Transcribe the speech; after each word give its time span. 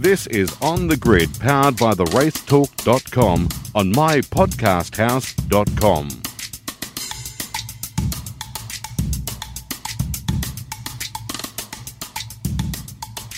This 0.00 0.26
is 0.28 0.56
On 0.62 0.86
the 0.86 0.96
Grid, 0.96 1.28
powered 1.40 1.76
by 1.76 1.92
the 1.92 2.06
racetalk.com 2.06 3.48
on 3.74 3.92
mypodcasthouse.com. 3.92 6.08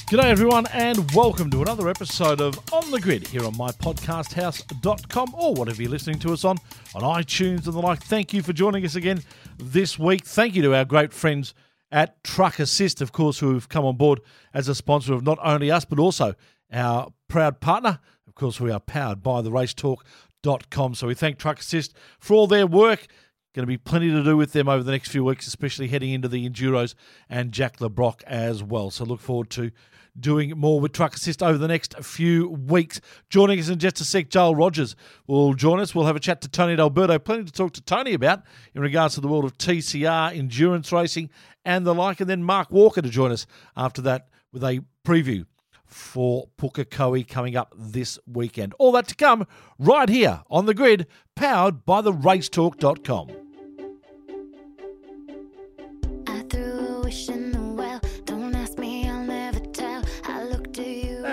G'day, 0.07 0.23
everyone, 0.23 0.69
and 0.73 1.11
welcome 1.11 1.51
to 1.51 1.63
another 1.63 1.89
episode 1.89 2.41
of 2.41 2.61
On 2.73 2.93
the 2.93 3.01
Grid 3.01 3.27
here 3.27 3.45
on 3.45 3.55
mypodcasthouse.com 3.55 5.35
or 5.35 5.55
whatever 5.55 5.83
you're 5.83 5.91
listening 5.91 6.21
to 6.21 6.33
us 6.33 6.45
on, 6.45 6.59
on 6.95 7.03
iTunes 7.03 7.65
and 7.65 7.75
the 7.75 7.81
like. 7.81 8.05
Thank 8.05 8.33
you 8.33 8.41
for 8.41 8.53
joining 8.53 8.85
us 8.85 8.95
again 8.95 9.25
this 9.59 9.99
week. 9.99 10.25
Thank 10.25 10.55
you 10.55 10.63
to 10.63 10.77
our 10.77 10.85
great 10.85 11.13
friends 11.13 11.55
at 11.93 12.25
Truck 12.25 12.59
Assist, 12.59 13.01
of 13.01 13.13
course, 13.13 13.39
who 13.39 13.55
have 13.55 13.69
come 13.69 13.85
on 13.85 13.97
board 13.97 14.21
as 14.53 14.67
a 14.67 14.75
sponsor 14.75 15.13
of 15.13 15.23
not 15.23 15.39
only 15.43 15.71
us, 15.71 15.85
but 15.85 15.99
also 15.99 16.35
our 16.73 17.13
proud 17.29 17.61
partner. 17.61 18.01
Of 18.27 18.35
course, 18.35 18.59
we 18.59 18.71
are 18.71 18.81
powered 18.81 19.23
by 19.23 19.43
the 19.43 19.51
racetalk.com. 19.51 20.95
So 20.95 21.07
we 21.07 21.15
thank 21.15 21.39
Truck 21.39 21.61
Assist 21.61 21.95
for 22.19 22.35
all 22.35 22.47
their 22.47 22.67
work. 22.67 23.07
Going 23.55 23.65
to 23.65 23.67
be 23.67 23.77
plenty 23.77 24.11
to 24.11 24.25
do 24.25 24.35
with 24.35 24.53
them 24.53 24.67
over 24.67 24.83
the 24.83 24.93
next 24.93 25.11
few 25.11 25.25
weeks, 25.25 25.47
especially 25.47 25.89
heading 25.89 26.13
into 26.13 26.27
the 26.27 26.49
Enduros 26.49 26.95
and 27.29 27.53
Jack 27.53 27.83
Le 27.83 27.91
Brocq 27.91 28.23
as 28.25 28.63
well. 28.63 28.91
So 28.91 29.05
look 29.05 29.21
forward 29.21 29.51
to 29.51 29.71
doing 30.19 30.59
more 30.59 30.81
with 30.81 30.93
Truck 30.93 31.15
Assist 31.15 31.43
over 31.43 31.59
the 31.59 31.69
next 31.69 31.95
few 32.03 32.49
weeks. 32.49 33.01
Joining 33.29 33.59
us 33.59 33.69
in 33.69 33.79
just 33.79 34.01
a 34.01 34.05
sec, 34.05 34.31
Joel 34.31 34.55
Rogers 34.55 34.97
will 35.27 35.53
join 35.53 35.81
us. 35.81 35.95
We'll 35.95 36.07
have 36.07 36.17
a 36.17 36.21
chat 36.21 36.41
to 36.43 36.49
Tony 36.49 36.77
D'Alberto. 36.77 37.19
Plenty 37.19 37.45
to 37.45 37.53
talk 37.53 37.73
to 37.75 37.83
Tony 37.83 38.15
about 38.15 38.43
in 38.75 38.81
regards 38.81 39.15
to 39.17 39.21
the 39.21 39.29
world 39.29 39.45
of 39.45 39.59
TCR, 39.59 40.35
endurance 40.35 40.91
racing, 40.91 41.29
and 41.65 41.87
the 41.87 41.95
like. 41.95 42.21
And 42.21 42.31
then 42.31 42.43
Mark 42.43 42.71
Walker 42.71 43.03
to 43.03 43.11
join 43.11 43.33
us 43.33 43.47
after 43.77 44.01
that 44.03 44.29
with 44.51 44.65
a 44.65 44.83
preview 45.05 45.45
for 45.85 46.49
Pukekohe 46.59 47.29
coming 47.29 47.57
up 47.57 47.75
this 47.77 48.19
weekend. 48.27 48.75
All 48.79 48.93
that 48.93 49.09
to 49.09 49.15
come 49.15 49.47
right 49.79 50.09
here 50.09 50.43
on 50.51 50.65
the 50.67 50.75
grid, 50.75 51.07
powered 51.37 51.85
by 51.85 52.01
the 52.01 52.13
racetalk.com. 52.13 53.42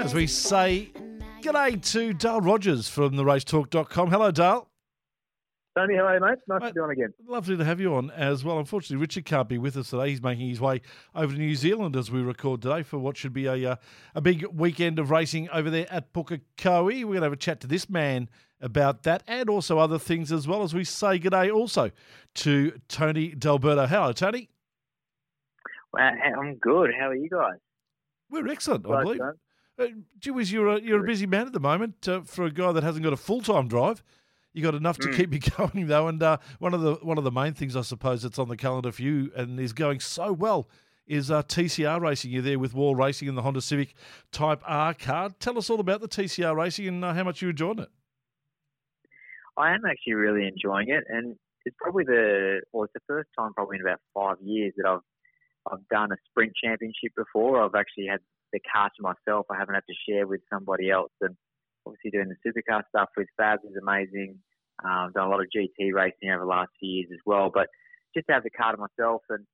As 0.10 0.16
we 0.16 0.26
say, 0.26 0.92
g'day 1.42 1.80
to 1.92 2.14
Dale 2.14 2.42
Rogers 2.42 2.90
from 2.90 3.16
the 3.16 3.24
racetalk.com. 3.24 4.10
Hello, 4.10 4.32
Dale. 4.32 4.68
Tony, 5.78 5.98
how 5.98 6.06
are 6.08 6.16
you, 6.16 6.20
mate? 6.20 6.40
Nice 6.48 6.62
Mate. 6.62 6.68
to 6.70 6.74
be 6.74 6.80
on 6.80 6.90
again. 6.90 7.14
Lovely 7.28 7.56
to 7.56 7.64
have 7.64 7.80
you 7.80 7.94
on 7.94 8.10
as 8.10 8.44
well. 8.44 8.58
Unfortunately, 8.58 9.00
Richard 9.00 9.26
can't 9.26 9.48
be 9.48 9.60
with 9.60 9.78
us 9.78 9.92
today. 9.92 10.10
He's 10.10 10.24
making 10.24 10.50
his 10.50 10.60
way 10.60 10.82
over 11.14 11.32
to 11.32 11.38
New 11.38 11.54
Zealand 11.54 11.96
as 11.96 12.10
we 12.10 12.24
record 12.24 12.64
today 12.64 12.82
for 12.82 12.98
what 12.98 13.18
should 13.18 13.34
be 13.34 13.46
a 13.46 13.74
uh, 13.74 13.76
a 14.16 14.20
big 14.20 14.48
weekend 14.48 14.98
of 14.98 15.12
racing 15.12 15.48
over 15.52 15.70
there 15.70 15.86
at 15.92 16.12
Pukekohe. 16.12 17.04
We're 17.04 17.04
going 17.06 17.18
to 17.18 17.24
have 17.26 17.34
a 17.34 17.36
chat 17.36 17.60
to 17.62 17.68
this 17.68 17.88
man 17.88 18.30
about 18.60 19.04
that 19.04 19.22
and 19.28 19.48
also 19.48 19.78
other 19.78 20.00
things 20.00 20.32
as 20.32 20.48
well 20.48 20.64
as 20.64 20.74
we 20.74 20.86
say 20.86 21.20
g'day 21.20 21.54
also 21.54 21.92
to 22.34 22.82
Tony 22.88 23.36
D'Alberto. 23.36 23.86
Hello, 23.86 24.12
Tony. 24.14 24.50
Wow, 25.94 26.14
I'm 26.42 26.56
good. 26.56 26.90
How 27.00 27.10
are 27.10 27.16
you 27.16 27.30
guys? 27.30 27.60
We're 28.32 28.48
excellent, 28.48 28.88
I 28.90 29.04
believe. 29.04 29.20
son. 29.20 29.36
Uh, 29.80 29.88
gee 30.20 30.32
whiz, 30.32 30.52
you're 30.52 30.68
a, 30.68 30.82
you're 30.82 31.04
a 31.04 31.08
busy 31.08 31.26
man 31.26 31.48
at 31.48 31.54
the 31.54 31.60
moment 31.60 32.08
uh, 32.08 32.22
for 32.22 32.44
a 32.46 32.52
guy 32.52 32.72
that 32.72 32.84
hasn't 32.84 33.04
got 33.04 33.14
a 33.14 33.18
full 33.18 33.42
time 33.42 33.68
drive. 33.68 34.04
You 34.52 34.64
got 34.64 34.76
enough 34.76 34.98
to 34.98 35.08
Mm. 35.08 35.16
keep 35.16 35.34
you 35.34 35.40
going 35.58 35.88
though, 35.88 36.08
and 36.08 36.22
uh, 36.22 36.38
one 36.60 36.74
of 36.74 36.82
the 36.82 36.96
one 36.96 37.18
of 37.18 37.24
the 37.24 37.32
main 37.32 37.54
things 37.54 37.76
I 37.76 37.82
suppose 37.82 38.24
that's 38.24 38.40
on 38.40 38.50
the 38.50 38.58
calendar 38.58 38.92
for 38.92 39.02
you 39.04 39.32
and 39.36 39.60
is 39.60 39.74
going 39.74 40.00
so 40.00 40.34
well 40.34 40.68
is 41.08 41.32
uh, 41.32 41.42
TCR 41.44 42.00
racing. 42.02 42.32
You're 42.32 42.42
there 42.42 42.60
with 42.60 42.74
Wall 42.74 42.96
Racing 42.96 43.28
in 43.28 43.36
the 43.36 43.42
Honda 43.42 43.62
Civic 43.62 43.94
Type 44.32 44.62
R 44.66 44.94
car. 44.94 45.30
Tell 45.40 45.58
us 45.58 45.70
all 45.70 45.80
about 45.80 46.02
the 46.02 46.08
TCR 46.08 46.56
racing 46.56 46.88
and 46.88 47.06
uh, 47.06 47.14
how 47.14 47.24
much 47.24 47.42
you're 47.42 47.52
enjoying 47.52 47.80
it. 47.80 47.90
I 49.58 49.74
am 49.74 49.82
actually 49.90 50.14
really 50.14 50.48
enjoying 50.48 50.90
it, 50.90 51.04
and 51.10 51.36
it's 51.66 51.76
probably 51.80 52.04
the 52.04 52.62
well, 52.74 52.84
it's 52.84 52.94
the 52.94 53.00
first 53.08 53.30
time 53.38 53.54
probably 53.54 53.78
in 53.78 53.82
about 53.82 54.00
five 54.14 54.38
years 54.44 54.74
that 54.78 54.88
I've 54.88 55.00
I've 55.72 55.88
done 55.90 56.12
a 56.12 56.16
sprint 56.30 56.54
championship 56.62 57.14
before. 57.16 57.64
I've 57.64 57.76
actually 57.76 58.08
had 58.08 58.20
the 58.54 58.60
car 58.74 58.90
to 58.90 59.02
myself. 59.02 59.46
I 59.52 59.58
haven't 59.58 59.76
had 59.76 59.88
to 59.90 59.96
share 60.08 60.28
with 60.28 60.42
somebody 60.52 60.90
else, 60.90 61.12
and 61.22 61.36
obviously 61.86 62.12
doing 62.12 62.30
the 62.30 62.40
supercar 62.46 62.82
stuff 62.90 63.10
with 63.18 63.28
Fabs 63.40 63.66
is 63.66 63.78
amazing. 63.82 64.38
Um, 64.84 65.12
done 65.14 65.28
a 65.28 65.30
lot 65.30 65.42
of 65.42 65.48
GT 65.56 65.94
racing 65.94 66.30
over 66.32 66.44
the 66.44 66.50
last 66.50 66.70
few 66.80 66.90
years 66.90 67.10
as 67.12 67.20
well, 67.26 67.52
but 67.54 67.68
just 68.16 68.28
to 68.28 68.34
have 68.34 68.44
the 68.44 68.50
car 68.50 68.72
to 68.72 68.78
myself 68.78 69.22
and 69.30 69.46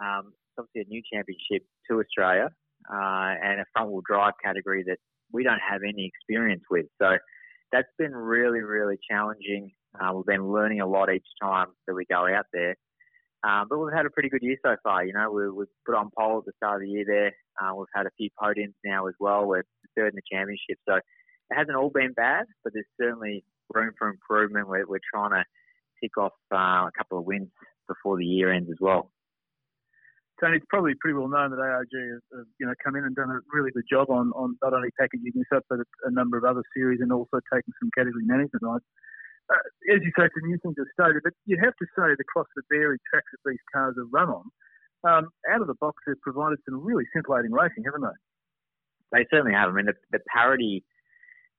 um, 0.00 0.32
it's 0.34 0.58
obviously 0.58 0.82
a 0.82 0.92
new 0.92 1.02
championship 1.12 1.66
to 1.88 2.00
Australia 2.00 2.48
uh, 2.90 3.32
and 3.42 3.60
a 3.60 3.64
front 3.72 3.90
wheel 3.90 4.02
drive 4.06 4.34
category 4.44 4.84
that 4.86 4.98
we 5.32 5.44
don't 5.44 5.60
have 5.60 5.82
any 5.82 6.06
experience 6.06 6.62
with. 6.70 6.86
So 7.00 7.16
that's 7.72 7.88
been 7.98 8.12
really, 8.12 8.60
really 8.60 8.98
challenging. 9.08 9.72
Uh, 9.98 10.12
we've 10.14 10.26
been 10.26 10.52
learning 10.52 10.80
a 10.80 10.86
lot 10.86 11.12
each 11.12 11.26
time 11.40 11.68
that 11.86 11.94
we 11.94 12.04
go 12.10 12.26
out 12.26 12.46
there. 12.52 12.76
Um, 13.46 13.66
but 13.68 13.78
we've 13.78 13.94
had 13.94 14.06
a 14.06 14.10
pretty 14.10 14.28
good 14.28 14.42
year 14.42 14.56
so 14.64 14.76
far. 14.82 15.04
You 15.04 15.12
know, 15.12 15.30
we, 15.30 15.50
we've 15.50 15.66
put 15.84 15.94
on 15.94 16.10
pole 16.16 16.38
at 16.38 16.44
the 16.46 16.52
start 16.56 16.82
of 16.82 16.86
the 16.86 16.92
year 16.92 17.04
there. 17.06 17.32
Uh, 17.60 17.74
we've 17.74 17.86
had 17.94 18.06
a 18.06 18.10
few 18.16 18.28
podiums 18.40 18.74
now 18.84 19.06
as 19.06 19.14
well. 19.18 19.46
We're 19.46 19.64
third 19.96 20.12
in 20.12 20.16
the 20.16 20.22
championship. 20.30 20.78
So 20.88 20.96
it 20.96 21.02
hasn't 21.50 21.76
all 21.76 21.90
been 21.90 22.12
bad, 22.12 22.46
but 22.62 22.72
there's 22.72 22.86
certainly 23.00 23.44
room 23.72 23.92
for 23.98 24.08
improvement. 24.08 24.68
We're, 24.68 24.86
we're 24.86 25.00
trying 25.12 25.30
to 25.30 25.44
tick 26.02 26.16
off 26.18 26.32
uh, 26.52 26.88
a 26.88 26.90
couple 26.96 27.18
of 27.18 27.24
wins 27.24 27.48
before 27.88 28.18
the 28.18 28.24
year 28.24 28.52
ends 28.52 28.70
as 28.70 28.78
well. 28.80 29.10
Tony, 30.40 30.60
it's 30.60 30.68
probably 30.68 30.92
pretty 31.00 31.16
well 31.16 31.28
known 31.28 31.48
that 31.50 31.60
ARG 31.60 31.88
have, 31.88 32.20
have 32.36 32.48
you 32.60 32.66
know 32.66 32.76
come 32.84 32.94
in 32.96 33.04
and 33.04 33.16
done 33.16 33.30
a 33.32 33.40
really 33.56 33.72
good 33.72 33.88
job 33.88 34.10
on, 34.10 34.32
on 34.36 34.56
not 34.60 34.74
only 34.74 34.92
packaging 35.00 35.32
this 35.32 35.48
up, 35.54 35.64
but 35.70 35.80
a, 35.80 35.86
a 36.04 36.10
number 36.12 36.36
of 36.36 36.44
other 36.44 36.62
series 36.76 37.00
and 37.00 37.10
also 37.10 37.40
taking 37.48 37.72
some 37.80 37.88
category 37.96 38.24
management 38.24 38.60
rights. 38.60 38.84
Uh, 39.48 39.94
as 39.94 40.02
you 40.04 40.12
say, 40.18 40.28
some 40.28 40.44
new 40.44 40.58
things 40.60 40.74
are 40.76 40.90
stated, 40.92 41.22
but 41.24 41.32
you 41.46 41.56
have 41.56 41.72
to 41.80 41.86
say 41.96 42.12
the 42.18 42.64
varied 42.68 43.00
tracks 43.08 43.30
that 43.32 43.48
these 43.48 43.62
cars 43.72 43.94
have 43.96 44.10
run 44.12 44.28
on, 44.28 44.44
um, 45.04 45.28
out 45.52 45.60
of 45.60 45.66
the 45.66 45.74
box, 45.74 46.02
they've 46.06 46.20
provided 46.20 46.58
some 46.64 46.84
really 46.84 47.04
scintillating 47.12 47.52
racing, 47.52 47.84
haven't 47.84 48.02
they? 48.02 49.18
They 49.18 49.26
certainly 49.30 49.52
have. 49.52 49.68
I 49.68 49.72
mean, 49.72 49.86
the, 49.86 49.94
the 50.12 50.20
parity 50.34 50.84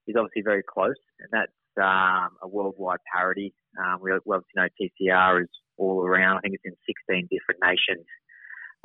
is 0.08 0.16
obviously 0.18 0.42
very 0.44 0.64
close, 0.64 1.00
and 1.20 1.30
that's 1.32 1.52
um, 1.78 2.38
a 2.42 2.48
worldwide 2.48 3.00
parity. 3.12 3.54
Um, 3.80 4.00
we, 4.02 4.12
obviously 4.12 4.44
know 4.56 4.68
TCR 4.80 5.44
is 5.44 5.50
all 5.78 6.04
around. 6.04 6.38
I 6.38 6.40
think 6.42 6.56
it's 6.56 6.64
in 6.66 6.76
16 6.86 7.30
different 7.32 7.62
nations. 7.62 8.06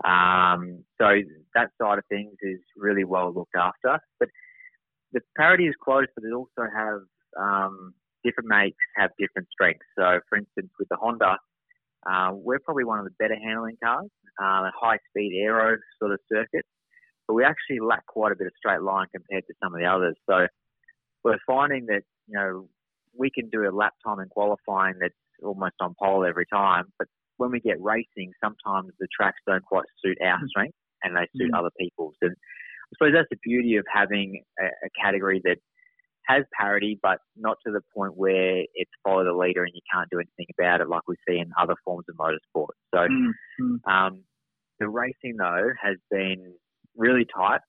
Um, 0.04 0.84
so 1.00 1.06
that 1.54 1.70
side 1.80 1.98
of 1.98 2.04
things 2.08 2.34
is 2.42 2.60
really 2.76 3.04
well 3.04 3.32
looked 3.32 3.56
after. 3.56 3.98
But 4.18 4.28
the 5.12 5.20
parity 5.36 5.66
is 5.66 5.74
close, 5.82 6.06
but 6.14 6.24
it 6.24 6.32
also 6.32 6.68
have 6.74 7.00
um, 7.38 7.94
different 8.24 8.48
makes 8.48 8.78
have 8.96 9.10
different 9.18 9.48
strengths. 9.50 9.86
So, 9.96 10.20
for 10.28 10.38
instance, 10.38 10.70
with 10.78 10.88
the 10.88 10.96
Honda, 10.96 11.36
uh, 12.10 12.30
we're 12.32 12.58
probably 12.60 12.84
one 12.84 12.98
of 12.98 13.04
the 13.04 13.12
better 13.18 13.36
handling 13.42 13.76
cars, 13.82 14.08
uh, 14.42 14.64
a 14.66 14.72
high 14.78 14.98
speed 15.10 15.32
aero 15.42 15.76
sort 15.98 16.12
of 16.12 16.18
circuit, 16.32 16.64
but 17.28 17.34
we 17.34 17.44
actually 17.44 17.80
lack 17.80 18.04
quite 18.06 18.32
a 18.32 18.36
bit 18.36 18.46
of 18.46 18.52
straight 18.56 18.82
line 18.82 19.06
compared 19.14 19.44
to 19.46 19.54
some 19.62 19.74
of 19.74 19.80
the 19.80 19.86
others. 19.86 20.16
So, 20.28 20.46
we're 21.24 21.38
finding 21.46 21.86
that 21.86 22.02
you 22.26 22.34
know 22.34 22.68
we 23.16 23.30
can 23.30 23.48
do 23.50 23.68
a 23.68 23.70
lap 23.74 23.92
time 24.04 24.18
in 24.20 24.28
qualifying 24.28 24.94
that's 25.00 25.14
almost 25.44 25.74
on 25.80 25.94
pole 26.02 26.24
every 26.24 26.46
time, 26.52 26.84
but 26.98 27.08
when 27.36 27.50
we 27.50 27.60
get 27.60 27.80
racing, 27.80 28.32
sometimes 28.42 28.92
the 29.00 29.08
tracks 29.16 29.38
don't 29.46 29.64
quite 29.64 29.84
suit 30.04 30.18
our 30.22 30.38
strength 30.48 30.74
and 31.02 31.16
they 31.16 31.26
suit 31.36 31.50
Mm. 31.50 31.58
other 31.58 31.70
people's. 31.78 32.14
And 32.22 32.32
I 32.32 32.90
suppose 32.96 33.12
that's 33.14 33.28
the 33.30 33.38
beauty 33.42 33.76
of 33.76 33.84
having 33.92 34.44
a, 34.60 34.66
a 34.66 34.90
category 35.02 35.40
that 35.44 35.56
has 36.26 36.44
parity, 36.58 36.98
but 37.02 37.18
not 37.36 37.56
to 37.66 37.72
the 37.72 37.80
point 37.94 38.16
where 38.16 38.62
it's 38.74 38.90
follow 39.02 39.24
the 39.24 39.32
leader 39.32 39.64
and 39.64 39.72
you 39.74 39.80
can't 39.92 40.08
do 40.10 40.18
anything 40.18 40.46
about 40.58 40.80
it, 40.80 40.88
like 40.88 41.02
we 41.08 41.16
see 41.28 41.38
in 41.38 41.50
other 41.60 41.74
forms 41.84 42.04
of 42.08 42.16
motorsport. 42.16 42.74
So 42.94 43.00
Mm, 43.00 43.30
mm. 43.60 43.92
um, 43.92 44.22
the 44.78 44.88
racing 44.88 45.36
though 45.38 45.70
has 45.82 45.96
been 46.10 46.54
really 46.96 47.26
tight. 47.34 47.60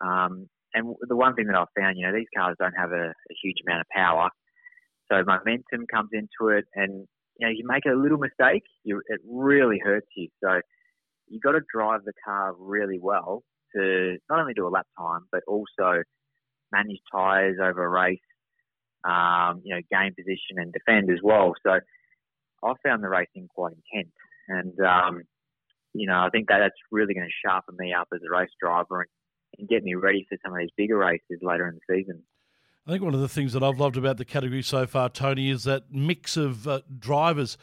Um, 0.00 0.48
and 0.74 0.94
the 1.08 1.16
one 1.16 1.34
thing 1.34 1.46
that 1.46 1.56
I've 1.56 1.68
found, 1.78 1.98
you 1.98 2.06
know, 2.06 2.14
these 2.14 2.26
cars 2.36 2.56
don't 2.58 2.74
have 2.76 2.92
a, 2.92 3.10
a 3.10 3.34
huge 3.42 3.58
amount 3.66 3.82
of 3.82 3.86
power, 3.94 4.30
so 5.10 5.22
momentum 5.24 5.86
comes 5.92 6.10
into 6.12 6.56
it, 6.56 6.64
and 6.74 7.06
you 7.38 7.46
know, 7.46 7.52
you 7.52 7.64
make 7.66 7.84
a 7.86 7.96
little 7.96 8.18
mistake, 8.18 8.62
you, 8.84 9.02
it 9.08 9.20
really 9.28 9.78
hurts 9.82 10.06
you. 10.16 10.28
So 10.42 10.60
you've 11.28 11.42
got 11.42 11.52
to 11.52 11.60
drive 11.74 12.00
the 12.04 12.12
car 12.24 12.54
really 12.58 12.98
well 13.00 13.42
to 13.74 14.16
not 14.30 14.40
only 14.40 14.54
do 14.54 14.66
a 14.66 14.70
lap 14.70 14.86
time, 14.98 15.22
but 15.30 15.42
also 15.46 16.02
manage 16.72 17.00
tyres 17.10 17.58
over 17.62 17.84
a 17.84 17.88
race, 17.88 18.18
um, 19.04 19.62
you 19.64 19.74
know, 19.74 19.80
gain 19.90 20.14
position 20.14 20.56
and 20.58 20.72
defend 20.72 21.10
as 21.10 21.18
well. 21.22 21.54
So 21.64 21.80
I 22.64 22.72
found 22.84 23.02
the 23.02 23.08
racing 23.08 23.48
quite 23.54 23.74
intense, 23.92 24.14
and 24.48 24.78
um, 24.80 25.22
you 25.94 26.06
know, 26.06 26.20
I 26.20 26.30
think 26.30 26.48
that 26.48 26.58
that's 26.58 26.74
really 26.90 27.14
going 27.14 27.26
to 27.26 27.48
sharpen 27.48 27.76
me 27.78 27.92
up 27.92 28.08
as 28.14 28.20
a 28.26 28.32
race 28.32 28.50
driver 28.60 29.02
and, 29.02 29.10
and 29.58 29.68
get 29.68 29.84
me 29.84 29.94
ready 29.94 30.26
for 30.28 30.38
some 30.44 30.52
of 30.52 30.58
these 30.58 30.70
bigger 30.76 30.96
races 30.96 31.40
later 31.42 31.68
in 31.68 31.74
the 31.74 31.94
season. 31.94 32.22
I 32.86 32.90
think 32.90 33.04
one 33.04 33.14
of 33.14 33.20
the 33.20 33.28
things 33.28 33.52
that 33.52 33.62
I've 33.62 33.78
loved 33.78 33.96
about 33.96 34.16
the 34.16 34.24
category 34.24 34.62
so 34.62 34.86
far, 34.88 35.08
Tony, 35.08 35.50
is 35.50 35.62
that 35.64 35.92
mix 35.92 36.36
of 36.36 36.66
uh, 36.66 36.80
drivers 36.98 37.56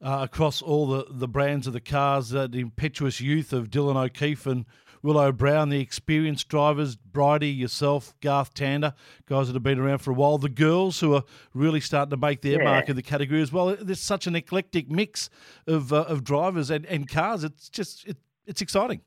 uh, 0.00 0.20
across 0.22 0.62
all 0.62 0.86
the, 0.86 1.06
the 1.10 1.28
brands 1.28 1.66
of 1.66 1.74
the 1.74 1.80
cars, 1.80 2.34
uh, 2.34 2.46
the 2.46 2.60
impetuous 2.60 3.20
youth 3.20 3.52
of 3.52 3.68
Dylan 3.68 3.96
O'Keeffe 4.02 4.46
and 4.46 4.64
Willow 5.02 5.30
Brown, 5.30 5.68
the 5.68 5.80
experienced 5.80 6.48
drivers, 6.48 6.96
Bridie, 6.96 7.50
yourself, 7.50 8.14
Garth 8.22 8.54
Tander, 8.54 8.94
guys 9.26 9.48
that 9.48 9.52
have 9.54 9.62
been 9.62 9.78
around 9.78 9.98
for 9.98 10.12
a 10.12 10.14
while, 10.14 10.38
the 10.38 10.48
girls 10.48 11.00
who 11.00 11.14
are 11.14 11.24
really 11.52 11.80
starting 11.80 12.10
to 12.10 12.16
make 12.16 12.40
their 12.40 12.58
Yeah. 12.62 12.64
mark 12.70 12.88
in 12.88 12.96
the 12.96 13.02
category 13.02 13.42
as 13.42 13.52
well. 13.52 13.76
There's 13.78 14.00
such 14.00 14.26
an 14.26 14.34
eclectic 14.36 14.90
mix 14.90 15.28
of, 15.66 15.92
uh, 15.92 16.02
of 16.02 16.24
drivers 16.24 16.70
and, 16.70 16.86
and 16.86 17.06
cars. 17.08 17.44
It's 17.44 17.68
just, 17.68 18.06
it, 18.06 18.16
it's 18.46 18.62
exciting. 18.62 19.02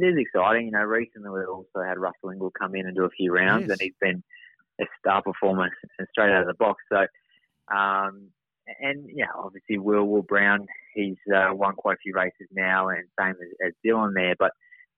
It 0.00 0.06
is 0.06 0.16
exciting. 0.18 0.66
You 0.66 0.72
know, 0.72 0.82
recently 0.84 1.30
we 1.30 1.44
also 1.44 1.80
had 1.86 1.98
Russell 1.98 2.30
Ingall 2.30 2.50
come 2.58 2.74
in 2.74 2.86
and 2.86 2.96
do 2.96 3.04
a 3.04 3.10
few 3.10 3.32
rounds, 3.32 3.62
Yes. 3.68 3.70
and 3.72 3.80
he's 3.80 3.94
been 4.00 4.22
a 4.80 4.84
star 4.98 5.22
performer 5.22 5.70
straight 6.10 6.30
out 6.30 6.42
of 6.42 6.46
the 6.46 6.54
box. 6.54 6.82
So, 6.90 7.06
um, 7.74 8.28
and 8.80 9.08
yeah, 9.12 9.26
obviously 9.36 9.78
Will 9.78 10.04
Will 10.04 10.22
Brown, 10.22 10.66
he's 10.94 11.16
uh, 11.34 11.48
won 11.52 11.74
quite 11.74 11.94
a 11.94 12.02
few 12.02 12.14
races 12.14 12.48
now, 12.52 12.88
and 12.88 13.04
same 13.18 13.30
as, 13.30 13.68
as 13.68 13.72
Dylan 13.84 14.14
there. 14.14 14.34
But 14.38 14.52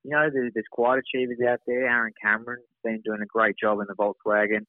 you 0.05 0.11
know, 0.11 0.29
there's, 0.33 0.53
there's 0.55 0.67
quite 0.71 0.99
achievers 0.99 1.39
out 1.47 1.61
there. 1.67 1.87
Aaron 1.87 2.13
Cameron's 2.23 2.65
been 2.83 3.01
doing 3.05 3.21
a 3.23 3.27
great 3.27 3.57
job 3.59 3.79
in 3.81 3.87
the 3.87 3.95
Volkswagen. 3.95 4.65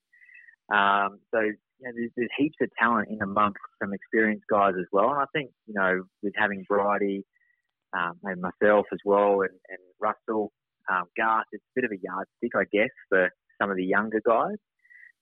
Um, 0.72 1.19
so 1.31 1.39
you 1.42 1.56
know, 1.81 1.92
there's, 1.95 2.12
there's 2.16 2.30
heaps 2.38 2.57
of 2.62 2.69
talent 2.80 3.10
in 3.10 3.22
amongst 3.22 3.60
some 3.81 3.94
experienced 3.94 4.45
guys 4.50 4.74
as 4.80 4.86
well. 4.92 5.10
And 5.10 5.19
I 5.19 5.25
think 5.33 5.51
you 5.68 5.74
know, 5.74 6.04
with 6.22 6.33
having 6.38 6.63
Bridie 6.69 7.25
um, 7.93 8.13
and 8.23 8.41
myself 8.41 8.85
as 8.91 8.99
well, 9.05 9.41
and, 9.41 9.57
and 9.69 9.79
Russell, 9.99 10.51
um, 10.91 11.05
Garth. 11.17 11.45
It's 11.51 11.63
a 11.63 11.75
bit 11.75 11.85
of 11.85 11.91
a 11.91 12.01
yardstick, 12.01 12.51
I 12.55 12.65
guess, 12.71 12.91
for 13.09 13.29
some 13.61 13.69
of 13.69 13.77
the 13.77 13.85
younger 13.85 14.21
guys. 14.25 14.57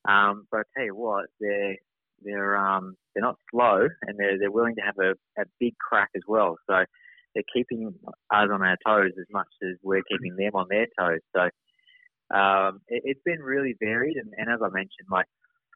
Um, 0.07 0.48
but 0.51 0.62
I 0.62 0.63
tell 0.75 0.86
you 0.86 0.95
what, 0.95 1.25
they're 1.39 1.75
they're 2.24 2.57
um, 2.57 2.95
they're 3.13 3.24
not 3.24 3.38
slow, 3.51 3.88
and 4.04 4.18
they're 4.18 4.38
they're 4.39 4.51
willing 4.51 4.75
to 4.75 4.81
have 4.81 4.98
a, 5.00 5.12
a 5.42 5.45
big 5.60 5.75
crack 5.77 6.10
as 6.16 6.24
well. 6.27 6.57
So 6.69 6.83
they're 7.33 7.44
keeping 7.54 7.94
us 8.07 8.13
on 8.51 8.63
our 8.63 8.77
toes 8.86 9.12
as 9.19 9.27
much 9.31 9.48
as 9.63 9.75
we're 9.83 10.04
keeping 10.10 10.36
them 10.36 10.51
on 10.56 10.68
their 10.69 10.88
toes. 10.98 11.19
So 11.36 11.42
um, 12.36 12.81
it, 12.88 13.04
it's 13.06 13.22
been 13.25 13.39
really 13.39 13.75
varied, 13.80 14.18
and, 14.18 14.33
and 14.38 14.50
as 14.50 14.60
I 14.63 14.69
mentioned, 14.69 15.10
like 15.12 15.25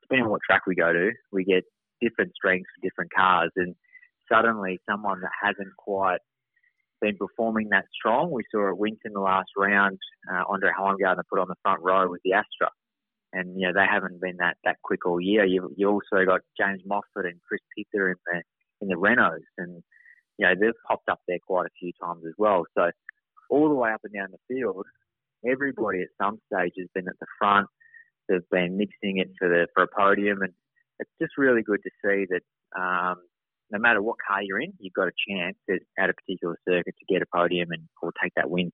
depending 0.02 0.26
on 0.26 0.32
what 0.32 0.42
track 0.46 0.66
we 0.68 0.76
go 0.76 0.92
to, 0.92 1.12
we 1.32 1.44
get 1.44 1.64
different 2.02 2.32
strengths 2.36 2.70
for 2.76 2.88
different 2.88 3.12
cars, 3.16 3.52
and 3.56 3.76
suddenly 4.32 4.80
someone 4.90 5.22
that 5.22 5.32
hasn't 5.42 5.76
quite 5.78 6.20
been 7.04 7.18
performing 7.18 7.68
that 7.70 7.86
strong. 7.94 8.32
We 8.32 8.44
saw 8.50 8.70
at 8.70 8.78
Winton 8.78 9.12
the 9.14 9.20
last 9.20 9.50
round, 9.58 10.00
uh, 10.32 10.44
Andre 10.48 10.72
Heimgartner 10.72 11.28
put 11.30 11.40
on 11.40 11.50
the 11.50 11.62
front 11.62 11.82
row 11.84 12.10
with 12.10 12.22
the 12.24 12.34
Astra. 12.34 12.70
And, 13.34 13.60
you 13.60 13.68
know, 13.68 13.74
they 13.74 13.86
haven't 13.86 14.22
been 14.22 14.38
that, 14.38 14.58
that 14.64 14.78
quick 14.84 15.06
all 15.06 15.20
year. 15.20 15.44
You, 15.44 15.74
you 15.76 15.90
also 15.90 16.24
got 16.26 16.42
James 16.58 16.82
Moffat 16.86 17.26
and 17.26 17.40
Chris 17.48 17.62
Pither 17.76 18.12
in 18.12 18.16
the, 18.26 18.42
in 18.82 18.88
the 18.88 18.96
Renaults. 18.96 19.52
And, 19.58 19.84
you 20.38 20.48
know, 20.48 20.54
they've 20.60 20.84
popped 20.88 21.10
up 21.10 21.20
there 21.28 21.40
quite 21.46 21.66
a 21.66 21.78
few 21.80 21.92
times 22.02 22.24
as 22.26 22.34
well. 22.38 22.64
So 22.78 22.92
all 23.50 23.70
the 23.70 23.76
way 23.76 23.92
up 23.92 24.02
and 24.04 24.14
down 24.14 24.30
the 24.32 24.56
field, 24.56 24.86
everybody 25.46 26.02
at 26.02 26.08
some 26.22 26.40
stage 26.48 26.74
has 26.78 26.88
been 26.94 27.08
at 27.08 27.20
the 27.20 27.28
front. 27.38 27.68
They've 28.30 28.50
been 28.50 28.78
mixing 28.78 29.18
it 29.18 29.32
for 29.38 29.50
the, 29.50 29.68
for 29.74 29.84
a 29.84 29.88
podium. 29.88 30.42
And 30.42 30.54
it's 31.00 31.12
just 31.22 31.38
really 31.38 31.64
good 31.64 31.82
to 31.84 31.92
see 32.06 32.26
that, 32.30 32.80
um, 32.80 33.18
no 33.74 33.80
matter 33.80 34.02
what 34.02 34.18
car 34.22 34.42
you're 34.42 34.62
in, 34.62 34.72
you've 34.80 34.94
got 34.94 35.10
a 35.10 35.18
chance 35.28 35.58
at, 35.68 35.82
at 35.98 36.10
a 36.10 36.14
particular 36.14 36.56
circuit 36.70 36.94
to 36.94 37.06
get 37.12 37.24
a 37.24 37.30
podium 37.36 37.72
and 37.72 37.90
or 38.02 38.14
take 38.22 38.34
that 38.36 38.50
win. 38.50 38.72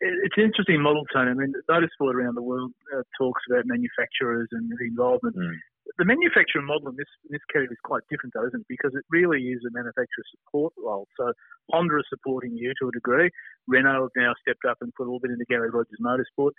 It's 0.00 0.38
an 0.38 0.44
interesting 0.44 0.80
model, 0.80 1.04
Tony. 1.12 1.30
I 1.30 1.34
mean, 1.34 1.52
motorsport 1.68 2.14
around 2.14 2.36
the 2.36 2.42
world 2.42 2.72
uh, 2.94 3.02
talks 3.18 3.42
about 3.50 3.66
manufacturers 3.66 4.48
and 4.52 4.70
the 4.70 4.86
involvement. 4.86 5.36
Mm. 5.36 5.58
The 5.98 6.04
manufacturer 6.04 6.62
model 6.62 6.88
in 6.88 6.96
this 6.96 7.10
in 7.26 7.34
this 7.34 7.42
category 7.50 7.74
is 7.74 7.82
quite 7.82 8.06
different, 8.08 8.32
though, 8.32 8.46
isn't 8.46 8.62
it? 8.62 8.70
Because 8.70 8.94
it 8.94 9.02
really 9.10 9.50
is 9.50 9.58
a 9.66 9.74
manufacturer 9.74 10.26
support 10.30 10.72
role. 10.78 11.08
So 11.18 11.32
Honda 11.72 11.98
is 11.98 12.06
supporting 12.08 12.54
you 12.54 12.72
to 12.78 12.88
a 12.88 12.92
degree. 12.92 13.30
Renault 13.66 14.06
have 14.06 14.16
now 14.16 14.32
stepped 14.38 14.64
up 14.70 14.78
and 14.80 14.94
put 14.94 15.04
a 15.04 15.08
little 15.10 15.20
bit 15.20 15.32
into 15.34 15.48
Garry 15.50 15.70
Rogers 15.70 15.98
Motorsport. 15.98 16.54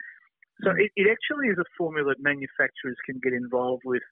So 0.64 0.72
it, 0.76 0.92
it 1.00 1.08
actually 1.08 1.48
is 1.48 1.58
a 1.58 1.70
formula 1.78 2.12
that 2.12 2.20
manufacturers 2.20 3.00
can 3.06 3.24
get 3.24 3.32
involved 3.32 3.84
with, 3.86 4.04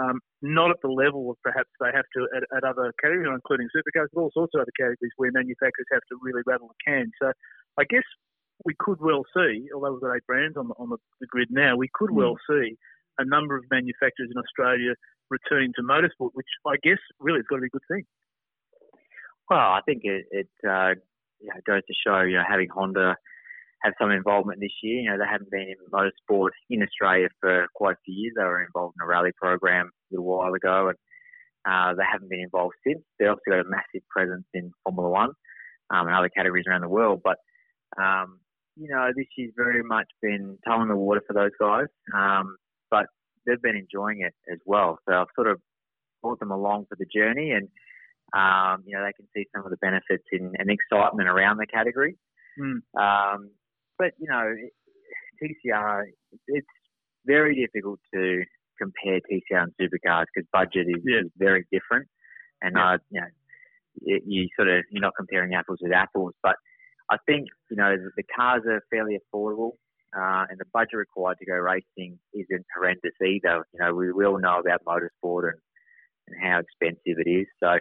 um, 0.00 0.20
not 0.40 0.70
at 0.70 0.80
the 0.82 0.88
level 0.88 1.30
of 1.30 1.36
perhaps 1.42 1.68
they 1.80 1.92
have 1.92 2.08
to 2.16 2.26
at, 2.34 2.44
at 2.56 2.64
other 2.64 2.92
categories, 3.02 3.28
including 3.28 3.68
supercars, 3.76 4.08
but 4.12 4.20
all 4.22 4.32
sorts 4.32 4.54
of 4.54 4.62
other 4.62 4.76
categories 4.78 5.12
where 5.16 5.30
manufacturers 5.32 5.92
have 5.92 6.02
to 6.08 6.16
really 6.22 6.42
rattle 6.46 6.68
the 6.68 6.80
can. 6.86 7.10
So 7.20 7.32
I 7.78 7.84
guess 7.84 8.06
we 8.64 8.74
could 8.78 9.00
well 9.00 9.24
see, 9.36 9.68
although 9.74 9.92
we've 9.92 10.00
got 10.00 10.16
eight 10.16 10.26
brands 10.26 10.56
on 10.56 10.68
the, 10.68 10.74
on 10.78 10.88
the, 10.90 10.98
the 11.20 11.26
grid 11.26 11.48
now, 11.50 11.76
we 11.76 11.88
could 11.92 12.10
well 12.10 12.36
see 12.48 12.76
a 13.18 13.24
number 13.24 13.56
of 13.56 13.64
manufacturers 13.70 14.30
in 14.32 14.40
Australia 14.40 14.94
returning 15.28 15.72
to 15.76 15.82
motorsport, 15.82 16.30
which 16.32 16.48
I 16.66 16.76
guess 16.82 16.98
really 17.20 17.38
has 17.38 17.46
got 17.48 17.56
to 17.56 17.62
be 17.62 17.68
a 17.68 17.76
good 17.76 17.88
thing. 17.88 18.04
Well, 19.48 19.58
I 19.58 19.80
think 19.84 20.02
it, 20.04 20.26
it 20.30 20.48
uh, 20.66 20.94
you 21.40 21.48
know, 21.48 21.60
goes 21.66 21.82
to 21.86 21.94
show, 22.06 22.20
you 22.20 22.36
know, 22.36 22.44
having 22.48 22.68
Honda 22.68 23.16
have 23.82 23.94
some 24.00 24.10
involvement 24.10 24.60
this 24.60 24.72
year. 24.82 25.00
You 25.00 25.10
know, 25.10 25.18
they 25.18 25.30
haven't 25.30 25.50
been 25.50 25.72
in 25.72 25.76
motorsport 25.92 26.50
in 26.68 26.82
Australia 26.82 27.28
for 27.40 27.66
quite 27.74 27.94
a 27.94 28.02
few 28.04 28.14
years. 28.14 28.34
They 28.36 28.44
were 28.44 28.64
involved 28.64 28.96
in 28.98 29.04
a 29.04 29.06
rally 29.06 29.32
program 29.40 29.86
a 29.86 30.14
little 30.14 30.26
while 30.26 30.52
ago, 30.54 30.88
and 30.88 30.98
uh, 31.64 31.94
they 31.96 32.04
haven't 32.10 32.30
been 32.30 32.40
involved 32.40 32.74
since. 32.86 33.02
They've 33.18 33.28
also 33.28 33.40
got 33.48 33.60
a 33.60 33.68
massive 33.68 34.06
presence 34.10 34.46
in 34.54 34.72
Formula 34.84 35.08
One 35.08 35.30
um, 35.90 36.06
and 36.06 36.14
other 36.14 36.28
categories 36.28 36.64
around 36.68 36.82
the 36.82 36.88
world. 36.88 37.20
But 37.24 37.36
um, 38.00 38.40
you 38.76 38.88
know, 38.88 39.08
this 39.14 39.26
year's 39.36 39.52
very 39.56 39.82
much 39.82 40.06
been 40.22 40.58
toe 40.66 40.82
in 40.82 40.88
the 40.88 40.96
water 40.96 41.22
for 41.26 41.34
those 41.34 41.50
guys. 41.60 41.88
Um, 42.14 42.56
but 42.90 43.06
they've 43.46 43.60
been 43.60 43.76
enjoying 43.76 44.20
it 44.20 44.34
as 44.50 44.58
well. 44.64 44.98
So 45.08 45.14
I've 45.14 45.26
sort 45.34 45.48
of 45.48 45.60
brought 46.22 46.40
them 46.40 46.50
along 46.50 46.86
for 46.88 46.96
the 46.98 47.06
journey, 47.06 47.52
and 47.52 47.68
um, 48.32 48.84
you 48.86 48.96
know, 48.96 49.04
they 49.04 49.12
can 49.12 49.26
see 49.34 49.46
some 49.54 49.64
of 49.64 49.70
the 49.70 49.76
benefits 49.78 50.24
in, 50.32 50.52
and 50.58 50.70
excitement 50.70 51.28
around 51.28 51.58
the 51.58 51.66
category. 51.66 52.16
Mm. 52.58 52.80
Um, 52.98 53.50
but 54.00 54.12
you 54.18 54.28
know, 54.28 54.54
TCR, 55.40 56.04
it's 56.48 56.66
very 57.26 57.54
difficult 57.54 58.00
to 58.14 58.42
compare 58.80 59.20
TCR 59.30 59.64
and 59.64 59.72
supercars 59.80 60.24
because 60.34 60.48
budget 60.52 60.86
is, 60.88 61.02
Yeah. 61.04 61.20
is 61.20 61.30
very 61.36 61.66
different, 61.70 62.08
and 62.62 62.76
Yeah. 62.76 62.92
uh, 62.94 62.98
you 63.10 63.20
know, 63.20 63.26
it, 64.02 64.22
you 64.26 64.48
sort 64.56 64.68
of 64.68 64.84
you're 64.90 65.02
not 65.02 65.14
comparing 65.16 65.54
apples 65.54 65.78
with 65.82 65.92
apples. 65.92 66.32
But 66.42 66.56
I 67.10 67.18
think 67.26 67.48
you 67.70 67.76
know 67.76 67.94
the, 67.96 68.10
the 68.16 68.22
cars 68.34 68.62
are 68.66 68.82
fairly 68.90 69.18
affordable. 69.20 69.72
Uh, 70.12 70.44
and 70.50 70.58
the 70.58 70.64
budget 70.72 70.94
required 70.94 71.38
to 71.38 71.46
go 71.46 71.54
racing 71.54 72.18
isn't 72.34 72.66
horrendous 72.74 73.14
either. 73.24 73.64
You 73.72 73.78
know, 73.78 73.94
we, 73.94 74.10
we 74.10 74.26
all 74.26 74.40
know 74.40 74.58
about 74.58 74.82
motorsport 74.84 75.50
and, 75.50 75.58
and 76.26 76.36
how 76.42 76.58
expensive 76.58 77.16
it 77.24 77.30
is. 77.30 77.46
So, 77.62 77.78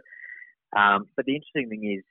um, 0.80 1.08
but 1.16 1.26
the 1.26 1.34
interesting 1.34 1.70
thing 1.70 1.92
is, 1.98 2.04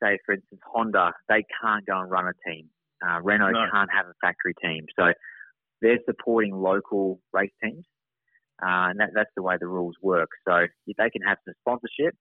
say 0.00 0.18
for 0.24 0.34
instance, 0.36 0.60
Honda, 0.72 1.14
they 1.28 1.44
can't 1.60 1.84
go 1.84 1.98
and 2.00 2.08
run 2.08 2.28
a 2.28 2.48
team. 2.48 2.68
Uh, 3.04 3.20
Renault 3.22 3.50
No. 3.50 3.66
can't 3.70 3.90
have 3.92 4.06
a 4.06 4.14
factory 4.20 4.54
team. 4.62 4.86
So 4.98 5.12
they're 5.82 5.98
supporting 6.06 6.54
local 6.54 7.20
race 7.32 7.52
teams, 7.62 7.84
uh, 8.62 8.88
and 8.90 9.00
that, 9.00 9.10
that's 9.14 9.30
the 9.36 9.42
way 9.42 9.56
the 9.60 9.66
rules 9.66 9.96
work. 10.00 10.30
So 10.48 10.66
they 10.86 11.10
can 11.10 11.22
have 11.22 11.38
some 11.44 11.54
sponsorship, 11.60 12.14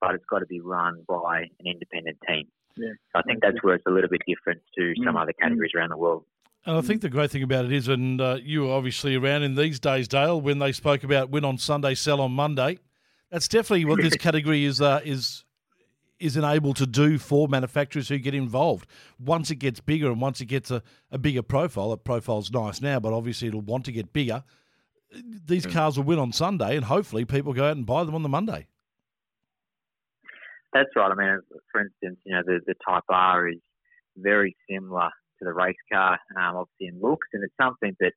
but 0.00 0.14
it's 0.14 0.24
got 0.30 0.40
to 0.40 0.46
be 0.46 0.60
run 0.60 1.04
by 1.08 1.40
an 1.58 1.66
independent 1.66 2.18
team. 2.28 2.46
Yeah. 2.76 2.92
So 3.12 3.18
I 3.18 3.22
think 3.22 3.40
that's 3.42 3.62
where 3.62 3.74
it's 3.74 3.86
a 3.86 3.90
little 3.90 4.08
bit 4.10 4.22
different 4.26 4.60
to 4.78 4.94
some 5.04 5.14
Mm, 5.16 5.22
other 5.22 5.32
categories 5.32 5.72
around 5.74 5.90
the 5.90 5.96
world. 5.96 6.24
And 6.66 6.76
I 6.76 6.82
think 6.82 7.00
the 7.00 7.08
great 7.08 7.30
thing 7.30 7.42
about 7.42 7.64
it 7.64 7.72
is, 7.72 7.88
and 7.88 8.20
uh, 8.20 8.36
you 8.40 8.62
were 8.64 8.72
obviously 8.72 9.16
around 9.16 9.42
in 9.42 9.54
these 9.54 9.80
days, 9.80 10.06
Dale, 10.06 10.40
when 10.40 10.58
they 10.58 10.72
spoke 10.72 11.02
about 11.02 11.30
win 11.30 11.44
on 11.44 11.58
Sunday, 11.58 11.94
sell 11.94 12.20
on 12.20 12.32
Monday. 12.32 12.78
That's 13.30 13.48
definitely 13.48 13.86
what 13.86 14.00
this 14.00 14.16
category 14.18 14.64
is 14.64 14.80
uh, 14.80 15.00
is 15.02 15.44
is 16.20 16.36
enabled 16.36 16.76
to 16.76 16.86
do 16.86 17.18
for 17.18 17.48
manufacturers 17.48 18.08
who 18.08 18.18
get 18.18 18.34
involved. 18.34 18.86
Once 19.18 19.50
it 19.50 19.56
gets 19.56 19.80
bigger 19.80 20.10
and 20.10 20.20
once 20.20 20.40
it 20.40 20.46
gets 20.46 20.70
a, 20.70 20.82
a 21.10 21.18
bigger 21.18 21.42
profile, 21.42 21.90
that 21.90 22.04
profile's 22.04 22.50
nice 22.50 22.80
now, 22.80 23.00
but 23.00 23.12
obviously 23.12 23.48
it'll 23.48 23.60
want 23.60 23.84
to 23.86 23.92
get 23.92 24.12
bigger. 24.12 24.44
These 25.46 25.66
cars 25.66 25.96
will 25.96 26.04
win 26.04 26.20
on 26.20 26.32
Sunday, 26.32 26.76
and 26.76 26.84
hopefully 26.84 27.24
people 27.24 27.52
go 27.52 27.64
out 27.64 27.76
and 27.76 27.84
buy 27.84 28.04
them 28.04 28.14
on 28.14 28.22
the 28.22 28.28
Monday. 28.28 28.68
That's 30.72 30.90
right. 30.94 31.10
I 31.10 31.14
mean, 31.14 31.40
for 31.72 31.80
instance, 31.80 32.18
you 32.24 32.32
know, 32.32 32.42
the, 32.46 32.60
the 32.64 32.74
Type 32.86 33.02
R 33.08 33.48
is 33.48 33.58
very 34.16 34.54
similar 34.70 35.08
to 35.38 35.44
the 35.44 35.52
race 35.52 35.74
car, 35.92 36.18
um, 36.36 36.56
obviously 36.56 36.86
in 36.94 37.00
looks, 37.00 37.26
and 37.32 37.42
it's 37.42 37.54
something 37.60 37.96
that, 37.98 38.12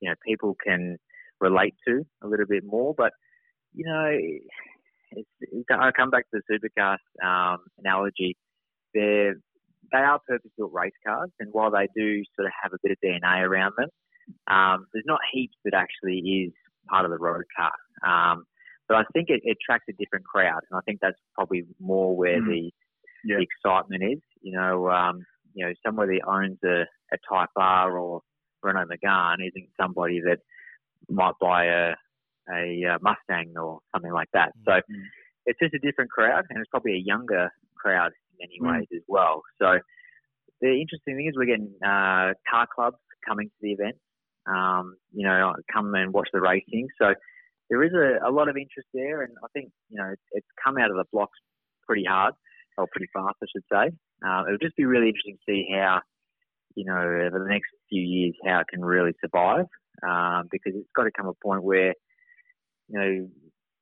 you 0.00 0.08
know, 0.08 0.14
people 0.24 0.56
can 0.64 0.98
relate 1.40 1.74
to 1.88 2.06
a 2.22 2.28
little 2.28 2.46
bit 2.46 2.62
more. 2.64 2.94
But, 2.96 3.12
you 3.74 3.86
know, 3.86 4.16
I 5.12 5.90
come 5.92 6.10
back 6.10 6.26
to 6.30 6.40
the 6.48 6.58
supercar 6.58 6.96
um, 7.24 7.58
analogy. 7.78 8.36
They're, 8.94 9.34
they 9.92 9.98
are 9.98 10.20
purpose-built 10.26 10.72
race 10.72 10.92
cars, 11.06 11.30
and 11.40 11.48
while 11.52 11.70
they 11.70 11.88
do 11.96 12.22
sort 12.36 12.46
of 12.46 12.52
have 12.62 12.72
a 12.72 12.78
bit 12.82 12.92
of 12.92 12.98
DNA 13.04 13.42
around 13.46 13.72
them, 13.76 13.88
um, 14.48 14.86
there's 14.92 15.04
not 15.06 15.20
heaps 15.32 15.56
that 15.64 15.74
actually 15.74 16.18
is 16.18 16.52
part 16.88 17.04
of 17.04 17.10
the 17.10 17.18
road 17.18 17.44
car. 17.56 17.72
Um, 18.06 18.44
but 18.88 18.96
I 18.98 19.04
think 19.12 19.28
it, 19.30 19.40
it 19.44 19.56
attracts 19.62 19.86
a 19.88 19.92
different 20.02 20.24
crowd, 20.24 20.60
and 20.70 20.76
I 20.78 20.80
think 20.84 20.98
that's 21.00 21.18
probably 21.34 21.64
more 21.80 22.16
where 22.16 22.40
Mm. 22.40 22.46
the, 22.46 22.70
Yeah. 23.24 23.36
the 23.38 23.42
excitement 23.42 24.02
is. 24.02 24.20
You 24.42 24.52
know, 24.52 24.88
um, 24.90 25.24
you 25.54 25.66
know, 25.66 25.72
somebody 25.84 26.18
that 26.18 26.28
owns 26.28 26.58
a, 26.64 26.82
a 27.12 27.18
Type 27.28 27.50
R 27.56 27.98
or 27.98 28.22
Renault 28.62 28.86
Megane 28.86 29.46
isn't 29.46 29.68
somebody 29.80 30.20
that 30.20 30.38
might 31.08 31.34
buy 31.40 31.64
a 31.66 31.94
a 32.52 32.94
uh, 32.94 32.98
Mustang 33.00 33.54
or 33.56 33.80
something 33.92 34.12
like 34.12 34.28
that. 34.32 34.52
So 34.64 34.72
Mm. 34.72 35.04
it's 35.46 35.58
just 35.58 35.74
a 35.74 35.78
different 35.78 36.10
crowd, 36.10 36.44
and 36.50 36.58
it's 36.58 36.68
probably 36.70 36.94
a 36.94 37.02
younger 37.04 37.50
crowd 37.76 38.12
in 38.30 38.46
many 38.46 38.58
Mm. 38.60 38.78
ways 38.80 38.88
as 38.94 39.02
well. 39.08 39.42
So 39.60 39.78
the 40.60 40.80
interesting 40.80 41.16
thing 41.16 41.26
is 41.26 41.34
we're 41.36 41.46
getting 41.46 41.72
uh, 41.84 42.34
car 42.48 42.66
clubs 42.74 42.98
coming 43.26 43.48
to 43.48 43.56
the 43.60 43.72
event. 43.72 43.96
Um, 44.46 44.96
you 45.12 45.26
know, 45.26 45.54
come 45.72 45.94
and 45.94 46.12
watch 46.12 46.28
the 46.32 46.40
racing. 46.40 46.88
So 47.00 47.14
there 47.68 47.82
is 47.82 47.92
a, 47.92 48.26
a 48.28 48.30
lot 48.30 48.48
of 48.48 48.56
interest 48.56 48.88
there, 48.92 49.22
and 49.22 49.32
I 49.44 49.48
think 49.52 49.70
you 49.88 49.98
know 49.98 50.10
it's, 50.12 50.22
it's 50.32 50.46
come 50.62 50.76
out 50.78 50.90
of 50.90 50.96
the 50.96 51.04
blocks 51.12 51.38
pretty 51.86 52.04
hard 52.04 52.34
or 52.76 52.86
pretty 52.92 53.08
fast, 53.12 53.36
I 53.42 53.46
should 53.52 53.64
say. 53.70 53.96
Uh, 54.26 54.44
it'll 54.46 54.58
just 54.58 54.76
be 54.76 54.84
really 54.84 55.08
interesting 55.08 55.36
to 55.36 55.52
see 55.52 55.66
how 55.72 56.00
you 56.74 56.84
know 56.84 56.96
over 56.96 57.38
the 57.38 57.48
next 57.48 57.68
few 57.88 58.02
years 58.02 58.34
how 58.46 58.60
it 58.60 58.66
can 58.68 58.84
really 58.84 59.12
survive, 59.20 59.66
um, 60.06 60.48
because 60.50 60.72
it's 60.74 60.88
got 60.96 61.04
to 61.04 61.10
come 61.16 61.26
a 61.26 61.34
point 61.44 61.62
where 61.62 61.94
you 62.90 62.98
know 62.98 63.28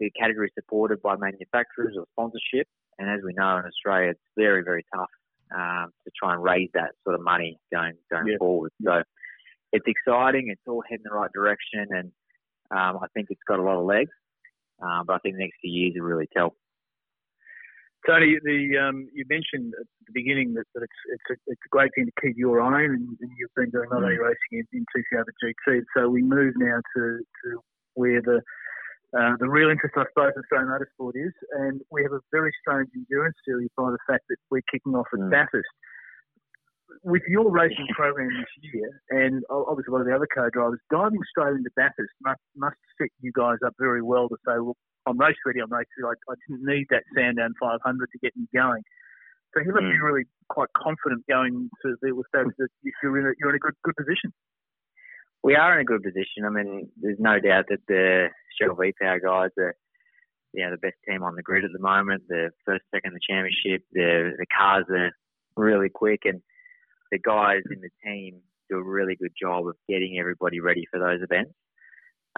the 0.00 0.10
category 0.18 0.50
supported 0.54 1.02
by 1.02 1.16
manufacturers 1.16 1.96
or 1.98 2.04
sponsorship, 2.12 2.66
and 2.98 3.08
as 3.10 3.20
we 3.24 3.32
know 3.34 3.58
in 3.58 3.64
Australia, 3.64 4.10
it's 4.10 4.20
very 4.36 4.62
very 4.62 4.84
tough 4.94 5.10
um, 5.54 5.90
to 6.04 6.10
try 6.18 6.34
and 6.34 6.42
raise 6.42 6.68
that 6.74 6.92
sort 7.04 7.14
of 7.14 7.22
money 7.22 7.58
going 7.72 7.94
going 8.10 8.26
Yeah. 8.28 8.36
forward. 8.38 8.72
So 8.84 9.02
it's 9.72 9.86
exciting. 9.86 10.48
It's 10.50 10.62
all 10.66 10.82
heading 10.88 11.04
in 11.04 11.10
the 11.10 11.16
right 11.16 11.32
direction, 11.32 11.86
and 11.90 12.12
um, 12.70 12.98
I 13.02 13.06
think 13.14 13.28
it's 13.30 13.42
got 13.48 13.58
a 13.58 13.62
lot 13.62 13.78
of 13.78 13.84
legs. 13.86 14.10
Um, 14.80 15.04
but 15.06 15.14
I 15.14 15.18
think 15.18 15.34
the 15.34 15.42
next 15.42 15.56
few 15.60 15.72
years 15.72 15.94
will 15.96 16.06
really 16.06 16.28
tell. 16.36 16.54
Tony, 18.06 18.38
the 18.42 18.78
um, 18.78 19.08
you 19.12 19.24
mentioned 19.28 19.74
at 19.78 19.86
the 20.06 20.12
beginning 20.14 20.54
that, 20.54 20.64
that 20.74 20.82
it's 20.84 21.00
it's 21.12 21.28
a, 21.30 21.50
it's 21.50 21.60
a 21.66 21.68
great 21.70 21.90
thing 21.94 22.06
to 22.06 22.12
keep 22.22 22.36
your 22.36 22.60
own, 22.60 22.74
and, 22.74 23.08
and 23.20 23.30
you've 23.36 23.50
been 23.56 23.70
doing 23.70 23.88
not 23.90 24.02
only 24.02 24.16
racing 24.18 24.52
in, 24.52 24.64
in 24.72 24.84
TCR 24.94 25.24
but 25.26 25.34
GT. 25.42 25.82
So 25.96 26.08
we 26.08 26.22
move 26.22 26.54
now 26.56 26.80
to, 26.96 27.18
to 27.18 27.60
where 27.94 28.22
the 28.22 28.40
uh, 29.16 29.36
the 29.40 29.48
real 29.48 29.70
interest, 29.70 29.94
I 29.96 30.04
suppose, 30.12 30.32
in 30.36 30.42
Australian 30.42 30.68
motorsport 30.68 31.16
is, 31.16 31.32
and 31.52 31.80
we 31.90 32.02
have 32.02 32.12
a 32.12 32.20
very 32.30 32.52
strange 32.60 32.88
endurance 32.94 33.36
series 33.46 33.70
by 33.76 33.90
the 33.90 33.98
fact 34.06 34.24
that 34.28 34.36
we're 34.50 34.66
kicking 34.70 34.94
off 34.94 35.06
at 35.12 35.20
Mm. 35.20 35.30
Bathurst. 35.30 35.68
With 37.04 37.22
your 37.28 37.50
racing 37.50 37.86
program 37.94 38.28
this 38.32 38.72
year, 38.72 38.88
and 39.10 39.44
obviously 39.50 39.92
a 39.92 39.92
lot 39.92 40.00
of 40.00 40.06
the 40.08 40.14
other 40.16 40.26
co-drivers, 40.34 40.80
diving 40.90 41.20
straight 41.30 41.54
into 41.56 41.70
Bathurst 41.76 42.12
must 42.22 42.40
must 42.56 42.76
set 43.00 43.08
you 43.20 43.30
guys 43.32 43.58
up 43.64 43.74
very 43.78 44.02
well 44.02 44.28
to 44.28 44.36
say, 44.46 44.56
well, 44.58 44.76
I'm 45.06 45.18
race 45.18 45.36
ready, 45.46 45.60
I'm 45.60 45.70
race 45.72 45.86
ready. 46.00 46.16
I, 46.16 46.32
I 46.32 46.34
didn't 46.48 46.64
need 46.64 46.86
that 46.90 47.04
Sandown 47.14 47.52
500 47.60 47.80
to 47.84 48.18
get 48.18 48.34
me 48.36 48.46
going. 48.54 48.82
So 49.54 49.60
you 49.60 49.72
must 49.72 49.84
be 49.84 49.96
Mm. 49.96 50.02
really 50.02 50.24
quite 50.48 50.68
confident 50.76 51.24
going 51.28 51.70
to 51.82 51.96
the 52.02 52.12
with 52.12 52.26
that 52.32 52.44
that 52.58 52.68
you're 53.02 53.18
in 53.18 53.26
a, 53.26 53.32
you're 53.38 53.50
in 53.50 53.56
a 53.56 53.58
good 53.60 53.74
good 53.84 53.96
position. 53.96 54.32
We 55.42 55.54
are 55.54 55.74
in 55.74 55.80
a 55.80 55.84
good 55.84 56.02
position. 56.02 56.44
I 56.44 56.50
mean, 56.50 56.90
there's 57.00 57.18
no 57.20 57.38
doubt 57.38 57.66
that 57.68 57.80
the 57.86 58.28
Shell 58.60 58.74
V 58.74 58.92
Power 59.00 59.20
guys 59.20 59.50
are, 59.58 59.74
you 60.52 60.64
know, 60.64 60.72
the 60.72 60.78
best 60.78 60.96
team 61.08 61.22
on 61.22 61.36
the 61.36 61.42
grid 61.42 61.64
at 61.64 61.70
the 61.72 61.78
moment. 61.78 62.24
The 62.28 62.50
first, 62.64 62.82
second, 62.94 63.14
the 63.14 63.20
championship. 63.28 63.86
The 63.92 64.32
the 64.38 64.46
cars 64.56 64.84
are 64.90 65.10
really 65.56 65.88
quick, 65.88 66.22
and 66.24 66.40
the 67.12 67.18
guys 67.18 67.62
in 67.70 67.80
the 67.80 67.90
team 68.04 68.40
do 68.68 68.76
a 68.76 68.82
really 68.82 69.16
good 69.16 69.32
job 69.40 69.66
of 69.66 69.76
getting 69.88 70.18
everybody 70.18 70.60
ready 70.60 70.84
for 70.90 70.98
those 70.98 71.22
events. 71.22 71.52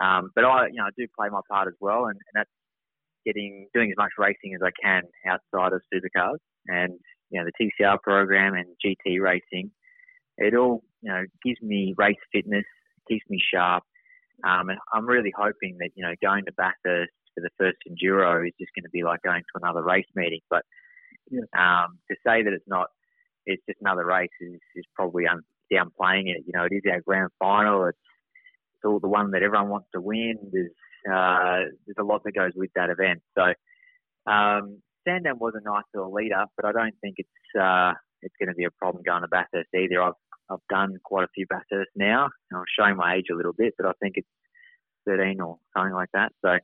Um, 0.00 0.30
but 0.34 0.44
I, 0.44 0.68
you 0.68 0.74
know, 0.74 0.84
I 0.84 0.90
do 0.96 1.06
play 1.18 1.28
my 1.28 1.40
part 1.50 1.68
as 1.68 1.74
well, 1.80 2.04
and, 2.04 2.14
and 2.14 2.34
that's 2.34 2.50
getting 3.26 3.68
doing 3.74 3.90
as 3.90 3.96
much 3.98 4.12
racing 4.18 4.54
as 4.54 4.60
I 4.64 4.70
can 4.82 5.02
outside 5.26 5.72
of 5.72 5.82
supercars 5.92 6.38
and 6.66 6.94
you 7.30 7.40
know 7.40 7.46
the 7.46 7.70
TCR 7.82 8.00
program 8.02 8.54
and 8.54 8.66
GT 8.84 9.20
racing. 9.20 9.70
It 10.38 10.54
all 10.54 10.82
you 11.02 11.12
know 11.12 11.24
gives 11.44 11.60
me 11.62 11.94
race 11.96 12.16
fitness, 12.32 12.64
keeps 13.10 13.28
me 13.28 13.40
sharp, 13.52 13.82
um, 14.44 14.68
and 14.70 14.78
I'm 14.94 15.06
really 15.06 15.32
hoping 15.36 15.76
that 15.80 15.90
you 15.96 16.02
know 16.04 16.14
going 16.22 16.44
to 16.46 16.52
Bathurst 16.52 17.12
for 17.34 17.40
the 17.42 17.50
first 17.58 17.78
enduro 17.88 18.46
is 18.46 18.54
just 18.60 18.72
going 18.74 18.84
to 18.84 18.90
be 18.90 19.02
like 19.02 19.22
going 19.22 19.42
to 19.42 19.60
another 19.62 19.82
race 19.82 20.06
meeting. 20.14 20.40
But 20.50 20.64
Yeah. 21.30 21.42
um, 21.56 21.98
to 22.10 22.16
say 22.26 22.42
that 22.42 22.52
it's 22.52 22.66
not, 22.68 22.88
it's 23.46 23.62
just 23.68 23.80
another 23.80 24.04
race 24.04 24.30
is, 24.40 24.60
is 24.76 24.84
probably 24.94 25.26
un- 25.26 25.42
downplaying 25.72 26.28
it. 26.34 26.44
You 26.46 26.52
know, 26.54 26.64
it 26.64 26.72
is 26.74 26.82
our 26.90 27.00
grand 27.00 27.30
final. 27.38 27.86
It's 27.86 27.98
it's 28.76 28.84
all 28.84 29.00
the 29.00 29.08
one 29.08 29.30
that 29.32 29.42
everyone 29.42 29.68
wants 29.68 29.88
to 29.94 30.00
win. 30.00 30.36
There's 30.52 30.70
uh, 31.06 31.70
there's 31.86 31.98
a 32.00 32.04
lot 32.04 32.22
that 32.24 32.32
goes 32.32 32.52
with 32.56 32.70
that 32.74 32.90
event. 32.90 33.20
So 33.36 33.52
um, 34.30 34.82
Sandown 35.06 35.38
was 35.38 35.54
a 35.56 35.62
nice 35.62 35.84
little 35.94 36.12
lead 36.12 36.32
up, 36.32 36.50
but 36.56 36.64
I 36.66 36.72
don't 36.72 36.94
think 37.00 37.16
it's 37.18 37.60
uh, 37.60 37.92
it's 38.22 38.34
going 38.38 38.48
to 38.48 38.54
be 38.54 38.64
a 38.64 38.70
problem 38.70 39.02
going 39.04 39.22
to 39.22 39.28
Bathurst 39.28 39.68
either. 39.74 40.02
I've 40.02 40.14
I've 40.50 40.58
done 40.68 40.96
quite 41.04 41.24
a 41.24 41.28
few 41.34 41.46
Bathurst 41.46 41.90
now. 41.94 42.28
I'm 42.52 42.64
showing 42.78 42.96
my 42.96 43.16
age 43.16 43.26
a 43.32 43.36
little 43.36 43.52
bit, 43.52 43.74
but 43.78 43.86
I 43.86 43.92
think 44.00 44.14
it's 44.16 44.28
13 45.06 45.40
or 45.40 45.58
something 45.76 45.94
like 45.94 46.10
that. 46.12 46.32
So 46.44 46.58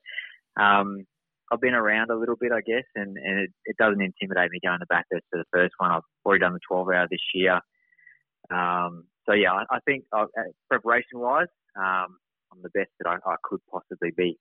um, 0.61 1.05
I've 1.53 1.61
been 1.61 1.75
around 1.75 2.11
a 2.11 2.17
little 2.17 2.37
bit, 2.37 2.53
I 2.53 2.61
guess, 2.61 2.85
and, 2.95 3.17
and 3.17 3.41
it, 3.41 3.51
it 3.65 3.77
doesn't 3.79 4.03
intimidate 4.03 4.51
me 4.51 4.59
going 4.65 4.81
to 4.81 4.87
Bathurst 4.89 5.27
for 5.31 5.39
the 5.39 5.45
first 5.53 5.75
one. 5.79 5.91
I've 5.91 6.03
already 6.25 6.41
done 6.41 6.55
the 6.55 6.61
12 6.69 6.89
hour 6.89 7.07
this 7.11 7.21
year. 7.35 7.61
Um, 8.51 9.05
so 9.27 9.33
yeah, 9.33 9.53
I, 9.53 9.77
I 9.77 9.79
think 9.87 10.05
uh, 10.13 10.27
preparation 10.69 11.19
wise, 11.19 11.47
um, 11.77 12.19
I'm 12.53 12.63
the 12.63 12.71
best 12.71 12.91
that 13.01 13.09
I, 13.09 13.17
I 13.29 13.37
could 13.43 13.61
possibly 13.71 14.11
be. 14.17 14.39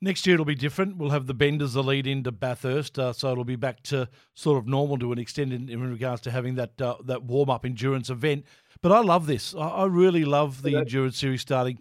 Next 0.00 0.26
year 0.26 0.34
it'll 0.34 0.44
be 0.44 0.54
different. 0.54 0.98
We'll 0.98 1.10
have 1.10 1.26
the 1.26 1.34
Benders 1.34 1.72
the 1.72 1.82
lead 1.82 2.06
into 2.06 2.30
Bathurst, 2.30 2.98
uh, 2.98 3.12
so 3.14 3.32
it'll 3.32 3.44
be 3.44 3.56
back 3.56 3.82
to 3.84 4.08
sort 4.34 4.58
of 4.58 4.66
normal 4.66 4.98
to 4.98 5.12
an 5.12 5.18
extent 5.18 5.52
in, 5.52 5.70
in 5.70 5.90
regards 5.90 6.20
to 6.22 6.30
having 6.30 6.56
that 6.56 6.80
uh, 6.80 6.96
that 7.04 7.22
warm 7.22 7.48
up 7.48 7.64
endurance 7.64 8.10
event. 8.10 8.44
But 8.82 8.92
I 8.92 9.00
love 9.00 9.26
this. 9.26 9.54
I, 9.54 9.68
I 9.68 9.86
really 9.86 10.24
love 10.24 10.62
the 10.62 10.76
endurance 10.76 11.18
series 11.18 11.40
starting 11.40 11.80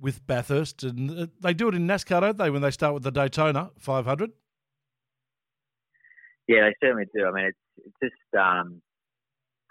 with 0.00 0.24
Bathurst, 0.26 0.84
and 0.84 1.10
uh, 1.10 1.26
they 1.40 1.54
do 1.54 1.68
it 1.68 1.74
in 1.74 1.88
NASCAR, 1.88 2.20
don't 2.20 2.38
they? 2.38 2.50
When 2.50 2.62
they 2.62 2.70
start 2.70 2.94
with 2.94 3.02
the 3.02 3.10
Daytona 3.10 3.70
500. 3.78 4.30
Yeah, 6.46 6.68
they 6.68 6.74
certainly 6.86 7.06
do. 7.12 7.26
I 7.26 7.32
mean, 7.32 7.46
it's, 7.46 7.58
it's 7.84 7.96
just 8.00 8.40
um, 8.40 8.80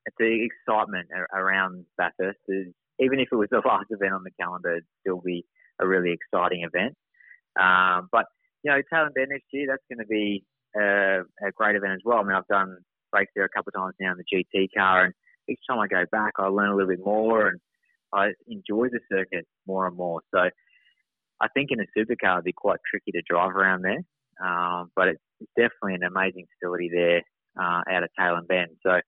it's 0.05 0.15
the 0.19 0.45
excitement 0.45 1.07
around 1.33 1.85
Bathurst. 1.97 2.39
Is, 2.49 2.67
even 2.99 3.19
if 3.19 3.29
it 3.31 3.35
was 3.35 3.47
the 3.51 3.61
last 3.65 3.85
event 3.89 4.13
on 4.13 4.23
the 4.23 4.31
calendar, 4.39 4.73
it'd 4.73 4.83
still 4.99 5.21
be 5.21 5.45
a 5.79 5.87
really 5.87 6.11
exciting 6.11 6.63
event. 6.63 6.95
Um, 7.59 8.09
but 8.11 8.25
you 8.63 8.71
know, 8.71 8.81
Tailem 8.91 9.13
Bend 9.13 9.29
next 9.29 9.45
year, 9.51 9.67
that's 9.69 9.83
going 9.89 10.05
to 10.05 10.07
be 10.07 10.43
uh, 10.75 11.23
a 11.47 11.51
great 11.55 11.75
event 11.75 11.93
as 11.93 12.01
well. 12.03 12.19
I 12.19 12.23
mean, 12.23 12.35
I've 12.35 12.47
done 12.47 12.77
race 13.13 13.27
there 13.35 13.45
a 13.45 13.49
couple 13.49 13.71
of 13.73 13.81
times 13.81 13.95
now 13.99 14.11
in 14.11 14.17
the 14.17 14.25
GT 14.57 14.67
car, 14.75 15.05
and 15.05 15.13
each 15.49 15.59
time 15.69 15.79
I 15.79 15.87
go 15.87 16.03
back, 16.11 16.33
I 16.37 16.47
learn 16.47 16.69
a 16.69 16.75
little 16.75 16.89
bit 16.89 17.03
more, 17.03 17.47
and 17.47 17.59
I 18.13 18.29
enjoy 18.47 18.87
the 18.89 18.99
circuit 19.11 19.45
more 19.67 19.87
and 19.87 19.95
more. 19.95 20.21
So, 20.33 20.49
I 21.41 21.47
think 21.53 21.69
in 21.71 21.79
a 21.79 21.99
supercar, 21.99 22.35
it'd 22.35 22.45
be 22.45 22.53
quite 22.53 22.79
tricky 22.89 23.11
to 23.11 23.21
drive 23.29 23.55
around 23.55 23.83
there. 23.83 23.99
Um, 24.43 24.91
but 24.95 25.09
it's, 25.09 25.21
it's 25.39 25.51
definitely 25.57 25.95
an 25.95 26.03
amazing 26.03 26.45
facility 26.53 26.89
there 26.93 27.21
uh, 27.59 27.81
out 27.89 28.03
of 28.03 28.09
Tailem 28.19 28.47
Bend. 28.47 28.71
So 28.83 28.91
I'm 28.91 29.01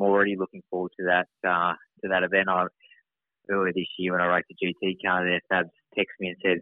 already 0.00 0.36
looking 0.36 0.62
forward 0.70 0.92
to 0.98 1.06
that 1.06 1.28
uh, 1.48 1.74
to 2.02 2.08
that 2.10 2.22
event. 2.22 2.48
I 2.48 2.66
earlier 3.50 3.72
this 3.72 3.88
year 3.98 4.12
when 4.12 4.20
I 4.20 4.26
raced 4.26 4.48
the 4.48 4.66
GT 4.66 4.96
car 5.04 5.24
there, 5.24 5.40
Fabs 5.50 5.70
texted 5.96 6.20
me 6.20 6.28
and 6.28 6.36
said, 6.44 6.58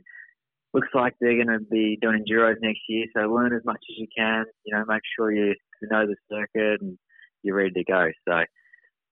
"Looks 0.77 0.95
like 0.95 1.15
they're 1.21 1.43
going 1.43 1.59
to 1.59 1.65
be 1.65 1.99
doing 2.03 2.23
enduros 2.23 2.57
next 2.61 2.81
year, 2.89 3.07
so 3.17 3.23
learn 3.33 3.55
as 3.55 3.65
much 3.65 3.81
as 3.91 3.97
you 3.97 4.07
can. 4.17 4.45
You 4.65 4.77
know, 4.77 4.85
make 4.87 5.03
sure 5.17 5.33
you 5.33 5.55
know 5.83 6.07
the 6.07 6.17
circuit 6.31 6.83
and 6.83 6.99
you're 7.43 7.57
ready 7.57 7.71
to 7.71 7.85
go." 7.85 8.11
So 8.29 8.45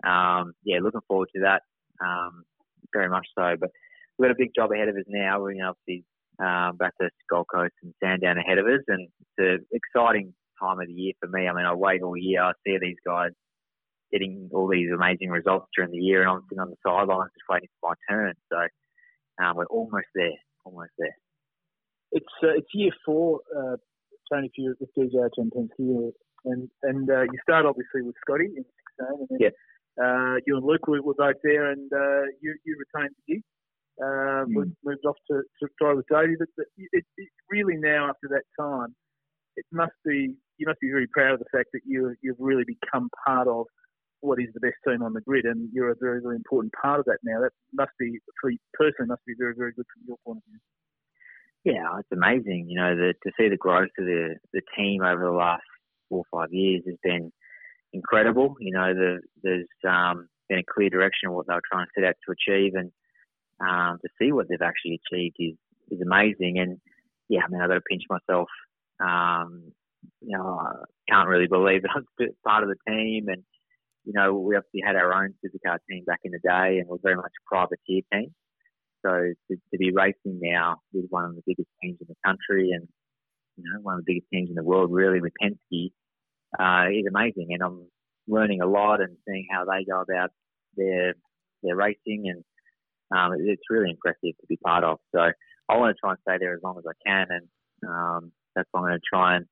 um, 0.09 0.53
yeah, 0.65 0.79
looking 0.83 1.01
forward 1.09 1.29
to 1.35 1.43
that 1.43 1.63
um, 2.05 2.45
very 2.93 3.09
much 3.09 3.27
so. 3.37 3.55
But 3.59 3.71
we've 4.19 4.29
got 4.29 4.35
a 4.35 4.39
big 4.39 4.51
job 4.55 4.71
ahead 4.73 4.89
of 4.89 4.97
us 4.97 5.05
now. 5.09 5.41
We're 5.41 5.67
obviously 5.67 6.05
um, 6.39 6.77
back 6.77 6.97
to 7.01 7.09
Gold 7.31 7.47
Coast 7.53 7.75
and 7.83 7.95
Sandown 8.03 8.39
ahead 8.39 8.59
of 8.59 8.67
us, 8.67 8.83
and 8.89 9.09
it's 9.39 9.39
an 9.39 9.67
exciting 9.73 10.35
time 10.61 10.81
of 10.81 10.87
the 10.87 10.93
year 10.93 11.13
for 11.21 11.29
me. 11.29 11.49
I 11.49 11.55
mean, 11.55 11.67
I 11.67 11.75
wait 11.75 12.03
all 12.03 12.17
year. 12.17 12.43
I 12.43 12.53
see 12.67 12.77
these 12.81 13.01
guys 13.07 13.31
getting 14.13 14.49
all 14.53 14.69
these 14.69 14.91
amazing 14.95 15.31
results 15.31 15.67
during 15.75 15.91
the 15.91 15.99
year, 15.99 16.23
and 16.23 16.31
I'm 16.31 16.43
sitting 16.49 16.61
on 16.61 16.71
the 16.71 16.77
sidelines 16.87 17.31
just 17.35 17.49
waiting 17.49 17.69
for 17.81 17.91
my 17.91 18.15
turn. 18.15 18.35
So 18.53 19.45
um, 19.45 19.57
we're 19.57 19.67
almost 19.67 20.07
there, 20.15 20.39
almost 20.65 20.93
there. 20.99 21.17
It's 22.15 22.35
uh, 22.43 22.55
it's 22.61 22.71
year 22.73 22.93
four, 23.05 23.41
uh, 23.59 23.77
Tony, 24.33 24.49
for 24.55 24.61
you 24.63 24.75
with 24.79 24.91
DJ 24.97 25.29
Ten 25.35 25.51
here, 25.77 26.11
and 26.47 26.71
and 26.85 27.11
uh, 27.11 27.23
you 27.23 27.39
start 27.43 27.67
obviously 27.67 28.03
with 28.03 28.15
Scotty 28.23 28.47
in 28.57 28.65
16, 28.65 29.21
and 29.21 29.29
then 29.31 29.39
Yeah. 29.45 29.55
uh, 30.03 30.37
you 30.47 30.57
and 30.57 30.65
Luke 30.65 30.87
were, 30.87 31.03
were 31.03 31.19
both 31.19 31.41
there, 31.43 31.71
and 31.73 31.91
uh, 31.93 32.23
you 32.41 32.55
you 32.65 32.79
retained 32.79 33.15
the 33.19 33.35
gig. 33.35 33.43
Uh, 34.03 34.43
Mm. 34.45 34.55
moved, 34.55 34.77
moved 34.85 35.05
off 35.07 35.17
to, 35.31 35.37
to 35.61 35.69
drive 35.79 35.97
with 35.97 36.07
Davey, 36.11 36.35
but 36.39 36.49
but 36.57 36.67
it, 36.77 37.05
it 37.17 37.29
really 37.49 37.77
now 37.77 38.09
after 38.11 38.27
that 38.29 38.43
time, 38.59 38.91
it 39.57 39.65
must 39.73 39.95
be 40.05 40.35
you 40.59 40.67
must 40.67 40.81
be 40.81 40.91
very 40.91 41.07
proud 41.09 41.35
of 41.35 41.39
the 41.39 41.51
fact 41.55 41.69
that 41.73 41.83
you 41.87 42.15
you've 42.23 42.41
really 42.51 42.65
become 42.67 43.09
part 43.27 43.47
of 43.49 43.67
what 44.21 44.41
is 44.41 44.49
the 44.55 44.61
best 44.61 44.79
team 44.87 45.03
on 45.03 45.13
the 45.15 45.21
grid, 45.21 45.45
and 45.45 45.69
you're 45.73 45.91
a 45.93 46.01
very 46.01 46.21
very 46.21 46.37
important 46.37 46.73
part 46.81 46.99
of 47.01 47.07
that 47.07 47.19
now. 47.23 47.41
That 47.41 47.53
must 47.73 47.93
be 47.99 48.19
for 48.41 48.51
you 48.51 48.59
personally 48.75 49.09
must 49.09 49.25
be 49.27 49.35
very 49.39 49.55
very 49.57 49.73
good 49.73 49.87
from 49.95 50.03
your 50.09 50.19
point 50.27 50.39
of 50.39 50.45
view. 50.51 50.59
Yeah, 51.65 51.99
it's 51.99 52.13
amazing. 52.13 52.67
You 52.69 52.77
know, 52.77 52.95
the, 52.95 53.15
to 53.23 53.33
see 53.39 53.49
the 53.49 53.57
growth 53.57 53.89
of 53.99 54.05
the 54.05 54.37
the 54.53 54.61
team 54.77 55.03
over 55.03 55.25
the 55.25 55.31
last 55.31 55.63
four 56.09 56.25
or 56.31 56.41
five 56.41 56.53
years 56.53 56.83
has 56.87 56.97
been 57.03 57.33
incredible. 57.93 58.57
You 58.61 58.73
know, 58.73 58.93
the, 58.95 59.21
there's 59.43 59.67
um, 59.89 60.29
been 60.49 60.59
a 60.59 60.73
clear 60.73 60.91
direction 60.91 61.29
of 61.29 61.35
what 61.35 61.47
they 61.47 61.55
were 61.55 61.63
trying 61.71 61.87
to 61.87 61.91
set 61.95 62.05
out 62.07 62.17
to 62.27 62.33
achieve, 62.33 62.73
and 62.75 62.93
um, 63.61 63.99
to 64.03 64.09
see 64.21 64.31
what 64.33 64.47
they've 64.49 64.61
actually 64.61 65.01
achieved 65.11 65.37
is 65.39 65.57
is 65.91 66.03
amazing. 66.03 66.59
And 66.59 66.79
yeah, 67.31 67.41
I 67.47 67.51
mean, 67.51 67.63
I've 67.63 67.69
got 67.69 67.75
to 67.75 67.81
pinch 67.89 68.03
myself. 68.11 68.49
Um, 69.01 69.73
you 70.21 70.37
know, 70.37 70.59
I 70.61 70.85
can't 71.11 71.29
really 71.29 71.47
believe 71.47 71.83
that 71.83 71.93
I'm 71.97 72.29
part 72.47 72.63
of 72.63 72.69
the 72.69 72.93
team. 72.93 73.29
And 73.29 73.43
you 74.05 74.13
know, 74.13 74.35
we 74.35 74.55
obviously 74.55 74.83
had 74.85 74.97
our 74.97 75.15
own 75.15 75.33
supercar 75.43 75.79
team 75.89 76.05
back 76.05 76.21
in 76.25 76.33
the 76.33 76.41
day, 76.41 76.79
and 76.79 76.89
we're 76.89 76.99
very 77.03 77.17
much 77.17 77.33
a 77.41 77.49
privateer 77.49 78.03
team. 78.13 78.35
So 79.05 79.11
to, 79.51 79.57
to 79.57 79.79
be 79.79 79.93
racing 79.93 80.41
now 80.41 80.81
with 80.93 81.07
one 81.11 81.25
of 81.25 81.35
the 81.35 81.43
biggest 81.47 81.69
teams 81.83 81.99
in 82.01 82.07
the 82.09 82.17
country 82.25 82.71
and 82.73 82.89
you 83.57 83.65
know 83.65 83.81
one 83.83 83.99
of 83.99 84.05
the 84.05 84.13
biggest 84.13 84.29
teams 84.33 84.49
in 84.49 84.55
the 84.55 84.65
world, 84.65 84.91
really 84.93 85.21
with 85.21 85.33
Penske, 85.43 85.91
uh, 86.59 86.89
is 86.91 87.07
amazing. 87.09 87.49
And 87.51 87.63
I'm 87.63 87.87
learning 88.27 88.61
a 88.61 88.67
lot 88.67 89.01
and 89.01 89.17
seeing 89.27 89.47
how 89.51 89.65
they 89.65 89.85
go 89.85 90.01
about 90.01 90.31
their 90.77 91.15
their 91.63 91.77
racing, 91.77 92.25
and 92.27 92.45
um, 93.17 93.33
it's 93.39 93.63
really 93.71 93.91
impressive 93.91 94.37
to 94.41 94.47
be 94.49 94.57
part 94.57 94.85
of. 94.85 94.99
So 95.15 95.21
I 95.21 95.77
want 95.77 95.95
to 95.95 96.01
try 96.01 96.11
and 96.11 96.19
stay 96.27 96.37
there 96.39 96.55
as 96.55 96.61
long 96.63 96.79
as 96.79 96.85
I 96.89 97.09
can, 97.09 97.27
and 97.31 97.89
um, 97.89 98.33
that's 98.55 98.69
why 98.73 98.81
I'm 98.81 98.87
going 98.87 98.99
to 98.99 99.07
try 99.09 99.37
and 99.37 99.47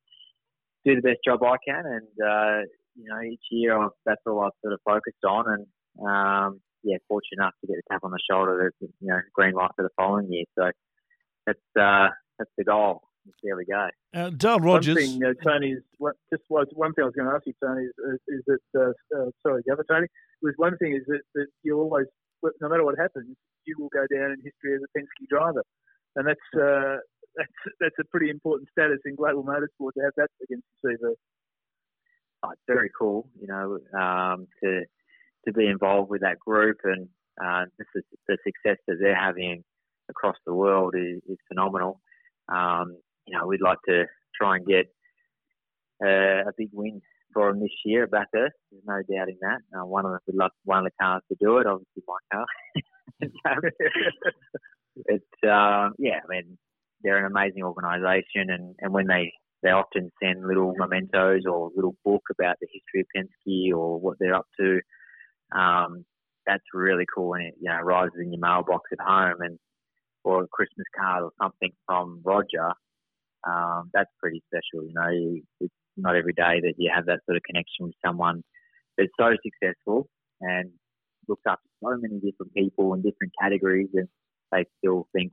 do 0.85 0.94
the 0.94 1.02
best 1.02 1.21
job 1.25 1.42
I 1.42 1.56
can. 1.66 1.85
And 1.87 2.26
uh, 2.26 2.66
you 2.97 3.09
know, 3.09 3.21
each 3.23 3.44
year 3.50 3.78
I've, 3.78 3.90
that's 4.04 4.21
all 4.26 4.40
I've 4.40 4.52
sort 4.62 4.75
of 4.75 4.80
focused 4.85 5.25
on, 5.26 5.44
and 5.49 6.06
um, 6.06 6.61
yeah, 6.83 6.97
fortunate 7.09 7.43
enough 7.43 7.55
to 7.61 7.67
get 7.67 7.79
a 7.79 7.83
tap 7.91 8.05
on 8.05 8.11
the 8.11 8.19
shoulder, 8.29 8.73
that, 8.81 8.89
you 9.01 9.09
know, 9.09 9.21
green 9.35 9.55
light 9.55 9.71
for 9.77 9.83
the 9.83 9.91
following 9.97 10.33
year. 10.33 10.45
So 10.59 10.71
that's 11.47 11.59
uh, 11.79 12.09
that's 12.39 12.51
the 12.57 12.65
goal. 12.65 13.03
There 13.43 13.57
we 13.57 13.65
go. 13.65 13.89
Uh, 14.15 14.31
Dale 14.31 14.59
Rogers. 14.59 14.97
One 14.97 15.07
thing, 15.07 15.25
uh, 15.25 15.35
Tony, 15.45 15.73
is 15.73 15.83
what, 15.99 16.15
just 16.33 16.43
was 16.49 16.67
one 16.75 16.93
thing 16.93 17.05
I 17.05 17.07
was 17.07 17.15
going 17.15 17.29
to 17.29 17.35
ask 17.35 17.47
you, 17.47 17.55
Tony, 17.62 17.85
is, 17.85 18.19
is 18.27 18.43
that 18.47 18.67
uh, 18.75 18.91
uh, 19.17 19.31
sorry, 19.47 19.62
the 19.65 19.73
other 19.73 19.85
Tony 19.89 20.09
was 20.43 20.55
one 20.57 20.77
thing 20.79 20.95
is 20.95 21.07
that, 21.07 21.23
that 21.35 21.47
you 21.62 21.79
always, 21.79 22.07
no 22.43 22.69
matter 22.69 22.85
what 22.85 22.99
happens, 22.99 23.37
you 23.65 23.77
will 23.79 23.91
go 23.95 24.05
down 24.12 24.33
in 24.33 24.39
history 24.43 24.75
as 24.75 24.83
a 24.83 24.99
Penske 24.99 25.29
driver, 25.31 25.62
and 26.17 26.27
that's 26.27 26.49
uh, 26.59 26.99
that's 27.37 27.59
that's 27.81 27.99
a 28.01 28.05
pretty 28.11 28.29
important 28.29 28.69
status 28.71 28.99
in 29.05 29.15
global 29.15 29.45
motorsport 29.45 29.95
to 29.95 30.03
have 30.03 30.15
that 30.17 30.29
against 30.43 30.67
your 30.83 30.93
CV. 30.93 31.15
Oh, 32.43 32.51
it's 32.51 32.62
very 32.67 32.91
cool, 32.99 33.29
you 33.41 33.47
know, 33.47 33.79
um, 33.97 34.49
to 34.65 34.83
to 35.47 35.53
be 35.53 35.67
involved 35.67 36.11
with 36.11 36.21
that 36.23 36.39
group 36.39 36.79
and 36.85 37.09
uh, 37.43 37.65
the, 37.79 38.03
the 38.29 38.37
success 38.45 38.79
that 38.87 38.97
they're 39.01 39.19
having 39.19 39.65
across 40.11 40.37
the 40.47 40.55
world 40.55 40.95
is, 40.97 41.21
is 41.29 41.39
phenomenal. 41.49 42.01
Um, 42.49 42.97
you 43.27 43.37
know, 43.37 43.47
we'd 43.47 43.63
like 43.63 43.79
to 43.89 44.05
try 44.39 44.57
and 44.57 44.67
get 44.67 44.87
uh, 46.05 46.49
a 46.49 46.53
big 46.57 46.69
win 46.73 47.01
for 47.33 47.51
them 47.51 47.61
this 47.61 47.71
year 47.85 48.05
at 48.05 48.11
Bathurst. 48.11 48.55
There's 48.71 48.85
no 48.87 49.03
doubt 49.15 49.29
in 49.29 49.39
that. 49.41 49.61
Uh, 49.75 49.87
one 49.87 50.05
of 50.05 50.13
them 50.13 50.21
would 50.27 50.51
one 50.65 50.79
of 50.79 50.85
the 50.85 50.91
cars 51.01 51.23
to 51.29 51.37
do 51.41 51.59
it. 51.59 51.67
Obviously, 51.67 52.03
my 52.07 52.19
car. 52.33 52.47
it's 55.07 55.25
uh, 55.45 55.91
yeah. 55.99 56.21
I 56.23 56.29
mean, 56.29 56.59
they're 57.03 57.25
an 57.25 57.31
amazing 57.31 57.63
organisation, 57.63 58.51
and, 58.51 58.75
and 58.81 58.93
when 58.93 59.07
they 59.07 59.33
they 59.63 59.71
often 59.71 60.11
send 60.23 60.47
little 60.47 60.75
mementos 60.77 61.43
or 61.47 61.69
a 61.69 61.77
little 61.77 61.95
book 62.05 62.23
about 62.31 62.57
the 62.61 62.67
history 62.73 63.01
of 63.01 63.07
Penske 63.17 63.77
or 63.77 63.99
what 64.01 64.17
they're 64.19 64.35
up 64.35 64.47
to. 64.59 64.81
Um, 65.54 66.04
that's 66.47 66.64
really 66.75 67.04
cool 67.14 67.30
when 67.30 67.42
it 67.42 67.54
you 67.61 67.71
know 67.71 67.80
rises 67.80 68.18
in 68.21 68.32
your 68.32 68.40
mailbox 68.40 68.90
at 68.92 69.04
home 69.04 69.40
and 69.40 69.59
or 70.25 70.44
a 70.44 70.49
Christmas 70.49 70.87
card 70.99 71.25
or 71.25 71.32
something 71.40 71.71
from 71.87 72.21
Roger. 72.25 72.73
Um, 73.47 73.90
that's 73.92 74.11
pretty 74.21 74.42
special. 74.47 74.87
You 74.87 74.94
know, 74.94 75.40
it's 75.61 75.75
not 75.97 76.16
every 76.16 76.32
day 76.32 76.61
that 76.62 76.75
you 76.78 76.90
have 76.94 77.06
that 77.06 77.21
sort 77.26 77.37
of 77.37 77.42
connection 77.42 77.87
with 77.87 77.94
someone 78.04 78.42
that's 78.97 79.11
so 79.18 79.30
successful 79.42 80.09
and 80.40 80.71
looks 81.28 81.42
after 81.47 81.68
so 81.82 81.97
many 82.00 82.21
different 82.21 82.54
people 82.54 82.94
in 82.94 83.02
different 83.02 83.32
categories, 83.40 83.88
and 83.94 84.09
they 84.52 84.64
still 84.78 85.09
think 85.12 85.32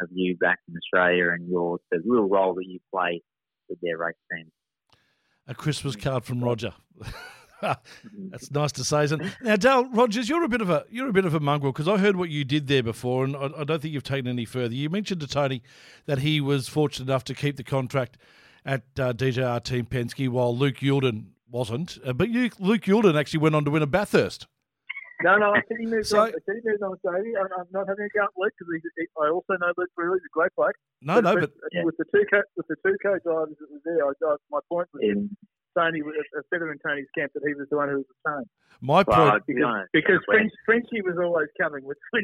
of 0.00 0.08
you 0.12 0.36
back 0.38 0.58
in 0.68 0.74
Australia 0.76 1.30
and 1.32 1.48
your 1.48 1.78
the 1.90 2.00
real 2.04 2.28
role 2.28 2.54
that 2.54 2.66
you 2.66 2.78
play 2.92 3.22
with 3.68 3.78
their 3.82 3.98
race 3.98 4.14
team. 4.32 4.50
A 5.46 5.54
Christmas 5.54 5.96
card 5.96 6.24
from 6.24 6.42
Roger. 6.42 6.72
That's 8.30 8.50
nice 8.50 8.72
to 8.72 8.84
say, 8.84 9.04
isn't 9.04 9.20
it? 9.20 9.32
Now, 9.42 9.56
Dale 9.56 9.88
Rogers, 9.90 10.28
you're 10.28 10.44
a 10.44 10.48
bit 10.48 10.60
of 10.60 10.70
a 10.70 10.84
you're 10.90 11.08
a 11.08 11.12
bit 11.12 11.24
of 11.24 11.34
a 11.34 11.40
mongrel 11.40 11.72
because 11.72 11.88
I 11.88 11.98
heard 11.98 12.16
what 12.16 12.30
you 12.30 12.44
did 12.44 12.66
there 12.66 12.82
before, 12.82 13.24
and 13.24 13.36
I, 13.36 13.50
I, 13.58 13.64
don't 13.64 13.82
think 13.82 13.92
you've 13.94 14.02
taken 14.02 14.28
any 14.28 14.44
further. 14.44 14.74
You 14.74 14.90
mentioned 14.90 15.20
to 15.20 15.26
Tony 15.26 15.62
that 16.06 16.18
he 16.20 16.40
was 16.40 16.68
fortunate 16.68 17.08
enough 17.08 17.24
to 17.24 17.34
keep 17.34 17.56
the 17.56 17.64
contract 17.64 18.16
at 18.64 18.82
uh, 18.98 19.12
DJR 19.12 19.62
Team 19.62 19.86
Penske, 19.86 20.28
while 20.28 20.56
Luke 20.56 20.76
Youlden 20.76 21.26
wasn't. 21.50 21.98
Uh, 22.04 22.12
but 22.12 22.28
you, 22.28 22.50
Luke 22.58 22.82
Youlden 22.82 23.18
actually 23.18 23.40
went 23.40 23.54
on 23.54 23.64
to 23.64 23.70
win 23.70 23.82
a 23.82 23.86
Bathurst. 23.86 24.46
No, 25.22 25.36
no, 25.36 25.52
I 25.52 25.60
said 25.68 25.76
he 25.78 25.86
moved 25.86 26.06
so, 26.06 26.20
on. 26.20 26.28
I 26.28 26.40
said 26.46 26.56
he 26.62 26.64
moved 26.64 26.82
on, 26.82 26.96
Davey. 27.04 27.36
I'm, 27.36 27.46
I'm 27.58 27.68
not 27.72 27.86
having 27.86 28.08
a 28.08 28.12
go 28.16 28.24
at 28.24 28.30
Luke 28.38 28.52
because 28.56 28.80
I 29.20 29.28
also 29.28 29.52
know 29.60 29.72
Luke 29.76 29.90
really 29.96 30.16
is 30.16 30.24
a 30.24 30.32
great 30.32 30.54
bloke. 30.56 30.72
No, 31.02 31.20
but, 31.20 31.24
no, 31.24 31.40
but, 31.40 31.50
but 31.60 31.84
with 31.84 31.96
the 31.98 32.04
two 32.08 32.24
co- 32.32 32.48
with 32.56 32.66
the 32.68 32.76
two 32.80 32.96
co-drivers 33.02 33.56
that 33.60 33.68
was 33.68 33.82
there, 33.84 34.00
I, 34.00 34.12
I, 34.32 34.36
my 34.50 34.60
point 34.68 34.88
was 34.94 35.02
in, 35.02 35.36
Tony, 35.76 36.02
was 36.02 36.14
a 36.36 36.42
feather 36.50 36.70
in 36.72 36.78
Tony's 36.78 37.06
camp 37.16 37.32
that 37.34 37.42
he 37.46 37.54
was 37.54 37.68
the 37.70 37.76
one 37.76 37.88
who 37.88 37.96
was 37.96 38.06
retained. 38.24 38.46
My 38.80 39.04
well, 39.06 39.30
point, 39.30 39.42
because, 39.46 39.86
because 39.92 40.18
French, 40.26 40.52
Frenchie 40.64 41.02
was 41.02 41.16
always 41.22 41.48
coming 41.60 41.84
with 41.84 41.98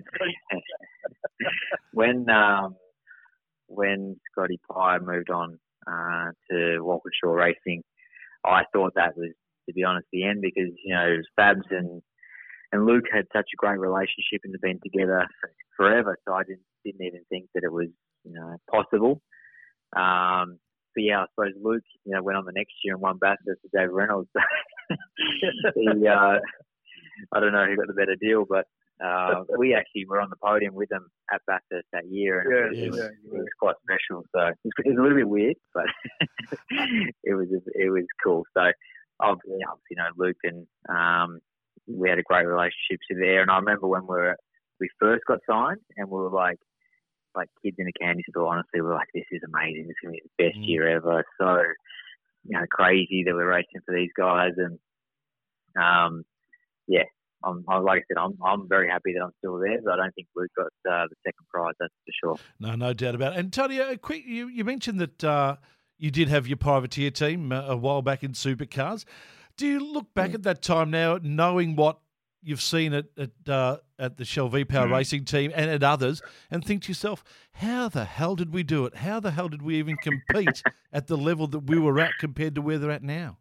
when 1.93 2.29
um, 2.31 2.77
when 3.69 4.17
Scotty 4.33 4.59
Pye 4.71 4.99
moved 4.99 5.31
on 5.31 5.59
uh, 5.87 6.31
to 6.51 6.81
Walkinshaw 6.81 7.33
Racing, 7.33 7.83
I 8.45 8.63
thought 8.73 8.95
that 8.95 9.17
was, 9.17 9.33
to 9.69 9.75
be 9.75 9.85
honest, 9.85 10.07
the 10.13 10.25
end 10.25 10.41
because 10.41 10.73
you 10.85 10.95
know 10.95 11.17
Fabs 11.39 11.71
and 11.71 12.01
and 12.73 12.87
Luke 12.87 13.05
had 13.13 13.27
such 13.35 13.49
a 13.53 13.57
great 13.57 13.79
relationship 13.79 14.41
and 14.45 14.55
had 14.55 14.61
been 14.61 14.81
together 14.83 15.27
forever. 15.77 16.17
So 16.27 16.35
I 16.35 16.43
didn't 16.43 16.65
didn't 16.85 17.05
even 17.05 17.21
think 17.29 17.47
that 17.55 17.65
it 17.65 17.73
was 17.73 17.89
you 18.25 18.33
know 18.33 18.57
possible. 18.71 19.21
Um, 19.95 20.59
but 20.97 21.05
yeah, 21.05 21.21
I 21.21 21.27
suppose 21.35 21.53
Luke, 21.63 21.85
you 22.07 22.13
know, 22.13 22.23
went 22.23 22.39
on 22.39 22.47
the 22.47 22.53
next 22.53 22.73
year 22.83 22.95
and 22.95 23.03
won 23.03 23.19
Bathurst 23.19 23.61
with 23.63 23.73
Dave 23.73 23.93
Reynolds. 23.93 24.31
he, 25.75 26.09
uh, 26.09 26.39
I 27.35 27.41
don't 27.41 27.53
know 27.53 27.67
who 27.67 27.77
got 27.77 27.87
the 27.87 27.93
better 27.93 28.17
deal, 28.19 28.47
but 28.49 28.65
uh, 29.05 29.45
we 29.59 29.75
actually 29.75 30.07
were 30.07 30.23
on 30.23 30.31
the 30.31 30.37
podium 30.43 30.75
with 30.75 30.89
them 30.89 31.07
at 31.31 31.43
Bathurst 31.47 31.87
that 31.93 32.09
year, 32.09 32.41
and 32.41 32.77
yeah, 32.77 32.85
it, 32.85 32.91
was, 32.91 32.99
yeah, 32.99 33.05
it 33.05 33.39
was 33.39 33.47
quite 33.61 33.75
special. 33.83 34.25
So 34.35 34.41
it 34.41 34.57
was, 34.65 34.73
it 34.85 34.89
was 34.89 34.99
a 34.99 35.03
little 35.03 35.19
bit 35.19 35.29
weird, 35.29 35.57
but 35.75 35.85
it 37.23 37.35
was 37.35 37.49
it 37.53 37.91
was 37.91 38.07
cool. 38.25 38.45
So 38.57 38.63
obviously, 39.21 39.59
you 39.91 39.97
know, 39.97 40.09
Luke 40.17 40.37
and 40.45 40.67
um, 40.89 41.41
we 41.87 42.09
had 42.09 42.19
a 42.19 42.23
great 42.23 42.47
relationship 42.47 43.01
there. 43.11 43.43
And 43.43 43.51
I 43.51 43.57
remember 43.57 43.87
when 43.87 44.03
we 44.03 44.17
were 44.17 44.37
we 44.81 44.89
first 44.99 45.25
got 45.27 45.41
signed, 45.49 45.81
and 45.99 46.09
we 46.09 46.19
were 46.19 46.31
like, 46.31 46.59
like 47.37 47.49
kids 47.63 47.77
in 47.79 47.87
a 47.87 47.93
candy 47.93 48.25
store. 48.31 48.53
Honestly, 48.53 48.81
we're 48.81 48.95
like, 48.95 49.09
this 49.15 49.25
is 49.31 49.43
amazing. 49.47 49.85
This 49.87 49.91
is 49.91 50.03
gonna 50.03 50.13
be 50.13 50.23
the 50.25 50.45
best 50.45 50.59
mm. 50.59 50.69
year 50.69 50.89
ever. 50.97 51.25
So, 51.41 51.59
you 52.45 52.59
know, 52.59 52.65
crazy 52.71 53.25
that 53.25 53.35
we're 53.35 53.51
racing 53.51 53.83
for 53.85 53.95
these 53.95 54.11
guys, 54.17 54.53
and 54.57 54.79
um, 55.81 56.25
yeah. 56.89 57.05
I'm, 57.45 57.63
like 57.85 58.01
I 58.01 58.05
said, 58.09 58.19
I'm, 58.19 58.33
I'm 58.45 58.67
very 58.67 58.89
happy 58.89 59.13
that 59.13 59.23
I'm 59.23 59.31
still 59.39 59.59
there, 59.59 59.79
but 59.85 59.93
I 59.93 59.97
don't 59.97 60.15
think 60.15 60.27
we've 60.35 60.49
got 60.57 60.67
uh, 60.91 61.07
the 61.07 61.15
second 61.25 61.47
prize, 61.49 61.75
that's 61.79 61.93
for 62.05 62.13
sure. 62.25 62.47
No, 62.59 62.75
no 62.75 62.93
doubt 62.93 63.15
about 63.15 63.35
it. 63.35 63.39
And 63.39 63.53
Tony, 63.53 63.79
a 63.79 63.97
quick, 63.97 64.25
you, 64.27 64.49
you 64.49 64.65
mentioned 64.65 64.99
that 65.01 65.23
uh, 65.23 65.57
you 65.97 66.11
did 66.11 66.29
have 66.29 66.49
your 66.49 66.57
privateer 66.57 67.11
team 67.11 67.53
uh, 67.53 67.67
a 67.67 67.77
while 67.77 68.03
back 68.03 68.25
in 68.25 68.33
supercars. 68.33 69.05
Do 69.57 69.67
you 69.67 69.79
look 69.79 70.13
back 70.13 70.31
mm. 70.31 70.35
at 70.37 70.43
that 70.45 70.63
time 70.63 70.91
now, 70.91 71.21
knowing 71.23 71.77
what 71.77 71.99
you've 72.47 72.63
seen 72.63 72.95
at 72.95 73.07
at, 73.19 73.49
uh, 73.49 73.79
at 73.99 74.17
the 74.17 74.25
Shell 74.25 74.49
V 74.49 74.65
Power 74.65 74.87
mm. 74.87 74.93
Racing 74.93 75.25
Team 75.25 75.53
and 75.55 75.71
at 75.71 75.83
others, 75.83 76.23
and 76.51 76.65
think 76.65 76.83
to 76.83 76.89
yourself, 76.89 77.25
how 77.53 77.89
the 77.89 78.05
hell 78.05 78.37
did 78.37 78.55
we 78.55 78.63
do 78.63 78.87
it? 78.87 78.97
How 78.97 79.21
the 79.21 79.33
hell 79.33 79.49
did 79.49 79.63
we 79.63 79.77
even 79.77 79.97
compete 79.97 80.63
at 80.93 81.09
the 81.09 81.17
level 81.17 81.47
that 81.49 81.61
we 81.61 81.79
were 81.79 81.99
at 81.99 82.13
compared 82.21 82.55
to 82.55 82.63
where 82.63 82.79
they're 82.79 82.91
at 82.91 83.03
now? 83.03 83.39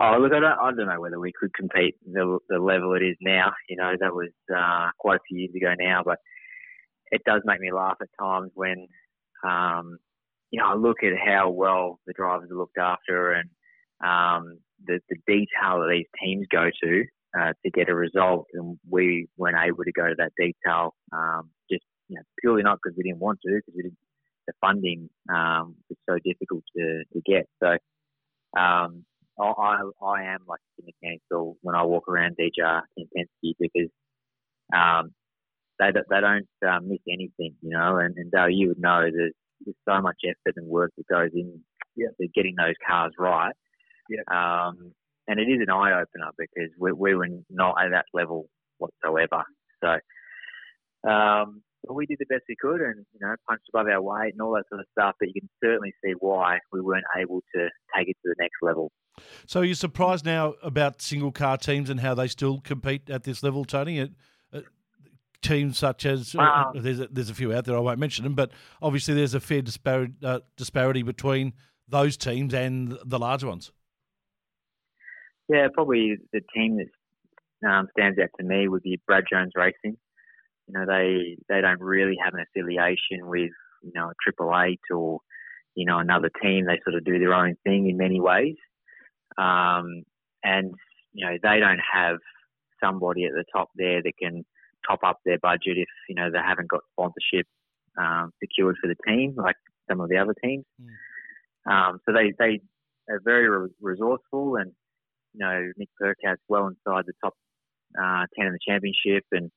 Oh, 0.00 0.16
look, 0.20 0.32
I 0.32 0.40
don't, 0.40 0.58
I 0.58 0.70
don't 0.72 0.88
know 0.88 1.00
whether 1.00 1.18
we 1.18 1.32
could 1.32 1.52
compete 1.54 1.96
the, 2.04 2.38
the 2.48 2.58
level 2.58 2.94
it 2.94 3.02
is 3.02 3.16
now. 3.20 3.52
You 3.68 3.76
know, 3.76 3.94
that 3.98 4.14
was 4.14 4.30
uh, 4.54 4.90
quite 4.96 5.16
a 5.16 5.24
few 5.28 5.40
years 5.40 5.54
ago 5.56 5.74
now, 5.78 6.02
but 6.04 6.18
it 7.10 7.22
does 7.24 7.42
make 7.44 7.60
me 7.60 7.72
laugh 7.72 7.96
at 8.00 8.08
times 8.20 8.52
when, 8.54 8.86
um, 9.44 9.98
you 10.50 10.60
know, 10.60 10.66
I 10.66 10.74
look 10.74 10.98
at 11.02 11.12
how 11.18 11.50
well 11.50 11.98
the 12.06 12.12
drivers 12.12 12.50
are 12.50 12.56
looked 12.56 12.78
after 12.78 13.32
and 13.32 13.50
um, 14.00 14.58
the, 14.86 15.00
the 15.08 15.16
detail 15.26 15.80
that 15.80 15.88
these 15.90 16.06
teams 16.22 16.46
go 16.52 16.70
to 16.82 17.04
uh, 17.38 17.52
to 17.64 17.70
get 17.70 17.88
a 17.88 17.94
result, 17.94 18.46
and 18.54 18.78
we 18.88 19.28
weren't 19.36 19.56
able 19.58 19.84
to 19.84 19.92
go 19.92 20.08
to 20.08 20.14
that 20.18 20.32
detail 20.36 20.94
um, 21.12 21.50
just 21.70 21.84
you 22.08 22.16
know, 22.16 22.22
purely 22.40 22.62
not 22.62 22.78
because 22.82 22.96
we 22.96 23.04
didn't 23.04 23.20
want 23.20 23.38
to, 23.44 23.60
because 23.66 23.90
the 24.46 24.52
funding 24.60 25.08
um, 25.28 25.76
was 25.88 25.98
so 26.08 26.18
difficult 26.24 26.64
to, 26.76 27.04
to 27.12 27.20
get. 27.26 27.46
So 27.62 27.72
um, 28.58 29.04
I, 29.38 29.82
I 30.02 30.22
am 30.22 30.40
like 30.48 30.60
a 30.80 30.84
mechanical 30.84 31.56
when 31.62 31.76
I 31.76 31.82
walk 31.82 32.08
around 32.08 32.36
DJR 32.38 32.82
in 32.96 33.06
Penske 33.16 33.54
because 33.60 33.90
um, 34.74 35.12
they 35.78 35.90
they 35.92 36.20
don't 36.20 36.48
uh, 36.66 36.80
miss 36.80 36.98
anything, 37.08 37.54
you 37.62 37.70
know. 37.70 37.98
And, 37.98 38.16
and 38.16 38.30
Dale, 38.30 38.50
you 38.50 38.68
would 38.68 38.80
know 38.80 39.02
there's, 39.02 39.34
there's 39.64 39.76
so 39.88 40.00
much 40.00 40.16
effort 40.24 40.54
and 40.56 40.66
work 40.66 40.92
that 40.96 41.06
goes 41.08 41.30
in 41.34 41.60
yeah. 41.94 42.08
to 42.20 42.28
getting 42.34 42.56
those 42.56 42.74
cars 42.86 43.12
right. 43.18 43.54
Yeah. 44.08 44.22
Um, 44.32 44.92
and 45.28 45.38
it 45.38 45.44
is 45.44 45.60
an 45.60 45.70
eye 45.70 45.92
opener 45.92 46.30
because 46.36 46.70
we, 46.80 46.90
we 46.92 47.14
were 47.14 47.28
not 47.48 47.76
at 47.82 47.90
that 47.92 48.06
level 48.12 48.48
whatsoever. 48.78 49.44
So 49.82 51.08
Um, 51.08 51.62
but 51.86 51.94
we 51.94 52.06
did 52.06 52.18
the 52.18 52.26
best 52.26 52.42
we 52.48 52.56
could, 52.60 52.80
and 52.80 53.06
you 53.14 53.20
know, 53.20 53.34
punched 53.48 53.68
above 53.72 53.86
our 53.86 54.02
weight 54.02 54.32
and 54.32 54.42
all 54.42 54.52
that 54.54 54.64
sort 54.68 54.80
of 54.80 54.86
stuff. 54.90 55.14
But 55.20 55.28
you 55.28 55.40
can 55.40 55.48
certainly 55.62 55.92
see 56.04 56.12
why 56.18 56.58
we 56.72 56.80
weren't 56.80 57.04
able 57.16 57.40
to 57.54 57.68
take 57.96 58.08
it 58.08 58.16
to 58.24 58.30
the 58.30 58.34
next 58.38 58.56
level. 58.62 58.90
So 59.46 59.62
you're 59.62 59.74
surprised 59.76 60.24
now 60.24 60.54
about 60.62 61.00
single 61.00 61.32
car 61.32 61.56
teams 61.56 61.88
and 61.88 62.00
how 62.00 62.14
they 62.14 62.28
still 62.28 62.60
compete 62.60 63.08
at 63.08 63.22
this 63.22 63.42
level, 63.42 63.64
Tony? 63.64 64.00
Uh, 64.00 64.06
uh, 64.52 64.60
teams 65.40 65.78
such 65.78 66.04
as 66.04 66.34
uh, 66.34 66.38
Wow. 66.38 66.72
there's 66.74 67.00
a, 67.00 67.06
there's 67.08 67.30
a 67.30 67.34
few 67.34 67.52
out 67.54 67.64
there 67.64 67.76
I 67.76 67.80
won't 67.80 68.00
mention 68.00 68.24
them, 68.24 68.34
but 68.34 68.50
obviously 68.82 69.14
there's 69.14 69.34
a 69.34 69.40
fair 69.40 69.62
disparity, 69.62 70.14
uh, 70.24 70.40
disparity 70.56 71.02
between 71.02 71.52
those 71.88 72.16
teams 72.16 72.54
and 72.54 72.98
the 73.04 73.18
larger 73.18 73.46
ones. 73.46 73.72
Yeah, 75.48 75.68
probably 75.72 76.16
the 76.32 76.40
team 76.54 76.78
that 76.78 77.68
um, 77.68 77.88
stands 77.96 78.18
out 78.18 78.28
to 78.38 78.44
me 78.44 78.68
would 78.68 78.82
be 78.82 79.00
Brad 79.06 79.24
Jones 79.30 79.52
Racing. 79.54 79.96
You 80.66 80.74
know, 80.74 80.84
they 80.86 81.36
they 81.48 81.60
don't 81.60 81.80
really 81.80 82.16
have 82.22 82.34
an 82.34 82.44
affiliation 82.44 83.26
with 83.26 83.50
you 83.82 83.92
know 83.94 84.08
a 84.10 84.14
Triple 84.22 84.52
Eight 84.60 84.80
or 84.94 85.20
you 85.74 85.86
know 85.86 85.98
another 85.98 86.30
team. 86.42 86.66
They 86.66 86.80
sort 86.84 86.96
of 86.96 87.04
do 87.04 87.18
their 87.18 87.34
own 87.34 87.56
thing 87.64 87.88
in 87.88 87.96
many 87.96 88.20
ways, 88.20 88.56
um, 89.38 90.02
and 90.44 90.74
you 91.14 91.24
know 91.24 91.36
they 91.42 91.58
don't 91.60 91.80
have 91.92 92.18
somebody 92.82 93.24
at 93.24 93.32
the 93.32 93.44
top 93.52 93.70
there 93.74 94.02
that 94.02 94.12
can 94.20 94.44
top 94.86 95.00
up 95.04 95.18
their 95.24 95.38
budget 95.38 95.78
if 95.78 95.88
you 96.08 96.14
know 96.14 96.30
they 96.30 96.38
haven't 96.38 96.68
got 96.68 96.80
sponsorship 96.92 97.46
um, 97.98 98.32
secured 98.40 98.76
for 98.80 98.88
the 98.88 98.96
team 99.06 99.34
like 99.36 99.56
some 99.88 100.00
of 100.00 100.10
the 100.10 100.18
other 100.18 100.34
teams. 100.44 100.64
Um, 101.70 102.00
so 102.06 102.12
they 102.12 102.32
they 102.38 102.60
are 103.08 103.20
very 103.24 103.48
re- 103.48 103.68
resourceful 103.80 104.56
and 104.56 104.72
you 105.34 105.40
know, 105.40 105.70
Nick 105.76 105.88
Percat's 106.00 106.42
well 106.48 106.66
inside 106.68 107.04
the 107.06 107.12
top 107.22 107.34
uh, 108.00 108.26
10 108.36 108.46
in 108.46 108.52
the 108.52 108.58
championship, 108.66 109.24
and 109.32 109.50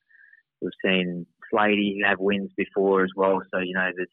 we've 0.62 0.72
seen 0.84 1.26
Slady 1.50 2.02
have 2.06 2.20
wins 2.20 2.52
before 2.56 3.04
as 3.04 3.12
well. 3.16 3.42
So, 3.54 3.60
you 3.60 3.74
know, 3.74 3.90
there's, 3.96 4.10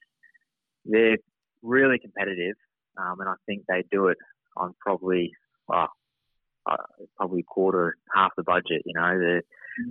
they're 0.84 1.18
really 1.62 1.98
competitive, 1.98 2.56
um, 2.96 3.20
and 3.20 3.28
I 3.28 3.34
think 3.46 3.62
they 3.68 3.84
do 3.90 4.08
it 4.08 4.18
on 4.56 4.74
probably, 4.80 5.32
well, 5.68 5.90
uh, 6.68 6.76
probably 7.16 7.42
quarter, 7.44 7.96
half 8.14 8.32
the 8.36 8.42
budget, 8.42 8.82
you 8.84 8.94
know. 8.94 9.18
They're- 9.18 9.42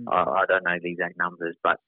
I 0.06 0.22
I 0.42 0.46
don't 0.46 0.64
know 0.64 0.78
the 0.82 0.90
exact 0.90 1.16
numbers, 1.16 1.56
but 1.62 1.80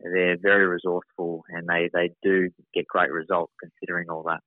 they're 0.00 0.38
very 0.38 0.66
resourceful 0.66 1.44
and 1.48 1.68
they, 1.68 1.90
they 1.92 2.10
do 2.22 2.50
get 2.72 2.86
great 2.88 3.12
results 3.12 3.52
considering 3.60 4.08
all 4.10 4.22
that. 4.24 4.40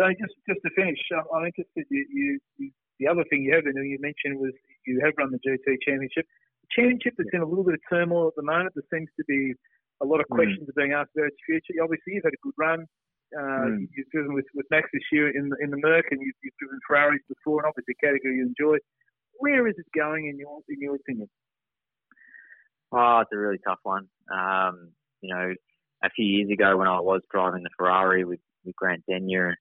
So 0.00 0.08
just 0.16 0.32
just 0.48 0.60
to 0.64 0.70
finish, 0.72 0.96
um, 1.12 1.28
I'm 1.28 1.44
interested. 1.44 1.84
You, 1.92 2.06
you, 2.08 2.28
you 2.56 2.70
the 3.00 3.06
other 3.08 3.20
thing 3.28 3.44
you 3.44 3.52
have 3.52 3.64
there 3.68 3.84
you 3.84 4.00
mentioned 4.00 4.40
was 4.40 4.56
you 4.88 4.96
have 5.04 5.12
run 5.20 5.28
the 5.28 5.40
GT 5.44 5.76
Championship. 5.84 6.24
The 6.64 6.72
championship 6.72 7.20
is 7.20 7.28
in 7.36 7.44
a 7.44 7.48
little 7.48 7.64
bit 7.64 7.76
of 7.76 7.84
turmoil 7.84 8.28
at 8.32 8.36
the 8.36 8.42
moment. 8.48 8.72
There 8.72 8.88
seems 8.88 9.12
to 9.20 9.24
be 9.28 9.52
a 10.00 10.06
lot 10.08 10.20
of 10.20 10.26
Mm. 10.32 10.36
questions 10.40 10.64
are 10.68 10.76
being 10.80 10.96
asked 10.96 11.12
about 11.14 11.28
its 11.28 11.36
future. 11.44 11.76
Obviously, 11.84 12.16
you've 12.16 12.24
had 12.24 12.32
a 12.32 12.40
good 12.40 12.56
run. 12.56 12.88
Uh, 13.36 13.76
Mm. 13.76 13.88
You've 13.92 14.08
driven 14.10 14.32
with, 14.32 14.48
with 14.54 14.66
Max 14.70 14.88
this 14.92 15.04
year 15.12 15.28
in 15.28 15.50
the, 15.50 15.56
in 15.60 15.68
the 15.70 15.76
Merc, 15.76 16.06
and 16.10 16.20
you've, 16.24 16.34
you've 16.42 16.56
driven 16.58 16.80
Ferraris 16.88 17.20
before, 17.28 17.60
and 17.60 17.68
obviously 17.68 17.92
a 18.00 18.06
category 18.06 18.36
you 18.40 18.46
enjoy. 18.48 18.76
Where 19.38 19.68
is 19.68 19.76
it 19.76 19.86
going 19.96 20.26
in 20.28 20.38
your 20.38 20.60
in 20.68 20.80
your 20.80 20.96
opinion? 20.96 21.28
Oh, 22.92 23.20
it's 23.20 23.30
a 23.32 23.36
really 23.38 23.60
tough 23.66 23.78
one. 23.82 24.08
Um, 24.32 24.92
you 25.20 25.32
know, 25.34 25.54
a 26.02 26.10
few 26.10 26.24
years 26.24 26.50
ago 26.50 26.76
when 26.76 26.88
I 26.88 27.00
was 27.00 27.20
driving 27.30 27.62
the 27.62 27.70
Ferrari 27.76 28.24
with, 28.24 28.40
with 28.64 28.74
Grant 28.76 29.04
Denyer, 29.08 29.54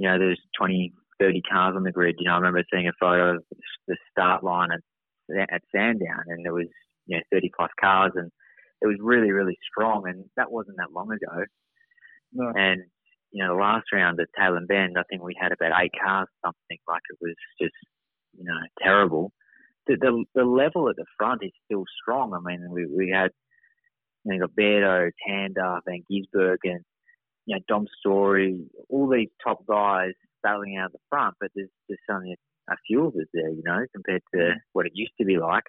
you 0.00 0.08
know, 0.08 0.18
there's 0.18 0.40
20, 0.58 0.94
30 1.20 1.42
cars 1.42 1.74
on 1.76 1.82
the 1.82 1.92
grid. 1.92 2.16
You 2.18 2.24
know, 2.24 2.32
I 2.32 2.36
remember 2.38 2.64
seeing 2.72 2.88
a 2.88 2.92
photo 2.98 3.36
of 3.36 3.44
the 3.86 3.96
start 4.10 4.42
line 4.42 4.70
at, 4.72 5.50
at 5.52 5.62
Sandown 5.70 6.24
and 6.26 6.44
there 6.44 6.54
was, 6.54 6.68
you 7.06 7.18
know, 7.18 7.22
30 7.30 7.50
plus 7.54 7.70
cars 7.78 8.12
and 8.14 8.30
it 8.80 8.86
was 8.86 8.96
really, 8.98 9.30
really 9.30 9.58
strong 9.70 10.04
and 10.08 10.24
that 10.38 10.50
wasn't 10.50 10.78
that 10.78 10.92
long 10.92 11.12
ago. 11.12 11.44
No. 12.32 12.50
And, 12.54 12.82
you 13.30 13.44
know, 13.44 13.54
the 13.54 13.60
last 13.60 13.92
round 13.92 14.18
at 14.20 14.28
Tailem 14.38 14.66
Bend, 14.66 14.96
I 14.96 15.02
think 15.10 15.22
we 15.22 15.36
had 15.38 15.52
about 15.52 15.78
eight 15.82 15.92
cars, 16.02 16.28
something 16.42 16.78
like 16.88 17.02
it 17.10 17.18
was 17.20 17.34
just, 17.60 17.74
you 18.32 18.44
know, 18.44 18.56
terrible 18.82 19.32
the, 19.86 19.96
the 19.96 20.24
the 20.34 20.44
level 20.44 20.88
at 20.88 20.96
the 20.96 21.06
front 21.16 21.42
is 21.42 21.50
still 21.64 21.84
strong. 22.00 22.32
I 22.34 22.38
mean, 22.40 22.68
we 22.70 22.86
we 22.86 23.10
had 23.10 23.30
you 24.24 24.38
know, 24.38 24.46
got 24.46 24.56
Beardo, 24.56 25.10
Tander, 25.26 25.80
Van 25.86 26.04
Gisbergen, 26.10 26.80
you 27.46 27.56
know 27.56 27.62
Dom 27.68 27.86
Storey, 28.00 28.60
all 28.88 29.08
these 29.08 29.28
top 29.42 29.64
guys 29.66 30.12
battling 30.42 30.78
out 30.78 30.92
the 30.92 30.98
front, 31.08 31.34
but 31.40 31.50
there's 31.54 31.68
just 31.90 32.00
only 32.10 32.32
a, 32.32 32.72
a 32.72 32.76
few 32.86 33.06
of 33.06 33.14
us 33.14 33.26
there, 33.32 33.50
you 33.50 33.62
know, 33.64 33.84
compared 33.94 34.22
to 34.34 34.54
what 34.72 34.86
it 34.86 34.92
used 34.94 35.12
to 35.20 35.26
be 35.26 35.38
like. 35.38 35.64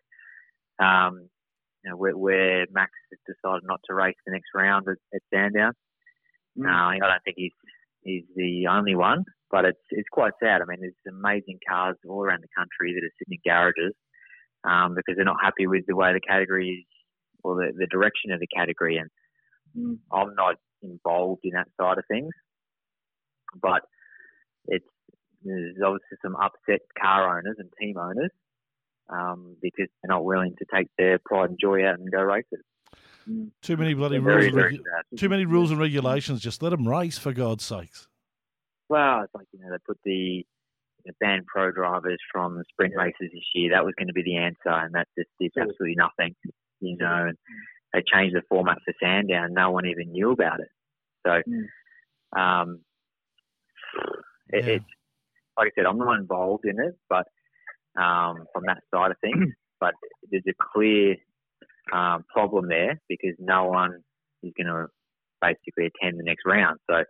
Um, 0.80 1.30
you 1.84 1.90
know, 1.90 1.98
where, 1.98 2.16
where 2.16 2.66
Max 2.72 2.92
has 3.12 3.20
decided 3.26 3.64
not 3.66 3.82
to 3.88 3.96
race 3.96 4.16
the 4.26 4.32
next 4.32 4.50
round 4.54 4.88
at, 4.88 4.98
at 5.14 5.22
Sandown. 5.34 5.74
Mm. 6.58 6.64
No, 6.64 6.70
I 6.70 6.98
don't 7.00 7.24
think 7.24 7.38
he's 7.38 7.52
he's 8.04 8.24
the 8.36 8.68
only 8.68 8.96
one, 8.96 9.24
but 9.50 9.66
it's 9.66 9.86
it's 9.90 10.10
quite 10.12 10.34
sad. 10.42 10.62
I 10.62 10.66
mean, 10.66 10.80
there's 10.82 10.94
amazing 11.08 11.60
cars 11.68 11.98
all 12.08 12.24
around 12.24 12.44
the 12.44 12.56
country 12.58 12.94
that 12.94 13.06
are 13.06 13.16
sitting 13.20 13.40
in 13.44 13.50
garages 13.52 13.94
um, 14.64 14.96
because 14.96 15.16
they're 15.16 15.26
not 15.26 15.42
happy 15.42 15.68
with 15.68 15.86
the 15.88 15.96
way 15.96 16.14
the 16.14 16.20
category 16.20 16.70
is 16.70 16.86
or 17.44 17.56
the, 17.56 17.74
the 17.76 17.88
direction 17.88 18.32
of 18.32 18.40
the 18.40 18.48
category. 18.48 18.98
And 18.98 19.10
Mm. 19.78 20.00
I'm 20.12 20.36
not 20.36 20.56
involved 20.84 21.42
in 21.44 21.52
that 21.54 21.68
side 21.80 21.98
of 21.98 22.04
things, 22.10 22.32
but 23.62 23.82
it's 24.68 24.86
there's 25.44 25.76
obviously 25.84 26.18
some 26.22 26.36
upset 26.36 26.82
car 27.02 27.38
owners 27.38 27.56
and 27.58 27.70
team 27.80 27.98
owners 27.98 28.30
um, 29.10 29.56
because 29.62 29.88
they're 30.02 30.16
not 30.16 30.24
willing 30.24 30.56
to 30.60 30.66
take 30.74 30.88
their 30.98 31.20
pride 31.26 31.50
and 31.50 31.60
joy 31.60 31.86
out 31.86 31.98
and 32.00 32.12
go 32.12 32.22
race 32.22 32.46
it. 32.52 32.60
Too 33.62 33.78
many 33.78 33.94
bloody 33.94 34.20
They're 34.20 34.38
rules. 34.38 34.54
very, 34.54 34.78
regu- 34.78 35.18
too 35.18 35.30
many 35.30 35.46
rules 35.46 35.72
and 35.72 35.80
regulations. 35.80 36.42
Just 36.42 36.62
let 36.64 36.70
them 36.70 36.88
race 36.88 37.18
for 37.18 37.34
God's 37.34 37.64
sakes. 37.64 38.08
Well, 38.90 39.22
it's 39.24 39.34
like 39.34 39.48
you 39.54 39.60
know 39.60 39.72
they 39.72 39.78
put 39.86 39.98
the 40.04 40.46
the 41.06 41.14
banned 41.20 41.46
pro 41.48 41.72
drivers 41.72 42.20
from 42.32 42.58
the 42.58 42.64
sprint 42.70 42.94
races 42.98 43.30
this 43.34 43.44
year. 43.54 43.72
That 43.72 43.86
was 43.86 43.94
going 43.98 44.08
to 44.08 44.14
be 44.14 44.24
the 44.24 44.38
answer, 44.38 44.70
and 44.70 44.94
that 44.96 45.08
just 45.18 45.30
did 45.40 45.52
absolutely 45.58 45.96
nothing. 45.96 46.36
You 46.80 46.98
know, 46.98 47.28
and 47.30 47.38
they 47.94 48.02
changed 48.02 48.36
the 48.36 48.42
format 48.50 48.78
for 48.86 48.94
Sandown. 49.02 49.46
And 49.46 49.56
no 49.56 49.72
one 49.72 49.86
even 49.86 50.12
knew 50.12 50.32
about 50.32 50.60
it. 50.60 50.70
So, 51.26 52.40
um, 52.40 52.80
it, 54.50 54.66
Yeah. 54.66 54.74
it's 54.76 54.86
like 55.58 55.68
I 55.68 55.72
said, 55.76 55.86
I'm 55.86 55.98
not 55.98 56.18
involved 56.20 56.66
in 56.66 56.80
it, 56.80 56.98
but 57.10 57.28
um, 58.02 58.46
from 58.54 58.64
that 58.68 58.82
side 58.94 59.12
of 59.12 59.18
things, 59.20 59.54
but 59.80 59.94
there's 60.32 60.44
a 60.48 60.54
clear 60.74 61.16
um, 61.92 62.24
problem 62.34 62.68
there 62.70 63.00
because 63.10 63.36
no 63.40 63.66
one 63.66 64.02
is 64.44 64.54
going 64.58 64.68
to 64.68 64.88
basically 65.42 65.88
attend 65.88 66.20
the 66.20 66.24
next 66.24 66.44
round. 66.46 66.80
So 66.90 67.04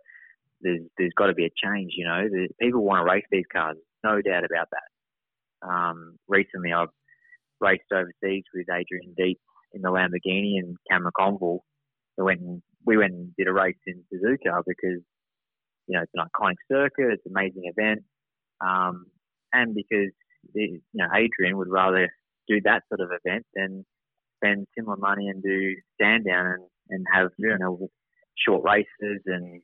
there's 0.60 0.82
there's 0.98 1.12
got 1.16 1.26
to 1.26 1.34
be 1.34 1.46
a 1.46 1.50
change. 1.64 1.92
You 1.96 2.04
know, 2.06 2.28
the, 2.28 2.48
people 2.60 2.82
want 2.84 3.00
to 3.06 3.10
race 3.10 3.24
these 3.30 3.44
cars, 3.52 3.76
no 4.02 4.20
doubt 4.22 4.44
about 4.44 4.68
that. 4.70 5.68
Um, 5.68 6.18
recently, 6.28 6.72
I've 6.72 6.88
raced 7.60 7.84
overseas 7.92 8.44
with 8.52 8.66
Adrian 8.70 9.14
Deitz 9.18 9.38
in 9.74 9.82
the 9.82 9.88
Lamborghini 9.90 10.58
and 10.58 10.76
Cameron 10.90 11.12
Conval. 11.18 11.60
We 12.18 12.24
went 12.24 12.40
and 12.40 12.62
we 12.84 12.96
went 12.96 13.12
and 13.12 13.32
did 13.36 13.48
a 13.48 13.52
race 13.52 13.76
in 13.86 14.02
Suzuka 14.12 14.62
because 14.66 15.00
you 15.86 15.96
know 15.96 16.02
it's 16.02 16.12
an 16.14 16.24
iconic 16.24 16.56
circuit, 16.70 17.12
it's 17.12 17.26
an 17.26 17.32
amazing 17.32 17.72
event, 17.76 18.02
um, 18.60 19.06
and 19.52 19.74
because 19.74 20.12
you 20.54 20.80
know 20.94 21.06
Adrian 21.14 21.56
would 21.56 21.70
rather 21.70 22.08
do 22.48 22.60
that 22.64 22.82
sort 22.88 23.00
of 23.00 23.10
event 23.24 23.46
than 23.54 23.84
spend 24.36 24.66
similar 24.76 24.96
money 24.96 25.28
and 25.28 25.42
do 25.42 25.74
Sandown 26.00 26.46
and, 26.46 26.64
and 26.90 27.06
have 27.12 27.30
you 27.38 27.56
know 27.58 27.88
short 28.46 28.62
races 28.64 29.22
and 29.26 29.62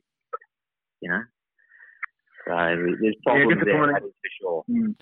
you 1.01 1.09
know. 1.09 1.21
So 2.47 2.55
there's 3.01 3.15
problems 3.25 3.61
there, 3.63 3.87
that 3.87 4.03
is 4.03 4.11
for 4.11 4.65
sure. 4.65 4.93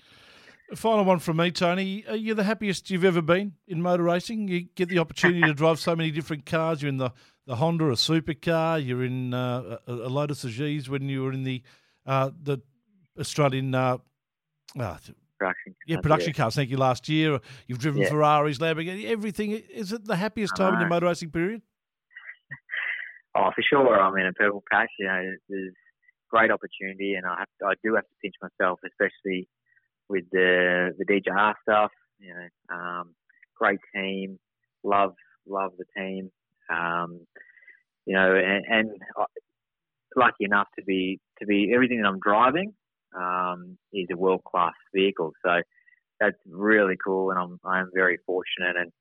Final 0.74 1.04
one 1.04 1.18
from 1.18 1.38
me, 1.38 1.50
Tony. 1.50 2.04
Are 2.08 2.16
you 2.16 2.34
the 2.34 2.44
happiest 2.44 2.90
you've 2.90 3.04
ever 3.04 3.22
been 3.22 3.54
in 3.66 3.80
motor 3.80 4.02
racing? 4.02 4.48
You 4.48 4.66
get 4.74 4.90
the 4.90 4.98
opportunity 4.98 5.40
to 5.42 5.54
drive 5.54 5.78
so 5.78 5.96
many 5.96 6.10
different 6.10 6.44
cars. 6.44 6.82
You're 6.82 6.90
in 6.90 6.98
the, 6.98 7.10
the 7.46 7.56
Honda, 7.56 7.86
a 7.86 7.92
supercar. 7.92 8.84
You're 8.84 9.02
in 9.04 9.32
uh, 9.32 9.78
a, 9.86 9.92
a 9.92 10.08
Lotus 10.10 10.44
Exige 10.44 10.88
when 10.90 11.08
you 11.08 11.22
were 11.24 11.32
in 11.32 11.44
the 11.44 11.62
uh, 12.04 12.30
the 12.42 12.58
Australian 13.18 13.74
uh, 13.74 13.96
uh, 14.78 14.96
Production. 15.38 15.74
yeah 15.86 16.00
production 16.00 16.32
cars. 16.34 16.54
Thank 16.56 16.68
you. 16.68 16.76
Last 16.76 17.08
year, 17.08 17.38
you've 17.66 17.78
driven 17.78 18.02
Yeah. 18.02 18.08
Ferraris, 18.10 18.58
Lamborghini, 18.58 19.04
everything. 19.06 19.52
Is 19.52 19.92
it 19.92 20.04
the 20.04 20.16
happiest 20.16 20.56
time 20.56 20.74
in 20.74 20.80
your 20.80 20.88
motor 20.88 21.06
racing 21.06 21.30
period? 21.30 21.62
Oh, 23.34 23.50
for 23.54 23.62
sure. 23.62 24.00
I'm 24.00 24.16
in 24.16 24.26
a 24.26 24.32
purple 24.32 24.64
patch. 24.70 24.88
You 24.98 25.06
know, 25.06 25.22
there's 25.48 25.74
great 26.30 26.50
opportunity, 26.50 27.14
and 27.14 27.24
I 27.24 27.36
have 27.38 27.48
I 27.64 27.74
do 27.84 27.94
have 27.94 28.02
to 28.04 28.10
pinch 28.20 28.34
myself, 28.42 28.80
especially 28.84 29.46
with 30.08 30.24
the 30.32 30.92
the 30.98 31.04
DJR 31.04 31.54
stuff. 31.62 31.92
You 32.18 32.34
know, 32.34 32.76
um, 32.76 33.14
great 33.56 33.80
team. 33.94 34.38
Love 34.84 35.14
love 35.46 35.72
the 35.78 35.84
team. 35.96 36.30
Um, 36.70 37.26
you 38.06 38.14
know, 38.14 38.34
and, 38.34 38.64
and 38.68 38.90
I, 39.16 39.24
lucky 40.16 40.44
enough 40.44 40.68
to 40.78 40.84
be 40.84 41.20
to 41.40 41.46
be 41.46 41.72
everything 41.74 42.02
that 42.02 42.08
I'm 42.08 42.20
driving 42.20 42.72
um, 43.16 43.78
is 43.92 44.06
a 44.12 44.16
world 44.16 44.42
class 44.44 44.74
vehicle. 44.94 45.32
So 45.44 45.62
that's 46.20 46.36
really 46.48 46.96
cool, 47.04 47.30
and 47.30 47.38
I'm 47.38 47.60
I'm 47.64 47.90
very 47.94 48.18
fortunate 48.26 48.76
and. 48.76 48.92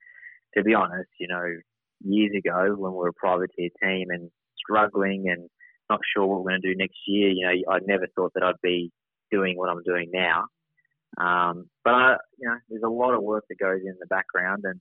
to 0.55 0.63
be 0.63 0.73
honest, 0.73 1.09
you 1.19 1.27
know, 1.27 1.43
years 2.01 2.31
ago 2.37 2.75
when 2.77 2.91
we 2.91 2.97
were 2.97 3.09
a 3.09 3.13
privateer 3.13 3.69
team 3.81 4.07
and 4.09 4.29
struggling 4.57 5.25
and 5.29 5.49
not 5.89 5.99
sure 6.13 6.25
what 6.25 6.43
we're 6.43 6.51
going 6.51 6.61
to 6.61 6.69
do 6.73 6.77
next 6.77 6.97
year, 7.07 7.29
you 7.29 7.45
know, 7.45 7.73
I 7.73 7.79
never 7.85 8.07
thought 8.15 8.33
that 8.35 8.43
I'd 8.43 8.61
be 8.63 8.91
doing 9.31 9.57
what 9.57 9.69
I'm 9.69 9.83
doing 9.83 10.09
now. 10.13 10.45
Um, 11.17 11.69
but 11.83 11.93
I, 11.93 12.17
you 12.39 12.47
know, 12.47 12.57
there's 12.69 12.83
a 12.83 12.89
lot 12.89 13.13
of 13.13 13.23
work 13.23 13.45
that 13.49 13.59
goes 13.59 13.81
in 13.83 13.95
the 13.99 14.07
background, 14.07 14.65
and 14.65 14.79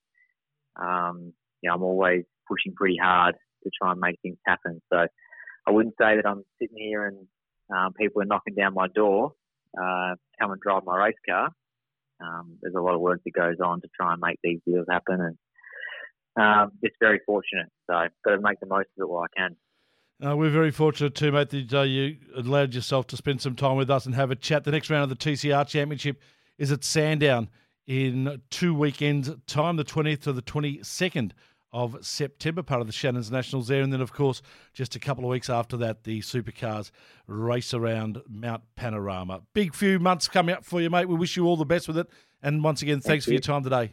um, 0.77 1.33
you 1.63 1.69
know, 1.69 1.75
I'm 1.75 1.83
always 1.83 2.25
pushing 2.49 2.75
pretty 2.75 2.97
hard 2.97 3.35
to 3.65 3.71
try 3.81 3.93
and 3.93 4.01
make 4.01 4.19
things 4.23 4.39
happen. 4.47 4.81
So 4.93 5.07
I 5.67 5.71
wouldn't 5.71 5.95
say 6.01 6.17
that 6.17 6.27
I'm 6.27 6.45
sitting 6.61 6.77
here 6.79 7.07
and 7.07 7.27
um, 7.75 7.93
people 7.95 8.23
are 8.23 8.27
knocking 8.27 8.55
down 8.55 8.75
my 8.75 8.87
door, 8.89 9.33
uh, 9.77 10.15
come 10.41 10.53
and 10.53 10.61
drive 10.61 10.83
my 10.85 10.97
race 10.97 11.17
car. 11.29 11.51
Um, 12.21 12.59
there's 12.63 12.75
a 12.77 12.81
lot 12.81 12.95
of 12.95 13.01
work 13.01 13.21
that 13.25 13.35
goes 13.35 13.57
on 13.63 13.81
to 13.81 13.89
try 13.95 14.13
and 14.13 14.23
make 14.25 14.39
these 14.43 14.61
deals 14.67 14.87
happen, 14.91 15.21
and 15.21 15.37
um, 16.43 16.71
it's 16.83 16.97
very 17.01 17.21
fortunate. 17.27 17.69
So 17.91 17.95
got 18.25 18.37
to 18.37 18.41
make 18.41 18.61
the 18.61 18.67
most 18.67 18.89
of 18.97 19.03
it 19.03 19.09
while 19.09 19.25
I 19.25 19.39
can. 19.41 19.57
Uh, 20.25 20.35
we're 20.35 20.51
very 20.51 20.71
fortunate 20.71 21.15
too, 21.15 21.31
mate, 21.31 21.51
that 21.51 21.75
uh, 21.75 21.83
you 21.83 22.17
allowed 22.37 22.75
yourself 22.75 23.07
to 23.07 23.17
spend 23.17 23.41
some 23.41 23.55
time 23.55 23.77
with 23.77 23.91
us 23.91 24.07
and 24.07 24.15
have 24.15 24.31
a 24.31 24.37
chat. 24.37 24.65
The 24.65 24.71
next 24.71 24.89
round 24.89 25.03
of 25.03 25.11
the 25.11 25.17
TCR 25.17 25.67
Championship 25.67 26.21
is 26.57 26.73
at 26.73 26.85
Sandown 26.85 27.49
in 27.87 28.41
two 28.51 28.75
weekends' 28.75 29.31
time, 29.47 29.77
the 29.77 29.85
20th 29.85 30.23
to 30.23 30.33
the 30.33 30.43
22nd 30.43 31.33
of 31.71 31.99
September, 32.01 32.63
part 32.63 32.81
of 32.81 32.87
the 32.87 32.93
Shannon's 32.95 33.31
Nationals 33.31 33.69
there. 33.69 33.83
And 33.83 33.93
then, 33.93 34.01
of 34.01 34.11
course, 34.13 34.41
just 34.73 34.97
a 34.97 34.99
couple 34.99 35.25
of 35.25 35.31
weeks 35.31 35.51
after 35.51 35.77
that, 35.77 36.05
the 36.05 36.21
supercars 36.21 36.91
race 37.27 37.75
around 37.75 38.23
Mount 38.27 38.63
Panorama. 38.75 39.43
Big 39.53 39.75
few 39.75 39.99
months 39.99 40.29
coming 40.29 40.55
up 40.55 40.65
for 40.65 40.81
you, 40.81 40.89
mate. 40.89 41.09
We 41.09 41.17
wish 41.17 41.37
you 41.37 41.47
all 41.47 41.59
the 41.59 41.67
best 41.67 41.89
with 41.89 41.99
it. 41.99 42.09
And 42.43 42.65
once 42.65 42.81
again, 42.81 43.01
thanks 43.01 43.25
Thank 43.25 43.25
for 43.25 43.33
your 43.33 43.41
time 43.41 43.63
today. 43.63 43.93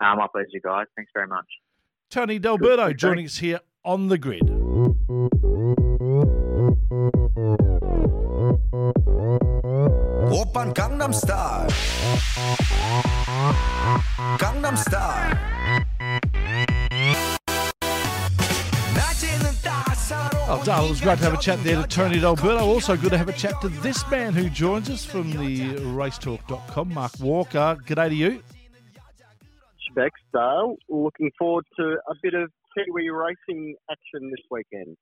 Uh, 0.00 0.16
my 0.16 0.26
pleasure, 0.32 0.60
guys. 0.62 0.86
Thanks 0.96 1.12
very 1.14 1.28
much. 1.28 1.46
Tony 2.10 2.40
D'Alberto 2.40 2.92
joining 2.92 3.26
us 3.26 3.38
here 3.38 3.60
on 3.84 4.08
the 4.08 4.18
grid. 4.18 4.48
Open 5.08 5.24
Gangnam 10.74 11.14
Style. 11.14 11.66
Gangnam 14.36 14.76
Style. 14.76 15.38
Oh, 20.50 20.62
Dale, 20.62 20.84
it 20.84 20.90
was 20.90 21.00
great 21.00 21.16
to 21.18 21.24
have 21.24 21.32
a 21.32 21.38
chat 21.38 21.64
there 21.64 21.80
to 21.80 21.88
Tony 21.88 22.20
D'Alberto. 22.20 22.58
Oh, 22.58 22.68
also 22.68 22.94
good 22.94 23.12
to 23.12 23.18
have 23.18 23.30
a 23.30 23.32
chat 23.32 23.58
to 23.62 23.70
this 23.70 24.06
man 24.10 24.34
who 24.34 24.50
joins 24.50 24.90
us 24.90 25.06
from 25.06 25.30
the 25.30 25.76
racetalk.com, 25.76 26.92
Mark 26.92 27.12
Walker. 27.18 27.78
G'day 27.86 28.10
to 28.10 28.14
you. 28.14 28.42
Specs, 29.90 30.20
Dale. 30.34 30.76
Looking 30.90 31.30
forward 31.38 31.64
to 31.78 31.96
a 32.10 32.14
bit 32.22 32.34
of 32.34 32.50
Kiwi 32.84 33.10
racing 33.10 33.74
action 33.90 34.30
this 34.30 34.44
weekend. 34.50 34.96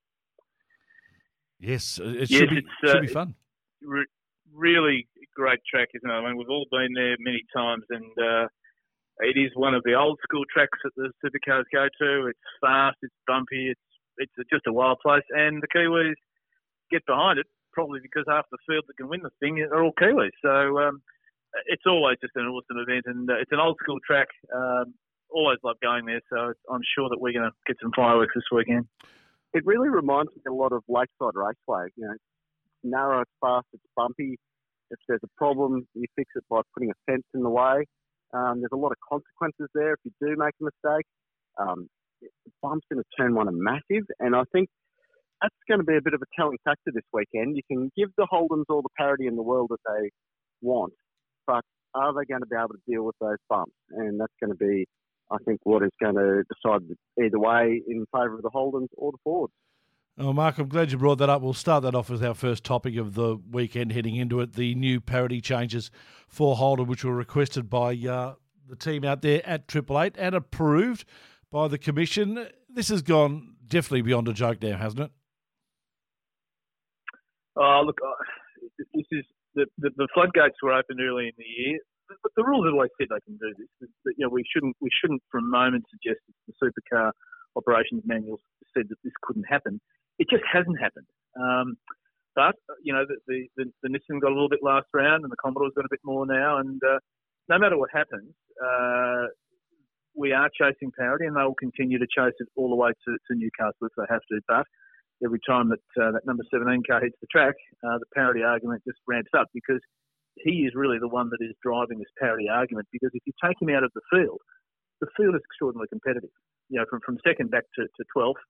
Yes, 1.59 1.99
it 2.03 2.29
should, 2.29 2.53
yes, 2.53 2.63
be, 2.63 2.89
should 2.89 2.97
uh, 2.97 3.01
be 3.01 3.07
fun. 3.07 3.35
Re- 3.83 4.07
really 4.55 5.09
great 5.35 5.61
track, 5.71 5.89
isn't 5.95 6.09
it? 6.09 6.13
I 6.13 6.27
mean, 6.27 6.37
we've 6.37 6.51
all 6.51 6.67
been 6.71 6.93
there 6.95 7.17
many 7.19 7.43
times, 7.55 7.85
and 7.91 8.13
uh, 8.19 8.47
it 9.21 9.39
is 9.39 9.51
one 9.55 9.75
of 9.75 9.83
the 9.85 9.95
old 9.95 10.19
school 10.23 10.45
tracks 10.53 10.79
that 10.85 10.93
the 10.97 11.11
supercars 11.25 11.65
go 11.73 11.89
to. 12.01 12.27
It's 12.27 12.39
fast, 12.61 12.97
it's 13.03 13.15
bumpy, 13.27 13.71
it's 13.71 13.81
it's 14.19 14.33
just 14.51 14.67
a 14.67 14.73
wild 14.73 14.99
place, 15.05 15.25
and 15.31 15.63
the 15.63 15.69
Kiwis 15.69 16.15
get 16.91 17.05
behind 17.07 17.39
it 17.39 17.47
probably 17.73 18.01
because 18.01 18.25
half 18.27 18.47
the 18.51 18.59
field 18.67 18.85
that 18.89 18.97
can 18.97 19.09
win 19.09 19.21
the 19.23 19.31
thing 19.41 19.61
are 19.61 19.85
all 19.85 19.93
Kiwis. 20.01 20.33
So 20.41 20.79
um, 20.81 21.03
it's 21.67 21.85
always 21.87 22.17
just 22.23 22.33
an 22.37 22.47
awesome 22.47 22.79
event, 22.79 23.05
and 23.07 23.31
uh, 23.31 23.35
it's 23.41 23.53
an 23.53 23.61
old 23.61 23.77
school 23.83 23.99
track. 24.07 24.29
Um, 24.55 24.95
always 25.31 25.59
love 25.65 25.77
going 25.83 26.07
there, 26.07 26.21
so 26.31 26.53
I'm 26.71 26.83
sure 26.97 27.09
that 27.09 27.21
we're 27.21 27.33
going 27.33 27.51
to 27.51 27.57
get 27.67 27.77
some 27.83 27.93
fireworks 27.95 28.33
this 28.35 28.45
weekend. 28.53 28.87
It 29.53 29.65
really 29.65 29.89
reminds 29.89 30.31
me 30.35 30.43
a 30.49 30.53
lot 30.53 30.73
of 30.73 30.83
Lakeside 30.89 31.35
Raceway. 31.35 31.89
You 31.97 32.07
know, 32.07 32.13
it's 32.13 32.23
narrow, 32.85 33.21
it's 33.23 33.31
fast, 33.41 33.67
it's 33.73 33.83
bumpy. 33.97 34.39
If 34.91 34.99
there's 35.09 35.21
a 35.25 35.33
problem, 35.37 35.87
you 35.95 36.07
fix 36.15 36.31
it 36.37 36.45
by 36.49 36.61
putting 36.75 36.91
a 36.91 36.95
fence 37.11 37.25
in 37.35 37.43
the 37.43 37.51
way. 37.51 37.85
Um, 38.35 38.61
there's 38.61 38.73
a 38.73 38.77
lot 38.77 38.93
of 38.93 38.99
consequences 39.09 39.69
there 39.75 39.95
if 39.95 40.01
you 40.05 40.13
do 40.21 40.37
make 40.37 40.55
a 40.61 40.65
mistake. 40.65 41.07
Um, 41.59 41.89
the 42.21 42.29
bumps 42.63 42.87
in 42.91 42.99
a 42.99 43.03
turn 43.19 43.35
one 43.35 43.49
are 43.49 43.53
massive, 43.53 44.05
and 44.21 44.35
I 44.35 44.43
think 44.53 44.69
that's 45.43 45.55
going 45.69 45.81
to 45.81 45.85
be 45.85 45.97
a 45.97 46.03
bit 46.03 46.15
of 46.15 46.23
a 46.23 46.27
telling 46.39 46.59
factor 46.65 46.91
this 46.93 47.05
weekend. 47.13 47.57
You 47.57 47.63
can 47.71 47.91
give 47.97 48.11
the 48.17 48.27
Holdens 48.31 48.65
all 48.69 48.83
the 48.83 48.95
parity 48.97 49.27
in 49.27 49.37
the 49.37 49.43
world 49.43 49.71
that 49.71 49.81
they 49.87 50.11
want, 50.61 50.93
but 51.47 51.63
are 51.95 52.13
they 52.13 52.25
going 52.25 52.41
to 52.41 52.47
be 52.47 52.57
able 52.57 52.75
to 52.75 52.81
deal 52.89 53.05
with 53.05 53.17
those 53.21 53.37
bumps? 53.49 53.73
And 53.91 54.21
that's 54.21 54.33
going 54.41 54.51
to 54.51 54.57
be, 54.57 54.87
I 55.31 55.37
think, 55.45 55.61
what 55.65 55.83
is 55.83 55.91
going 56.01 56.15
to 56.15 56.45
decide 56.45 56.83
either 57.23 57.39
way 57.39 57.83
in 57.87 58.07
favour 58.13 58.37
of 58.37 58.43
the 58.43 58.51
Holdens 58.51 58.89
or 58.97 59.13
the 59.13 59.19
Fords. 59.25 59.53
Oh, 60.19 60.33
Mark, 60.33 60.57
I'm 60.59 60.69
glad 60.69 60.93
you 60.93 60.99
brought 60.99 61.19
that 61.19 61.29
up. 61.29 61.43
We'll 61.43 61.53
start 61.53 61.83
that 61.83 61.95
off 61.95 62.11
as 62.11 62.23
our 62.23 62.33
first 62.33 62.65
topic 62.65 62.97
of 62.97 63.15
the 63.15 63.37
weekend 63.51 63.93
heading 63.93 64.17
into 64.17 64.41
it 64.41 64.55
the 64.55 64.75
new 64.75 64.99
parity 64.99 65.43
changes 65.43 65.91
for 66.27 66.57
Holden, 66.57 66.87
which 66.87 67.05
were 67.05 67.15
requested 67.15 67.69
by 67.69 67.95
uh, 67.95 68.35
the 68.67 68.77
team 68.77 69.05
out 69.05 69.21
there 69.21 69.47
at 69.47 69.69
Triple 69.69 70.01
Eight 70.01 70.15
and 70.17 70.35
approved 70.35 71.05
by 71.51 71.69
the 71.69 71.77
Commission. 71.77 72.49
This 72.71 72.89
has 72.89 73.03
gone 73.03 73.57
definitely 73.67 74.03
beyond 74.03 74.29
a 74.29 74.33
joke 74.33 74.63
now, 74.63 74.79
hasn't 74.79 75.03
it? 75.03 75.11
Oh, 77.57 77.83
look, 77.85 77.99
uh, 78.03 78.13
this 78.95 79.05
is 79.11 79.25
the, 79.55 79.67
the, 79.79 79.91
the 79.97 80.09
floodgates 80.15 80.57
were 80.63 80.73
opened 80.73 81.01
early 81.01 81.27
in 81.27 81.33
the 81.37 81.45
year. 81.45 81.79
But 82.09 82.33
the 82.37 82.45
rules 82.45 82.67
have 82.67 82.75
always 82.75 82.91
said 82.99 83.09
they 83.11 83.25
can 83.25 83.39
do 83.39 83.53
this. 83.59 83.91
you 84.17 84.25
know, 84.27 84.29
we 84.29 84.45
shouldn't 84.53 84.77
we 84.81 84.91
shouldn't 85.01 85.23
for 85.31 85.39
a 85.39 85.43
moment 85.43 85.85
suggest 85.91 86.21
that 86.27 86.37
the 86.47 86.55
supercar 86.63 87.13
operations 87.57 88.03
manual 88.07 88.39
said 88.77 88.87
that 88.89 88.99
this 89.03 89.13
couldn't 89.23 89.45
happen. 89.49 89.81
It 90.19 90.29
just 90.31 90.45
hasn't 90.51 90.79
happened. 90.81 91.07
Um, 91.39 91.77
but 92.35 92.55
you 92.83 92.93
know, 92.93 93.05
the, 93.09 93.17
the, 93.27 93.49
the, 93.57 93.65
the, 93.83 93.89
Nissan 93.89 94.21
got 94.21 94.31
a 94.31 94.37
little 94.37 94.49
bit 94.49 94.63
last 94.63 94.87
round, 94.93 95.25
and 95.25 95.33
the 95.33 95.41
Commodore's 95.43 95.73
got 95.75 95.85
a 95.85 95.91
bit 95.91 96.05
more 96.05 96.27
now. 96.27 96.59
And 96.59 96.81
uh, 96.85 96.99
no 97.49 97.59
matter 97.59 97.79
what 97.79 97.91
happens, 97.93 98.33
uh, 98.63 99.33
we 100.15 100.33
are 100.33 100.51
chasing 100.53 100.93
parity, 100.97 101.27
and 101.27 101.37
they 101.37 101.43
will 101.43 101.55
continue 101.55 101.99
to 101.99 102.07
chase 102.07 102.37
it 102.39 102.49
all 102.57 102.69
the 102.69 102.77
way 102.77 102.91
to, 102.91 103.13
to 103.13 103.33
Newcastle 103.35 103.89
if 103.89 103.93
they 103.97 104.05
have 104.09 104.21
to. 104.31 104.41
But 104.47 104.67
every 105.25 105.41
time 105.49 105.71
that 105.71 106.03
uh, 106.03 106.13
that 106.13 106.27
number 106.27 106.45
17 106.53 106.83
car 106.89 107.01
hits 107.01 107.17
the 107.21 107.27
track, 107.33 107.55
uh, 107.85 107.99
the 107.99 108.09
parity 108.15 108.43
argument 108.43 108.83
just 108.87 109.01
ramps 109.09 109.33
up 109.37 109.49
because 109.55 109.81
he 110.37 110.67
is 110.69 110.73
really 110.75 110.99
the 110.99 111.09
one 111.09 111.31
that 111.31 111.45
is 111.45 111.55
driving 111.63 111.99
this 111.99 112.13
parity 112.19 112.49
argument. 112.49 112.89
Because 112.93 113.11
if 113.15 113.23
you 113.27 113.33
take 113.45 113.57
him 113.61 113.71
out 113.71 113.85
of 113.85 113.91
the 113.95 114.03
field, 114.13 114.41
the 115.01 115.09
field 115.17 115.35
is 115.35 115.43
extraordinarily 115.45 115.89
competitive. 115.89 116.31
You 116.69 116.81
know, 116.81 116.87
from, 116.91 117.01
from 117.05 117.19
second 117.27 117.51
back 117.51 117.65
to, 117.77 117.85
to 117.85 118.05
12th, 118.17 118.43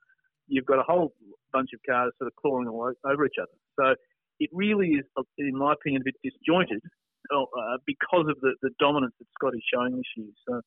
you've 0.49 0.67
got 0.67 0.79
a 0.79 0.83
whole 0.83 1.13
bunch 1.53 1.71
of 1.75 1.81
cars 1.89 2.13
sort 2.19 2.29
of 2.29 2.37
clawing 2.37 2.69
all 2.69 2.93
over 3.05 3.27
each 3.27 3.39
other. 3.41 3.57
So 3.79 3.95
it 4.41 4.51
really 4.53 5.01
is, 5.01 5.05
in 5.39 5.57
my 5.57 5.75
opinion, 5.75 6.03
a 6.03 6.05
bit 6.05 6.17
disjointed 6.23 6.83
uh, 7.35 7.77
because 7.87 8.27
of 8.29 8.41
the, 8.41 8.55
the 8.63 8.71
dominance 8.79 9.15
that 9.19 9.27
Scott 9.39 9.55
is 9.55 9.63
showing 9.73 9.97
this 9.97 10.07
year. 10.17 10.29
So 10.49 10.61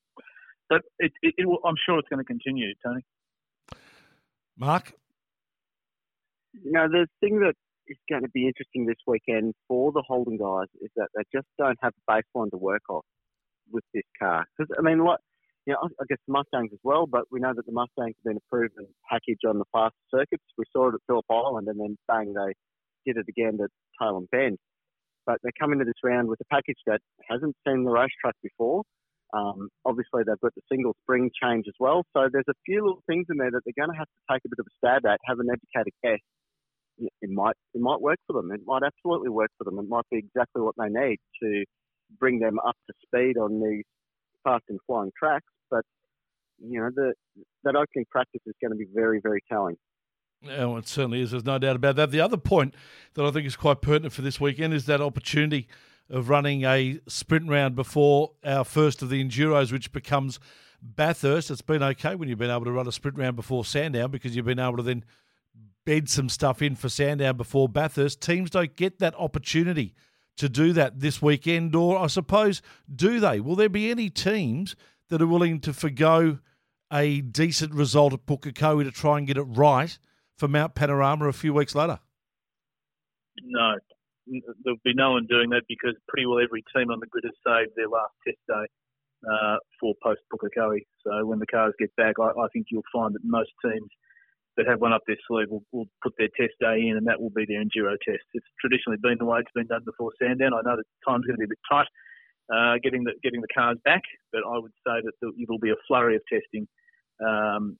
but 0.69 0.81
it, 0.99 1.11
it, 1.21 1.33
it 1.37 1.45
will, 1.47 1.59
I'm 1.65 1.75
sure 1.83 1.97
it's 1.97 2.07
going 2.07 2.23
to 2.23 2.25
continue, 2.25 2.73
Tony. 2.85 3.01
Mark? 4.57 4.93
You 6.53 6.71
know, 6.71 6.87
the 6.87 7.07
thing 7.19 7.39
that 7.39 7.55
is 7.89 7.97
going 8.09 8.21
to 8.21 8.29
be 8.29 8.47
interesting 8.47 8.85
this 8.85 9.01
weekend 9.05 9.53
for 9.67 9.91
the 9.91 10.03
Holden 10.07 10.37
guys 10.37 10.67
is 10.81 10.91
that 10.95 11.09
they 11.15 11.23
just 11.33 11.47
don't 11.57 11.77
have 11.81 11.93
a 11.93 12.11
baseline 12.11 12.51
to 12.51 12.57
work 12.57 12.83
off 12.89 13.05
with 13.71 13.83
this 13.93 14.03
car. 14.17 14.45
Because, 14.57 14.73
I 14.77 14.81
mean, 14.81 15.03
like, 15.03 15.19
you 15.65 15.73
know, 15.73 15.89
I 15.99 16.05
guess 16.07 16.17
the 16.27 16.33
Mustangs 16.33 16.71
as 16.73 16.79
well, 16.83 17.05
but 17.05 17.25
we 17.31 17.39
know 17.39 17.53
that 17.55 17.65
the 17.65 17.71
Mustangs 17.71 18.15
have 18.17 18.23
been 18.23 18.37
a 18.37 18.49
proven 18.49 18.87
package 19.09 19.41
on 19.47 19.59
the 19.59 19.65
fast 19.73 19.95
circuits. 20.13 20.43
We 20.57 20.65
saw 20.71 20.89
it 20.89 20.95
at 20.95 21.01
Phillip 21.07 21.25
Island, 21.29 21.67
and 21.67 21.79
then 21.79 21.97
bang, 22.07 22.33
they 22.33 22.53
did 23.05 23.17
it 23.17 23.25
again 23.27 23.59
at 23.61 23.69
Tailem 24.01 24.29
Bend. 24.31 24.57
But 25.25 25.37
they 25.43 25.49
come 25.59 25.73
into 25.73 25.85
this 25.85 26.01
round 26.03 26.27
with 26.29 26.39
a 26.41 26.49
package 26.49 26.79
that 26.87 27.01
hasn't 27.29 27.55
seen 27.67 27.83
the 27.83 27.91
racetrack 27.91 28.35
before. 28.41 28.83
Um, 29.33 29.69
obviously, 29.85 30.23
they've 30.25 30.39
got 30.41 30.55
the 30.55 30.61
single 30.71 30.95
spring 31.03 31.29
change 31.41 31.65
as 31.67 31.75
well. 31.79 32.03
So 32.13 32.29
there's 32.31 32.49
a 32.49 32.57
few 32.65 32.81
little 32.81 33.03
things 33.05 33.27
in 33.29 33.37
there 33.37 33.51
that 33.51 33.61
they're 33.63 33.77
going 33.77 33.93
to 33.93 33.99
have 33.99 34.07
to 34.07 34.33
take 34.33 34.41
a 34.45 34.49
bit 34.49 34.57
of 34.57 34.65
a 34.65 34.73
stab 34.77 35.05
at, 35.05 35.19
have 35.25 35.37
an 35.39 35.49
educated 35.53 35.93
guess. 36.03 36.23
It 36.99 37.29
might 37.29 37.55
it 37.73 37.81
might 37.81 38.01
work 38.01 38.19
for 38.27 38.33
them. 38.33 38.51
It 38.51 38.61
might 38.65 38.81
absolutely 38.83 39.29
work 39.29 39.51
for 39.57 39.63
them. 39.63 39.79
It 39.79 39.87
might 39.87 40.05
be 40.11 40.17
exactly 40.17 40.61
what 40.61 40.75
they 40.77 40.89
need 40.89 41.17
to 41.41 41.65
bring 42.19 42.39
them 42.39 42.59
up 42.59 42.75
to 42.87 42.93
speed 43.05 43.37
on 43.37 43.61
these 43.61 43.83
fast 44.43 44.63
and 44.69 44.79
flying 44.85 45.11
tracks. 45.17 45.45
But 45.69 45.83
you 46.59 46.79
know, 46.79 46.89
the, 46.93 47.13
that 47.63 47.75
opening 47.75 48.05
practice 48.09 48.41
is 48.45 48.55
going 48.61 48.71
to 48.71 48.77
be 48.77 48.87
very 48.93 49.19
very 49.21 49.41
telling. 49.49 49.77
Yeah, 50.41 50.65
well, 50.65 50.77
it 50.77 50.87
certainly 50.87 51.21
is. 51.21 51.31
There's 51.31 51.45
no 51.45 51.57
doubt 51.59 51.75
about 51.75 51.97
that. 51.97 52.11
The 52.11 52.21
other 52.21 52.37
point 52.37 52.73
that 53.15 53.25
I 53.25 53.31
think 53.31 53.45
is 53.45 53.57
quite 53.57 53.81
pertinent 53.81 54.13
for 54.13 54.21
this 54.21 54.39
weekend 54.39 54.73
is 54.73 54.85
that 54.85 55.01
opportunity 55.01 55.67
of 56.09 56.29
running 56.29 56.63
a 56.63 56.99
sprint 57.07 57.49
round 57.49 57.75
before 57.75 58.31
our 58.43 58.63
first 58.63 59.01
of 59.01 59.09
the 59.09 59.23
Enduros, 59.23 59.71
which 59.71 59.91
becomes 59.91 60.39
Bathurst. 60.81 61.51
It's 61.51 61.61
been 61.61 61.83
okay 61.83 62.15
when 62.15 62.29
you've 62.29 62.39
been 62.39 62.49
able 62.49 62.65
to 62.65 62.71
run 62.71 62.87
a 62.87 62.91
sprint 62.91 63.17
round 63.17 63.35
before 63.35 63.65
Sandown 63.65 64.11
because 64.11 64.35
you've 64.35 64.45
been 64.45 64.59
able 64.59 64.77
to 64.77 64.83
then 64.83 65.03
bed 65.85 66.09
some 66.09 66.29
stuff 66.29 66.61
in 66.61 66.75
for 66.75 66.89
Sandown 66.89 67.37
before 67.37 67.69
Bathurst. 67.69 68.21
Teams 68.21 68.49
don't 68.49 68.75
get 68.75 68.99
that 68.99 69.15
opportunity 69.15 69.95
to 70.37 70.47
do 70.47 70.71
that 70.73 70.99
this 70.99 71.21
weekend, 71.21 71.75
or 71.75 71.97
I 71.97 72.07
suppose, 72.07 72.61
do 72.93 73.19
they? 73.19 73.39
Will 73.39 73.55
there 73.55 73.69
be 73.69 73.91
any 73.91 74.09
teams 74.09 74.75
that 75.09 75.21
are 75.21 75.27
willing 75.27 75.59
to 75.61 75.73
forgo 75.73 76.39
a 76.91 77.21
decent 77.21 77.73
result 77.73 78.13
at 78.13 78.25
Pukekohe 78.25 78.83
to 78.83 78.91
try 78.91 79.17
and 79.17 79.27
get 79.27 79.37
it 79.37 79.43
right 79.43 79.97
for 80.37 80.47
Mount 80.47 80.75
Panorama 80.75 81.27
a 81.27 81.33
few 81.33 81.53
weeks 81.53 81.75
later? 81.75 81.99
No, 83.43 83.75
there'll 84.63 84.79
be 84.83 84.93
no 84.93 85.11
one 85.11 85.27
doing 85.27 85.49
that 85.49 85.63
because 85.67 85.95
pretty 86.07 86.25
well 86.25 86.39
every 86.39 86.63
team 86.75 86.89
on 86.89 86.99
the 86.99 87.07
grid 87.07 87.25
has 87.25 87.33
saved 87.45 87.75
their 87.75 87.89
last 87.89 88.13
test 88.25 88.37
day 88.47 88.65
uh, 89.29 89.57
for 89.79 89.93
post 90.01 90.21
Pukekohe. 90.31 90.85
So 91.05 91.25
when 91.25 91.39
the 91.39 91.47
cars 91.47 91.73
get 91.79 91.95
back, 91.95 92.15
I, 92.19 92.29
I, 92.39 92.47
think 92.53 92.67
you'll 92.69 92.83
find 92.93 93.13
that 93.15 93.21
most 93.23 93.51
teams 93.63 93.89
that 94.57 94.67
have 94.67 94.81
one 94.81 94.93
up 94.93 95.01
their 95.07 95.17
sleeve 95.27 95.49
will, 95.49 95.63
will, 95.71 95.87
put 96.03 96.13
their 96.17 96.27
test 96.35 96.53
day 96.59 96.87
in, 96.87 96.97
and 96.97 97.07
that 97.07 97.21
will 97.21 97.29
be 97.29 97.45
their 97.45 97.63
enduro 97.63 97.95
test. 98.03 98.23
It's 98.33 98.45
traditionally 98.59 98.97
been 99.01 99.17
the 99.19 99.25
way 99.25 99.39
it's 99.39 99.51
been 99.55 99.67
done 99.67 99.83
before 99.85 100.11
Sandown. 100.21 100.53
I 100.53 100.61
know 100.65 100.75
that 100.75 100.85
time's 101.07 101.25
going 101.25 101.35
to 101.35 101.45
be 101.45 101.45
a 101.45 101.55
bit 101.55 101.63
tight 101.71 101.87
uh, 102.53 102.75
getting 102.83 103.03
the 103.03 103.13
getting 103.23 103.41
the 103.41 103.47
cars 103.55 103.77
back, 103.85 104.01
but 104.31 104.41
I 104.47 104.57
would 104.57 104.71
say 104.85 105.01
that 105.03 105.13
there 105.21 105.31
will 105.47 105.59
be 105.59 105.69
a 105.69 105.81
flurry 105.87 106.15
of 106.15 106.21
testing 106.31 106.67
um, 107.25 107.77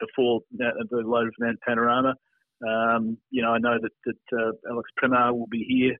before 0.00 0.40
the 0.52 0.72
load 0.90 1.28
of 1.28 1.58
Panorama. 1.66 2.14
Um, 2.66 3.18
you 3.30 3.42
know, 3.42 3.52
I 3.52 3.58
know 3.58 3.78
that, 3.80 3.92
that 4.04 4.38
uh, 4.38 4.70
Alex 4.70 4.90
Premat 5.00 5.32
will 5.32 5.46
be 5.46 5.64
here 5.68 5.96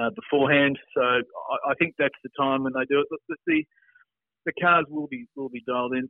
uh, 0.00 0.10
beforehand, 0.14 0.78
so 0.94 1.02
I, 1.02 1.70
I, 1.70 1.74
think 1.78 1.94
that's 1.98 2.14
the 2.22 2.30
time 2.38 2.62
when 2.62 2.72
they 2.74 2.84
do 2.88 3.00
it. 3.00 3.06
The, 3.10 3.36
the, 3.46 3.64
the 4.46 4.52
cars 4.60 4.84
will 4.88 5.08
be 5.08 5.26
will 5.36 5.48
be 5.48 5.64
dialed 5.66 5.94
in. 5.94 6.08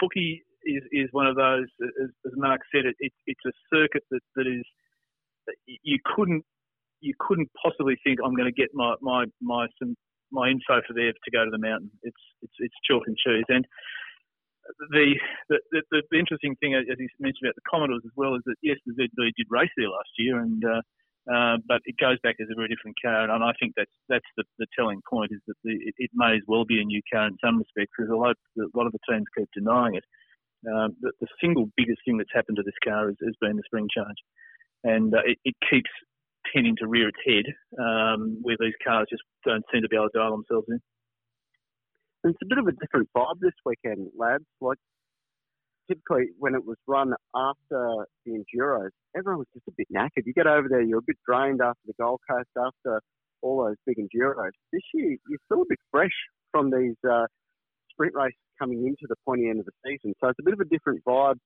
Pukie 0.00 0.40
is, 0.64 0.82
is 0.92 1.08
one 1.12 1.26
of 1.26 1.36
those, 1.36 1.66
as, 1.82 2.10
as 2.26 2.32
Mark 2.36 2.60
said, 2.74 2.86
it, 2.86 2.96
it, 3.00 3.12
it's 3.26 3.44
a 3.46 3.52
circuit 3.72 4.04
that, 4.10 4.20
that 4.36 4.46
is 4.46 4.64
you 5.66 5.98
couldn't 6.04 6.44
you 7.00 7.14
couldn't 7.18 7.50
possibly 7.60 7.96
think 8.04 8.18
I'm 8.24 8.34
going 8.34 8.52
to 8.52 8.52
get 8.52 8.70
my 8.74 8.94
my 9.00 9.24
my 9.40 9.66
some 9.78 9.96
my 10.30 10.48
info 10.48 10.80
for 10.86 10.94
there 10.94 11.12
to 11.12 11.30
go 11.32 11.44
to 11.44 11.50
the 11.50 11.58
mountain. 11.58 11.90
It's 12.02 12.22
it's 12.42 12.54
it's 12.58 12.74
chalk 12.88 13.04
and 13.06 13.16
cheese. 13.16 13.44
And 13.48 13.66
the, 14.90 15.14
the, 15.48 15.58
the, 15.72 16.02
the, 16.10 16.18
interesting 16.18 16.54
thing, 16.60 16.74
as 16.74 16.84
you 16.86 17.08
mentioned 17.18 17.42
about 17.42 17.56
the 17.56 17.68
Commodores 17.68 18.02
as 18.04 18.12
well, 18.14 18.36
is 18.36 18.42
that 18.46 18.54
yes, 18.62 18.78
the 18.86 18.92
ZB 18.94 19.32
did 19.36 19.46
race 19.50 19.72
there 19.76 19.88
last 19.88 20.10
year, 20.18 20.38
and 20.38 20.62
uh, 20.64 20.82
uh, 21.26 21.56
but 21.66 21.80
it 21.84 21.96
goes 21.98 22.18
back 22.22 22.36
as 22.40 22.48
a 22.50 22.54
very 22.54 22.68
different 22.68 22.96
car, 23.02 23.28
and 23.30 23.42
I 23.42 23.52
think 23.58 23.74
that's 23.76 23.92
that's 24.08 24.30
the, 24.36 24.44
the 24.58 24.66
telling 24.78 25.00
point 25.08 25.32
is 25.32 25.40
that 25.48 25.56
the, 25.64 25.72
it, 25.72 25.94
it, 25.98 26.10
may 26.14 26.36
as 26.36 26.46
well 26.46 26.64
be 26.64 26.80
a 26.80 26.84
new 26.84 27.02
car 27.12 27.26
in 27.26 27.36
some 27.42 27.58
respects, 27.58 27.92
because 27.96 28.10
although 28.12 28.32
a 28.32 28.76
lot 28.76 28.86
of 28.86 28.92
the 28.92 29.04
teams 29.08 29.26
keep 29.36 29.48
denying 29.52 29.96
it, 29.96 30.04
um, 30.68 30.96
the, 31.00 31.12
the, 31.20 31.26
single 31.40 31.70
biggest 31.76 32.00
thing 32.04 32.18
that's 32.18 32.32
happened 32.34 32.56
to 32.56 32.62
this 32.62 32.76
car 32.84 33.08
has, 33.08 33.16
has 33.24 33.34
been 33.40 33.56
the 33.56 33.62
spring 33.64 33.88
change, 33.88 34.18
and 34.84 35.14
uh, 35.14 35.24
it, 35.24 35.38
it, 35.44 35.54
keeps 35.70 35.90
tending 36.54 36.76
to 36.76 36.86
rear 36.86 37.08
its 37.08 37.18
head 37.24 37.46
um, 37.78 38.38
where 38.42 38.56
these 38.60 38.74
cars 38.84 39.06
just 39.08 39.22
don't 39.44 39.64
seem 39.72 39.82
to 39.82 39.88
be 39.88 39.96
able 39.96 40.08
to 40.10 40.18
dial 40.18 40.32
themselves 40.32 40.66
in. 40.68 40.80
And 42.24 42.34
it's 42.34 42.42
a 42.42 42.48
bit 42.48 42.58
of 42.58 42.66
a 42.66 42.72
different 42.72 43.08
vibe 43.16 43.40
this 43.40 43.56
weekend, 43.64 44.08
lads. 44.18 44.44
Like 44.60 44.78
typically 45.88 46.30
when 46.38 46.54
it 46.54 46.64
was 46.64 46.76
run 46.86 47.12
after 47.34 48.06
the 48.26 48.32
enduros, 48.32 48.90
everyone 49.16 49.38
was 49.38 49.48
just 49.54 49.68
a 49.68 49.72
bit 49.76 49.88
knackered. 49.94 50.26
You 50.26 50.34
get 50.34 50.46
over 50.46 50.68
there, 50.68 50.82
you're 50.82 50.98
a 50.98 51.06
bit 51.06 51.16
drained 51.26 51.60
after 51.62 51.80
the 51.86 51.94
Gold 51.98 52.20
Coast, 52.28 52.48
after 52.56 53.00
all 53.42 53.64
those 53.64 53.76
big 53.86 53.96
enduros. 53.96 54.50
This 54.72 54.82
year, 54.92 55.16
you're 55.28 55.44
still 55.46 55.62
a 55.62 55.68
bit 55.68 55.78
fresh 55.90 56.14
from 56.52 56.70
these 56.70 56.96
uh, 57.08 57.26
sprint 57.90 58.14
race 58.14 58.34
coming 58.58 58.86
into 58.86 59.06
the 59.08 59.16
pointy 59.26 59.48
end 59.48 59.60
of 59.60 59.66
the 59.66 59.72
season. 59.84 60.14
So 60.20 60.28
it's 60.28 60.38
a 60.40 60.44
bit 60.44 60.54
of 60.54 60.60
a 60.60 60.64
different 60.64 61.02
vibe 61.06 61.36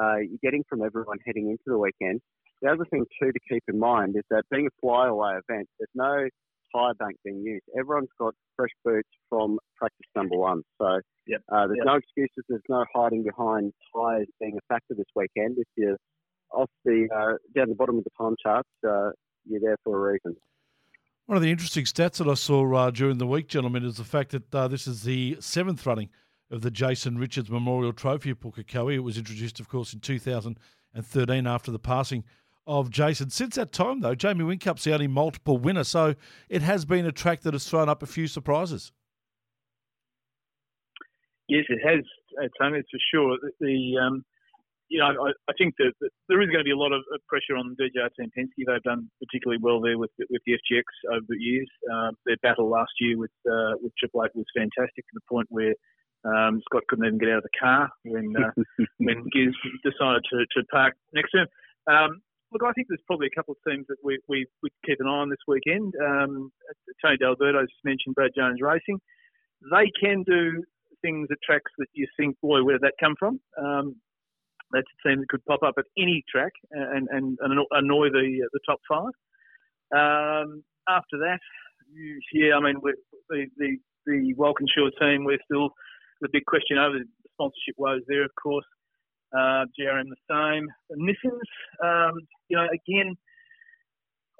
uh, 0.00 0.16
you're 0.16 0.42
getting 0.42 0.64
from 0.68 0.82
everyone 0.82 1.18
heading 1.26 1.50
into 1.50 1.64
the 1.66 1.78
weekend. 1.78 2.20
The 2.62 2.70
other 2.70 2.84
thing 2.90 3.04
too 3.20 3.32
to 3.32 3.40
keep 3.50 3.62
in 3.68 3.78
mind 3.78 4.16
is 4.16 4.22
that 4.30 4.44
being 4.50 4.66
a 4.66 4.74
flyaway 4.80 5.32
event, 5.32 5.68
there's 5.78 5.90
no 5.94 6.28
tyre 6.74 6.94
bank 6.94 7.16
being 7.24 7.42
used. 7.42 7.64
Everyone's 7.78 8.08
got 8.18 8.34
fresh 8.56 8.70
boots 8.84 9.08
from 9.28 9.58
practice 9.76 10.06
number 10.14 10.36
one. 10.36 10.62
So 10.80 11.00
yep. 11.26 11.40
uh, 11.52 11.66
there's 11.66 11.78
yep. 11.78 11.86
no 11.86 11.96
excuses. 11.96 12.44
There's 12.48 12.62
no 12.68 12.84
hiding 12.94 13.24
behind 13.24 13.72
tyres 13.94 14.28
being 14.40 14.56
a 14.56 14.72
factor 14.72 14.94
this 14.96 15.06
weekend. 15.14 15.56
If 15.58 15.66
you're 15.76 15.98
off 16.52 16.70
the 16.84 17.08
uh, 17.14 17.36
down 17.56 17.68
the 17.68 17.74
bottom 17.74 17.98
of 17.98 18.04
the 18.04 18.10
time 18.18 18.36
charts, 18.42 18.68
uh, 18.86 19.10
you're 19.44 19.60
there 19.60 19.76
for 19.84 19.96
a 19.96 20.12
reason. 20.12 20.36
One 21.26 21.36
of 21.36 21.42
the 21.42 21.50
interesting 21.50 21.84
stats 21.84 22.18
that 22.18 22.28
I 22.28 22.34
saw 22.34 22.74
uh, 22.74 22.90
during 22.90 23.18
the 23.18 23.26
week, 23.26 23.46
gentlemen, 23.46 23.84
is 23.84 23.96
the 23.96 24.04
fact 24.04 24.32
that 24.32 24.54
uh, 24.54 24.66
this 24.66 24.88
is 24.88 25.04
the 25.04 25.36
seventh 25.40 25.86
running 25.86 26.10
of 26.50 26.62
the 26.62 26.70
Jason 26.70 27.16
Richards 27.16 27.48
Memorial 27.48 27.92
Trophy 27.92 28.30
at 28.30 28.40
Pukekohe. 28.40 28.94
It 28.94 29.00
was 29.00 29.16
introduced, 29.16 29.60
of 29.60 29.68
course, 29.68 29.94
in 29.94 30.00
2013 30.00 31.46
after 31.46 31.70
the 31.70 31.78
passing 31.78 32.24
of 32.66 32.90
Jason. 32.90 33.30
Since 33.30 33.54
that 33.54 33.72
time, 33.72 34.00
though, 34.00 34.16
Jamie 34.16 34.44
Whincup's 34.44 34.84
the 34.84 34.92
only 34.92 35.06
multiple 35.06 35.58
winner, 35.58 35.84
so 35.84 36.16
it 36.48 36.62
has 36.62 36.84
been 36.84 37.06
a 37.06 37.12
track 37.12 37.42
that 37.42 37.54
has 37.54 37.68
thrown 37.68 37.88
up 37.88 38.02
a 38.02 38.06
few 38.06 38.26
surprises. 38.26 38.90
Yes, 41.48 41.64
it 41.68 41.80
has, 41.86 42.04
uh, 42.42 42.48
Tony, 42.60 42.80
it's 42.80 42.90
for 42.90 42.98
sure. 43.12 43.38
The 43.60 43.94
um, 43.98 44.24
you 44.92 45.00
know, 45.00 45.08
I, 45.08 45.32
I 45.48 45.54
think 45.56 45.72
that, 45.78 45.92
that, 46.00 46.10
there 46.28 46.42
is 46.42 46.52
going 46.52 46.60
to 46.60 46.68
be 46.68 46.76
a 46.76 46.76
lot 46.76 46.92
of 46.92 47.00
pressure 47.26 47.56
on 47.56 47.74
DJR 47.80 48.12
Penske. 48.12 48.60
They've 48.60 48.82
done 48.84 49.08
particularly 49.24 49.58
well 49.64 49.80
there 49.80 49.96
with 49.96 50.12
with 50.28 50.42
the 50.44 50.52
FGX 50.60 50.84
over 51.16 51.24
the 51.28 51.40
years. 51.40 51.68
Um, 51.90 52.12
their 52.26 52.36
battle 52.42 52.68
last 52.68 52.92
year 53.00 53.16
with 53.16 53.32
uh, 53.48 53.80
with 53.80 53.92
Triple 53.98 54.24
Eight 54.24 54.36
was 54.36 54.44
fantastic 54.54 55.08
to 55.08 55.14
the 55.16 55.24
point 55.28 55.48
where 55.48 55.72
um, 56.28 56.60
Scott 56.68 56.84
couldn't 56.88 57.06
even 57.06 57.18
get 57.18 57.30
out 57.30 57.40
of 57.40 57.48
the 57.48 57.58
car 57.58 57.88
when 58.04 58.34
uh, 58.36 58.52
when 58.98 59.24
Giz 59.32 59.56
decided 59.80 60.22
to, 60.28 60.44
to 60.52 60.66
park 60.70 60.92
next 61.14 61.32
to 61.32 61.48
him. 61.48 61.48
Um, 61.88 62.20
Look, 62.52 62.68
I 62.68 62.72
think 62.72 62.88
there's 62.88 63.00
probably 63.06 63.28
a 63.32 63.34
couple 63.34 63.56
of 63.56 63.70
teams 63.72 63.86
that 63.88 63.96
we, 64.04 64.18
we, 64.28 64.44
we 64.62 64.68
keep 64.84 65.00
an 65.00 65.06
eye 65.06 65.24
on 65.24 65.30
this 65.30 65.40
weekend. 65.48 65.94
Um, 66.04 66.52
Tony 67.00 67.16
just 67.16 67.80
mentioned 67.82 68.14
Brad 68.14 68.32
Jones 68.36 68.60
Racing. 68.60 69.00
They 69.72 69.90
can 69.98 70.22
do 70.24 70.62
things 71.00 71.28
at 71.30 71.38
tracks 71.42 71.72
that 71.78 71.88
you 71.94 72.06
think, 72.16 72.36
boy, 72.42 72.62
where 72.62 72.74
did 72.74 72.82
that 72.82 73.00
come 73.00 73.14
from? 73.18 73.40
Um, 73.56 73.96
that's 74.72 74.86
a 74.86 75.08
team 75.08 75.20
that 75.20 75.28
could 75.28 75.44
pop 75.44 75.62
up 75.62 75.74
at 75.78 75.84
any 75.98 76.24
track 76.30 76.52
and, 76.70 77.08
and, 77.10 77.38
and 77.40 77.66
annoy 77.70 78.08
the 78.10 78.48
the 78.52 78.60
top 78.66 78.80
five. 78.88 79.12
Um, 79.92 80.64
after 80.88 81.18
that, 81.18 81.40
yeah, 82.32 82.56
I 82.56 82.60
mean, 82.60 82.80
the, 82.82 83.46
the, 83.56 83.76
the 84.06 84.34
Walkinshaw 84.34 84.90
team, 84.98 85.24
we're 85.24 85.38
still 85.44 85.70
the 86.20 86.28
big 86.32 86.46
question 86.46 86.78
over 86.78 86.98
the 86.98 87.04
sponsorship 87.34 87.74
woes 87.76 88.02
there, 88.08 88.24
of 88.24 88.30
course 88.42 88.64
uh, 89.32 89.64
GRM 89.78 90.08
the 90.08 90.22
same. 90.28 90.68
The 90.90 90.96
Nissans, 90.96 91.50
um, 91.82 92.20
you 92.48 92.56
know, 92.56 92.66
again, 92.68 93.16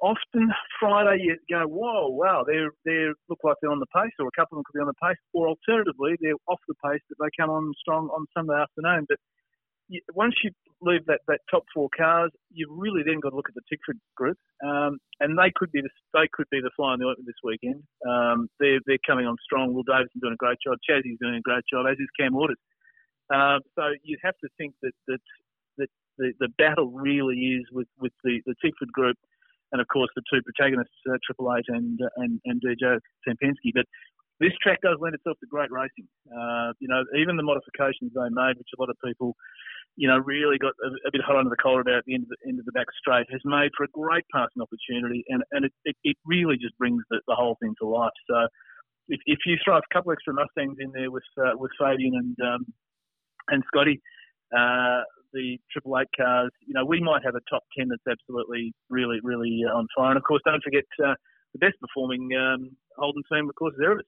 often 0.01 0.51
Friday 0.79 1.23
you 1.23 1.37
go, 1.49 1.65
whoa, 1.65 2.09
wow, 2.09 2.43
they 2.45 2.59
they 2.85 3.07
look 3.29 3.39
like 3.43 3.57
they're 3.61 3.71
on 3.71 3.79
the 3.79 3.93
pace, 3.93 4.13
or 4.19 4.27
a 4.27 4.37
couple 4.39 4.57
of 4.57 4.59
them 4.59 4.63
could 4.65 4.77
be 4.77 4.81
on 4.81 4.87
the 4.87 5.01
pace, 5.07 5.17
or 5.33 5.49
alternatively 5.49 6.15
they're 6.21 6.39
off 6.47 6.59
the 6.67 6.75
pace, 6.85 7.01
but 7.09 7.17
they 7.19 7.29
come 7.39 7.49
on 7.49 7.71
strong 7.79 8.09
on 8.09 8.25
Sunday 8.35 8.55
afternoon. 8.55 9.05
But 9.09 9.17
you, 9.87 10.01
once 10.13 10.35
you 10.43 10.51
leave 10.81 11.05
that, 11.07 11.21
that 11.27 11.39
top 11.49 11.63
four 11.73 11.89
cars, 11.95 12.31
you've 12.51 12.71
really 12.71 13.03
then 13.05 13.19
got 13.19 13.29
to 13.29 13.35
look 13.35 13.49
at 13.49 13.55
the 13.55 13.65
Tickford 13.69 13.99
group, 14.15 14.37
um, 14.65 14.97
and 15.19 15.37
they 15.37 15.51
could 15.55 15.71
be 15.71 15.81
the 15.81 15.89
they 16.13 16.27
could 16.31 16.47
be 16.51 16.59
the 16.61 16.71
fly 16.75 16.93
on 16.93 16.99
the 16.99 17.05
ointment 17.05 17.27
this 17.27 17.43
weekend. 17.43 17.83
Um, 18.07 18.47
they're 18.59 18.79
they're 18.85 19.03
coming 19.05 19.25
on 19.25 19.35
strong. 19.43 19.73
Will 19.73 19.83
Davidson 19.83 20.21
doing 20.21 20.33
a 20.33 20.43
great 20.43 20.57
job. 20.65 20.77
Chazzy's 20.83 21.19
doing 21.21 21.35
a 21.35 21.41
great 21.41 21.63
job, 21.71 21.85
as 21.89 21.97
is 21.99 22.09
Cam 22.19 22.33
Waters. 22.33 22.59
Um, 23.33 23.61
so 23.75 23.93
you'd 24.03 24.23
have 24.23 24.37
to 24.43 24.49
think 24.57 24.75
that 24.81 24.93
that, 25.07 25.21
that 25.77 25.89
the, 26.17 26.33
the 26.39 26.49
battle 26.57 26.91
really 26.91 27.57
is 27.57 27.65
with, 27.71 27.87
with 27.99 28.11
the, 28.23 28.41
the 28.45 28.55
Tickford 28.61 28.91
group 28.91 29.17
and, 29.71 29.81
of 29.81 29.87
course, 29.87 30.09
the 30.15 30.21
two 30.31 30.41
protagonists, 30.43 30.93
uh, 31.09 31.17
Triple 31.25 31.49
Eight 31.57 31.65
and, 31.67 31.99
uh, 32.01 32.09
and, 32.17 32.39
and 32.45 32.61
DJR 32.61 32.99
Penske. 33.27 33.73
But 33.73 33.85
this 34.39 34.53
track 34.61 34.79
does 34.81 34.97
lend 34.99 35.15
itself 35.15 35.37
to 35.39 35.47
great 35.47 35.71
racing. 35.71 36.07
Uh, 36.27 36.73
you 36.79 36.87
know, 36.87 37.03
even 37.17 37.37
the 37.37 37.43
modifications 37.45 38.11
they 38.13 38.29
made, 38.31 38.57
which 38.57 38.73
a 38.75 38.81
lot 38.81 38.89
of 38.89 38.97
people, 39.03 39.35
you 39.95 40.07
know, 40.07 40.17
really 40.17 40.57
got 40.57 40.73
a, 40.83 40.89
a 41.07 41.11
bit 41.11 41.21
hot 41.21 41.37
under 41.37 41.49
the 41.49 41.61
collar 41.61 41.81
about 41.81 42.01
at 42.01 42.05
the 42.05 42.15
end 42.15 42.23
of 42.23 42.29
the, 42.29 42.39
end 42.49 42.59
of 42.59 42.65
the 42.65 42.73
back 42.73 42.87
straight, 42.97 43.27
has 43.31 43.41
made 43.45 43.69
for 43.77 43.85
a 43.85 43.93
great 43.93 44.25
passing 44.33 44.61
opportunity, 44.61 45.23
and, 45.29 45.43
and 45.51 45.65
it, 45.65 45.73
it, 45.85 45.95
it 46.03 46.17
really 46.25 46.57
just 46.57 46.77
brings 46.77 47.03
the, 47.09 47.21
the 47.27 47.35
whole 47.35 47.57
thing 47.61 47.75
to 47.79 47.87
life. 47.87 48.13
So 48.29 48.47
if, 49.07 49.19
if 49.25 49.39
you 49.45 49.57
throw 49.63 49.77
a 49.77 49.93
couple 49.93 50.11
extra 50.11 50.33
Mustangs 50.33 50.77
in 50.79 50.91
there 50.91 51.11
with 51.11 51.27
uh, 51.37 51.53
with 51.55 51.71
Fabian 51.79 52.15
and 52.15 52.35
um, 52.41 52.65
and 53.49 53.63
Scotty, 53.67 54.01
uh, 54.55 55.01
the 55.33 55.57
Triple 55.71 55.97
Eight 55.99 56.07
cars, 56.15 56.51
you 56.65 56.73
know, 56.73 56.85
we 56.85 57.01
might 57.01 57.23
have 57.25 57.35
a 57.35 57.41
top 57.49 57.63
10 57.77 57.89
that's 57.89 58.07
absolutely, 58.07 58.73
really, 58.89 59.19
really 59.23 59.61
uh, 59.67 59.75
on 59.75 59.87
fire. 59.95 60.11
And 60.11 60.17
of 60.17 60.23
course, 60.23 60.41
don't 60.45 60.63
forget 60.63 60.85
uh, 61.03 61.15
the 61.53 61.59
best 61.59 61.75
performing 61.81 62.29
um, 62.37 62.69
Holden 62.97 63.23
team, 63.31 63.49
of 63.49 63.55
course, 63.55 63.73
is 63.73 63.81
Erebus. 63.83 64.05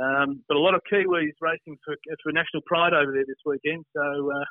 Um, 0.00 0.42
but 0.48 0.56
a 0.56 0.60
lot 0.60 0.74
of 0.74 0.80
Kiwis 0.90 1.38
racing 1.40 1.78
for, 1.84 1.94
for 2.22 2.32
national 2.32 2.62
pride 2.66 2.92
over 2.92 3.12
there 3.12 3.24
this 3.26 3.38
weekend. 3.46 3.84
So 3.94 4.02
uh, 4.02 4.44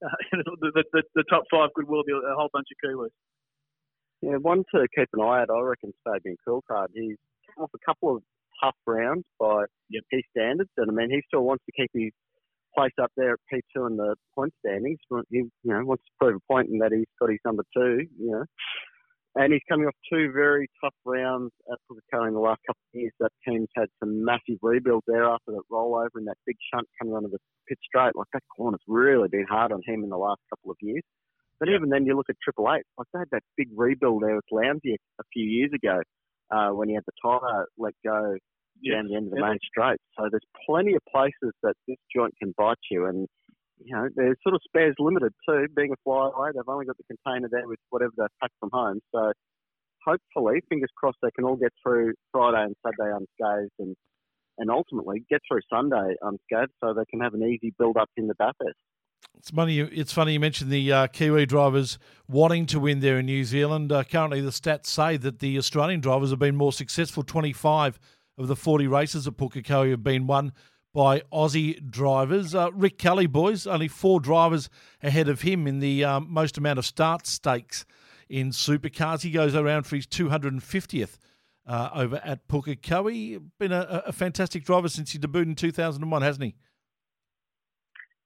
the, 0.32 0.82
the, 0.92 1.02
the, 1.14 1.24
top 1.28 1.44
five 1.50 1.68
could 1.74 1.88
well 1.88 2.02
be 2.06 2.12
a 2.12 2.34
whole 2.34 2.48
bunch 2.52 2.68
of 2.72 2.78
Kiwis. 2.88 3.12
Yeah, 4.22 4.36
one 4.36 4.64
to 4.74 4.86
keep 4.96 5.08
an 5.12 5.20
eye 5.20 5.42
out, 5.42 5.50
I 5.50 5.60
reckon, 5.60 5.92
Fabian 6.04 6.36
Coulthard. 6.46 6.88
He's 6.94 7.16
come 7.54 7.64
off 7.64 7.70
a 7.74 7.84
couple 7.84 8.16
of 8.16 8.22
tough 8.62 8.76
rounds 8.86 9.24
by 9.38 9.64
yep. 9.88 10.04
his 10.10 10.22
standards, 10.36 10.70
and 10.76 10.90
I 10.90 10.94
mean, 10.94 11.10
he 11.10 11.22
still 11.26 11.42
wants 11.42 11.64
to 11.64 11.72
keep 11.72 11.90
his 11.94 12.12
place 12.76 12.92
up 13.02 13.10
there 13.16 13.32
at 13.32 13.38
P2 13.52 13.90
in 13.90 13.96
the 13.96 14.14
point 14.34 14.52
standings. 14.64 14.98
He 15.30 15.38
you 15.38 15.50
know 15.64 15.84
wants 15.84 16.04
to 16.04 16.10
prove 16.20 16.36
a 16.36 16.52
point 16.52 16.68
in 16.70 16.78
that 16.78 16.92
he's 16.92 17.06
got 17.18 17.30
his 17.30 17.40
number 17.44 17.64
two. 17.76 18.06
You 18.18 18.30
know, 18.30 18.44
And 19.36 19.52
he's 19.52 19.62
coming 19.68 19.86
off 19.86 19.94
two 20.12 20.32
very 20.32 20.68
tough 20.82 20.94
rounds 21.04 21.52
at 21.70 21.78
Pukekohe 21.88 22.28
in 22.28 22.34
the 22.34 22.40
last 22.40 22.60
couple 22.66 22.82
of 22.92 23.00
years. 23.00 23.12
That 23.20 23.30
team's 23.46 23.68
had 23.76 23.86
some 24.00 24.24
massive 24.24 24.58
rebuild 24.60 25.04
there 25.06 25.24
after 25.24 25.52
that 25.52 25.62
rollover 25.70 26.16
and 26.16 26.26
that 26.26 26.36
big 26.46 26.56
shunt 26.72 26.88
coming 26.98 27.14
onto 27.14 27.30
the 27.30 27.38
pit 27.68 27.78
straight. 27.84 28.16
Like 28.16 28.26
that 28.32 28.42
corner's 28.54 28.80
really 28.88 29.28
been 29.28 29.46
hard 29.48 29.70
on 29.70 29.82
him 29.86 30.02
in 30.02 30.10
the 30.10 30.18
last 30.18 30.40
couple 30.50 30.72
of 30.72 30.76
years. 30.80 31.02
But 31.60 31.68
even 31.68 31.90
then, 31.90 32.06
you 32.06 32.16
look 32.16 32.30
at 32.30 32.36
Triple 32.42 32.66
Eight. 32.74 32.82
Like 32.98 33.06
they 33.12 33.20
had 33.20 33.28
that 33.30 33.42
big 33.56 33.68
rebuild 33.76 34.22
there 34.22 34.34
with 34.34 34.44
Lowndesy 34.52 34.96
a 35.20 35.24
few 35.32 35.44
years 35.44 35.70
ago 35.74 36.00
uh, 36.50 36.70
when 36.70 36.88
he 36.88 36.94
had 36.94 37.04
the 37.06 37.12
tyre 37.22 37.66
let 37.78 37.94
go 38.04 38.36
down 38.88 39.06
the 39.06 39.14
end 39.14 39.26
of 39.26 39.34
the 39.34 39.40
main 39.40 39.58
straight. 39.62 39.98
So 40.18 40.28
there's 40.30 40.42
plenty 40.66 40.94
of 40.94 41.02
places 41.10 41.52
that 41.62 41.74
this 41.86 41.98
joint 42.14 42.34
can 42.42 42.54
bite 42.56 42.78
you, 42.90 43.06
and 43.06 43.28
you 43.82 43.94
know 43.94 44.08
there's 44.14 44.36
sort 44.42 44.54
of 44.54 44.60
spares 44.64 44.94
limited 44.98 45.32
too. 45.48 45.66
Being 45.74 45.92
a 45.92 45.96
flyaway, 46.04 46.50
they've 46.54 46.62
only 46.68 46.86
got 46.86 46.96
the 46.96 47.04
container 47.04 47.48
there 47.50 47.66
with 47.66 47.78
whatever 47.90 48.12
they've 48.16 48.38
packed 48.40 48.54
from 48.60 48.70
home. 48.72 49.00
So 49.14 49.32
hopefully, 50.04 50.60
fingers 50.68 50.90
crossed, 50.96 51.18
they 51.22 51.30
can 51.30 51.44
all 51.44 51.56
get 51.56 51.72
through 51.82 52.14
Friday 52.32 52.64
and 52.64 52.74
Saturday 52.84 53.14
unscathed, 53.14 53.72
and 53.78 53.96
and 54.58 54.70
ultimately 54.70 55.24
get 55.30 55.40
through 55.48 55.60
Sunday 55.72 56.14
unscathed, 56.20 56.72
so 56.82 56.92
they 56.92 57.04
can 57.10 57.20
have 57.20 57.34
an 57.34 57.42
easy 57.42 57.72
build 57.78 57.96
up 57.96 58.10
in 58.16 58.26
the 58.26 58.34
Bathurst. 58.34 58.76
It's 59.36 59.50
funny. 59.50 59.78
It's 59.78 60.12
funny 60.12 60.34
you 60.34 60.40
mentioned 60.40 60.70
the 60.70 60.92
uh, 60.92 61.06
Kiwi 61.06 61.46
drivers 61.46 61.98
wanting 62.28 62.66
to 62.66 62.80
win 62.80 63.00
there 63.00 63.18
in 63.18 63.26
New 63.26 63.44
Zealand. 63.44 63.92
Uh, 63.92 64.04
currently, 64.04 64.40
the 64.40 64.50
stats 64.50 64.86
say 64.86 65.16
that 65.16 65.38
the 65.38 65.56
Australian 65.56 66.00
drivers 66.00 66.30
have 66.30 66.38
been 66.38 66.56
more 66.56 66.72
successful. 66.72 67.22
Twenty-five 67.22 67.98
of 68.36 68.48
the 68.48 68.56
forty 68.56 68.86
races 68.86 69.26
at 69.26 69.36
Pukekohe 69.36 69.90
have 69.90 70.02
been 70.02 70.26
won 70.26 70.52
by 70.92 71.20
Aussie 71.32 71.88
drivers. 71.90 72.54
Uh, 72.54 72.70
Rick 72.72 72.98
Kelly, 72.98 73.26
boys, 73.26 73.66
only 73.66 73.88
four 73.88 74.20
drivers 74.20 74.68
ahead 75.02 75.28
of 75.28 75.42
him 75.42 75.66
in 75.66 75.80
the 75.80 76.04
um, 76.04 76.26
most 76.28 76.58
amount 76.58 76.78
of 76.78 76.86
start 76.86 77.26
stakes 77.26 77.84
in 78.28 78.50
supercars. 78.50 79.22
He 79.22 79.30
goes 79.30 79.54
around 79.54 79.84
for 79.84 79.96
his 79.96 80.06
two 80.06 80.28
hundred 80.28 80.52
and 80.52 80.62
fiftieth. 80.62 81.18
Uh, 81.66 81.90
over 81.94 82.20
at 82.24 82.48
Pukekohe, 82.48 83.40
been 83.60 83.70
a, 83.70 84.02
a 84.06 84.12
fantastic 84.12 84.64
driver 84.64 84.88
since 84.88 85.12
he 85.12 85.18
debuted 85.18 85.42
in 85.42 85.54
two 85.54 85.70
thousand 85.70 86.02
and 86.02 86.10
one, 86.10 86.22
hasn't 86.22 86.44
he? 86.44 86.54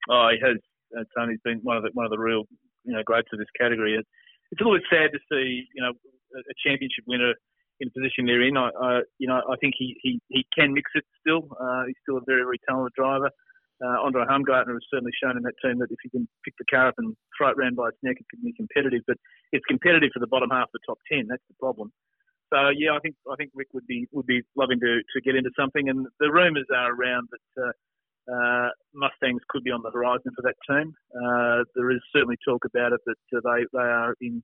Oh, 0.08 0.30
he 0.32 0.38
has 0.40 0.56
uh, 0.96 1.04
Tony's 1.18 1.40
been 1.44 1.58
one 1.62 1.76
of 1.76 1.82
the 1.82 1.90
one 1.92 2.06
of 2.06 2.10
the 2.10 2.18
real 2.18 2.44
you 2.84 2.94
know 2.94 3.02
greats 3.04 3.28
of 3.32 3.38
this 3.38 3.48
category. 3.58 3.96
It's 3.98 4.60
a 4.60 4.64
little 4.64 4.78
bit 4.78 4.86
sad 4.88 5.10
to 5.12 5.18
see 5.30 5.64
you 5.74 5.82
know 5.82 5.92
a 6.36 6.54
championship 6.66 7.04
winner 7.06 7.34
in 7.80 7.90
the 7.90 7.94
position 8.00 8.26
they're 8.26 8.46
in. 8.46 8.56
I, 8.56 8.70
I 8.80 9.00
you 9.18 9.28
know 9.28 9.40
I 9.50 9.56
think 9.60 9.74
he, 9.78 9.96
he, 10.02 10.20
he 10.28 10.46
can 10.56 10.72
mix 10.72 10.90
it 10.94 11.04
still. 11.20 11.48
Uh, 11.58 11.84
he's 11.86 11.98
still 12.02 12.18
a 12.18 12.24
very 12.26 12.42
very 12.42 12.60
talented 12.68 12.94
driver. 12.94 13.30
Uh, 13.82 13.98
Andre 14.06 14.24
Heimgartner 14.24 14.78
has 14.78 14.86
certainly 14.88 15.12
shown 15.20 15.36
in 15.36 15.42
that 15.42 15.58
team 15.60 15.78
that 15.80 15.90
if 15.90 15.98
you 16.04 16.10
can 16.10 16.28
pick 16.44 16.54
the 16.58 16.64
car 16.70 16.88
up 16.88 16.94
and 16.96 17.16
throw 17.36 17.50
it 17.50 17.56
round 17.58 17.74
by 17.74 17.88
its 17.88 17.98
neck, 18.02 18.16
it 18.20 18.26
can 18.30 18.40
be 18.42 18.54
competitive. 18.54 19.02
But 19.06 19.18
it's 19.52 19.64
competitive 19.66 20.10
for 20.14 20.20
the 20.20 20.30
bottom 20.30 20.50
half 20.50 20.70
of 20.70 20.78
the 20.78 20.86
top 20.86 20.98
ten. 21.10 21.26
That's 21.28 21.42
the 21.48 21.58
problem. 21.58 21.92
So 22.52 22.70
yeah, 22.76 22.94
I 22.94 23.00
think 23.00 23.16
I 23.30 23.34
think 23.36 23.50
Rick 23.54 23.68
would 23.74 23.86
be 23.86 24.06
would 24.12 24.26
be 24.26 24.42
loving 24.56 24.78
to, 24.80 25.02
to 25.02 25.20
get 25.24 25.34
into 25.34 25.50
something. 25.58 25.88
And 25.88 26.06
the 26.20 26.30
rumours 26.30 26.66
are 26.74 26.94
around 26.94 27.28
that 27.34 27.62
uh, 27.62 27.72
uh, 28.30 28.68
Mustangs 28.94 29.42
could 29.48 29.64
be 29.64 29.70
on 29.70 29.82
the 29.82 29.90
horizon 29.90 30.30
for 30.36 30.42
that 30.42 30.56
team. 30.68 30.94
Uh, 31.10 31.64
there 31.74 31.90
is 31.90 32.00
certainly 32.12 32.36
talk 32.46 32.64
about 32.64 32.92
it 32.92 33.00
that 33.06 33.36
uh, 33.36 33.40
they 33.42 33.64
they 33.72 33.88
are 33.90 34.14
in 34.20 34.42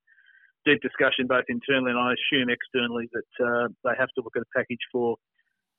deep 0.66 0.80
discussion 0.82 1.26
both 1.26 1.44
internally 1.48 1.90
and 1.90 1.98
I 2.00 2.14
assume 2.14 2.48
externally 2.50 3.08
that 3.12 3.44
uh, 3.44 3.68
they 3.84 3.96
have 3.98 4.08
to 4.16 4.22
look 4.22 4.36
at 4.36 4.42
a 4.42 4.52
package 4.56 4.82
for 4.92 5.16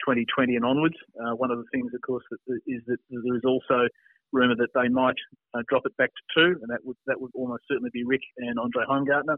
2020 0.05 0.55
and 0.55 0.65
onwards. 0.65 0.95
Uh, 1.19 1.35
one 1.35 1.51
of 1.51 1.57
the 1.59 1.69
things, 1.71 1.91
of 1.93 2.01
course, 2.01 2.23
that, 2.31 2.59
is 2.67 2.81
that 2.87 2.97
there 3.09 3.35
is 3.35 3.45
also 3.45 3.87
rumour 4.31 4.55
that 4.55 4.73
they 4.73 4.89
might 4.89 5.19
uh, 5.53 5.61
drop 5.69 5.83
it 5.85 5.95
back 5.97 6.09
to 6.09 6.23
two, 6.33 6.59
and 6.61 6.69
that 6.69 6.79
would 6.83 6.97
that 7.05 7.19
would 7.19 7.31
almost 7.35 7.63
certainly 7.69 7.91
be 7.93 8.03
Rick 8.03 8.21
and 8.37 8.57
Andre 8.57 8.85
Heimgartner. 8.89 9.37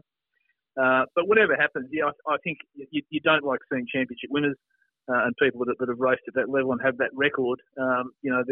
but 1.14 1.28
whatever 1.28 1.56
happens, 1.56 1.88
yeah, 1.92 2.06
I, 2.06 2.34
I 2.34 2.36
think 2.44 2.58
you, 2.74 3.02
you, 3.10 3.20
don't 3.20 3.44
like 3.44 3.60
seeing 3.70 3.86
championship 3.92 4.30
winners 4.30 4.56
uh, 5.08 5.26
and 5.26 5.34
people 5.42 5.64
that, 5.66 5.76
that 5.78 5.88
have 5.88 5.98
raced 5.98 6.22
at 6.28 6.34
that 6.34 6.48
level 6.48 6.72
and 6.72 6.80
have 6.82 6.96
that 6.98 7.10
record, 7.14 7.60
um, 7.80 8.12
you 8.22 8.30
know, 8.30 8.42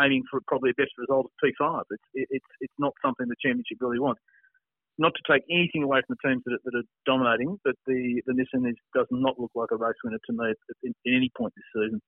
aiming 0.00 0.24
for 0.30 0.40
probably 0.46 0.70
a 0.70 0.74
best 0.74 0.92
result 0.98 1.26
of 1.26 1.32
P5. 1.42 1.82
It's, 1.90 2.28
it's, 2.30 2.50
it's 2.60 2.78
not 2.78 2.94
something 3.04 3.28
the 3.28 3.36
championship 3.40 3.78
really 3.80 4.00
wants. 4.00 4.20
Not 4.98 5.12
to 5.14 5.32
take 5.32 5.42
anything 5.50 5.84
away 5.84 6.00
from 6.06 6.16
the 6.18 6.28
teams 6.28 6.42
that 6.44 6.54
are, 6.54 6.62
that 6.64 6.78
are 6.78 6.88
dominating, 7.06 7.58
but 7.64 7.74
the, 7.86 8.20
the 8.26 8.32
Nissan 8.32 8.68
is, 8.68 8.76
does 8.94 9.06
not 9.10 9.38
look 9.38 9.52
like 9.54 9.70
a 9.70 9.76
race 9.76 9.94
winner 10.02 10.18
to 10.26 10.32
me 10.32 10.50
at, 10.50 10.56
at, 10.70 10.90
at 10.90 10.94
any 11.06 11.30
point 11.36 11.52
this 11.54 11.82
season. 11.82 12.00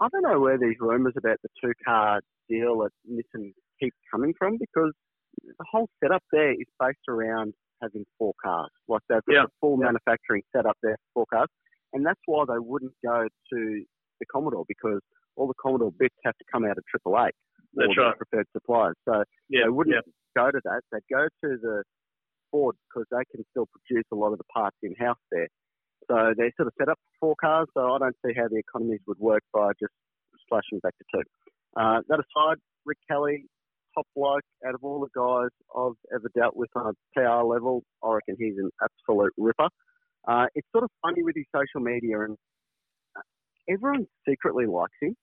I 0.00 0.08
don't 0.10 0.22
know 0.22 0.40
where 0.40 0.58
these 0.58 0.76
rumours 0.80 1.14
about 1.16 1.38
the 1.42 1.48
two 1.62 1.72
car 1.84 2.20
deal 2.48 2.84
at 2.84 2.92
Nissan 3.10 3.52
keep 3.80 3.92
coming 4.10 4.32
from 4.38 4.56
because 4.58 4.92
the 5.42 5.64
whole 5.70 5.88
setup 6.02 6.22
there 6.32 6.52
is 6.52 6.66
based 6.80 6.98
around 7.08 7.52
having 7.82 8.04
four 8.18 8.32
cars. 8.42 8.70
Like 8.88 9.02
they've 9.08 9.24
got 9.28 9.32
yeah. 9.34 9.44
a 9.44 9.52
full 9.60 9.78
yeah. 9.78 9.86
manufacturing 9.86 10.42
setup 10.54 10.76
there 10.82 10.96
for 11.12 11.26
four 11.26 11.26
cars 11.38 11.48
and 11.92 12.04
that's 12.04 12.20
why 12.26 12.44
they 12.46 12.58
wouldn't 12.58 12.92
go 13.04 13.26
to 13.52 13.84
the 14.20 14.26
Commodore 14.32 14.64
because 14.68 15.00
all 15.36 15.46
the 15.46 15.54
Commodore 15.60 15.92
bits 15.98 16.14
have 16.24 16.36
to 16.36 16.44
come 16.50 16.64
out 16.64 16.78
of 16.78 16.84
Triple 16.90 17.16
Eight 17.24 17.34
or 17.76 17.88
right. 17.96 18.16
preferred 18.16 18.46
suppliers. 18.52 18.96
So 19.08 19.24
yeah, 19.48 19.62
they 19.64 19.70
wouldn't. 19.70 19.96
Go 20.36 20.50
to 20.50 20.60
that. 20.64 20.82
They'd 20.92 21.08
go 21.10 21.24
to 21.24 21.56
the 21.56 21.82
Ford 22.50 22.76
because 22.88 23.06
they 23.10 23.24
can 23.32 23.44
still 23.50 23.66
produce 23.72 24.04
a 24.12 24.16
lot 24.16 24.32
of 24.32 24.38
the 24.38 24.50
parts 24.52 24.76
in 24.82 24.94
house 24.98 25.20
there. 25.32 25.48
So 26.08 26.34
they're 26.36 26.52
sort 26.56 26.68
of 26.68 26.74
set 26.78 26.88
up 26.88 26.98
for 27.00 27.34
four 27.34 27.36
cars. 27.40 27.68
So 27.74 27.80
I 27.94 27.98
don't 27.98 28.16
see 28.24 28.32
how 28.36 28.48
the 28.48 28.58
economies 28.58 29.00
would 29.06 29.18
work 29.18 29.42
by 29.52 29.72
just 29.80 29.92
slashing 30.48 30.80
back 30.82 30.94
to 30.98 31.04
two. 31.12 31.24
Uh, 31.76 32.00
that 32.08 32.20
aside, 32.20 32.58
Rick 32.84 32.98
Kelly, 33.10 33.44
top 33.96 34.06
bloke 34.14 34.44
out 34.66 34.74
of 34.74 34.84
all 34.84 35.00
the 35.00 35.12
guys 35.16 35.50
I've 35.76 35.98
ever 36.14 36.30
dealt 36.36 36.56
with 36.56 36.70
on 36.76 36.92
a 36.92 36.94
PR 37.14 37.44
level, 37.44 37.82
I 38.04 38.14
reckon 38.14 38.36
he's 38.38 38.56
an 38.58 38.70
absolute 38.82 39.32
ripper. 39.36 39.68
Uh, 40.28 40.46
it's 40.54 40.66
sort 40.72 40.84
of 40.84 40.90
funny 41.02 41.22
with 41.22 41.36
his 41.36 41.46
social 41.54 41.80
media, 41.84 42.20
and 42.20 42.36
uh, 43.16 43.22
everyone 43.68 44.06
secretly 44.28 44.66
likes 44.66 44.96
him. 45.00 45.14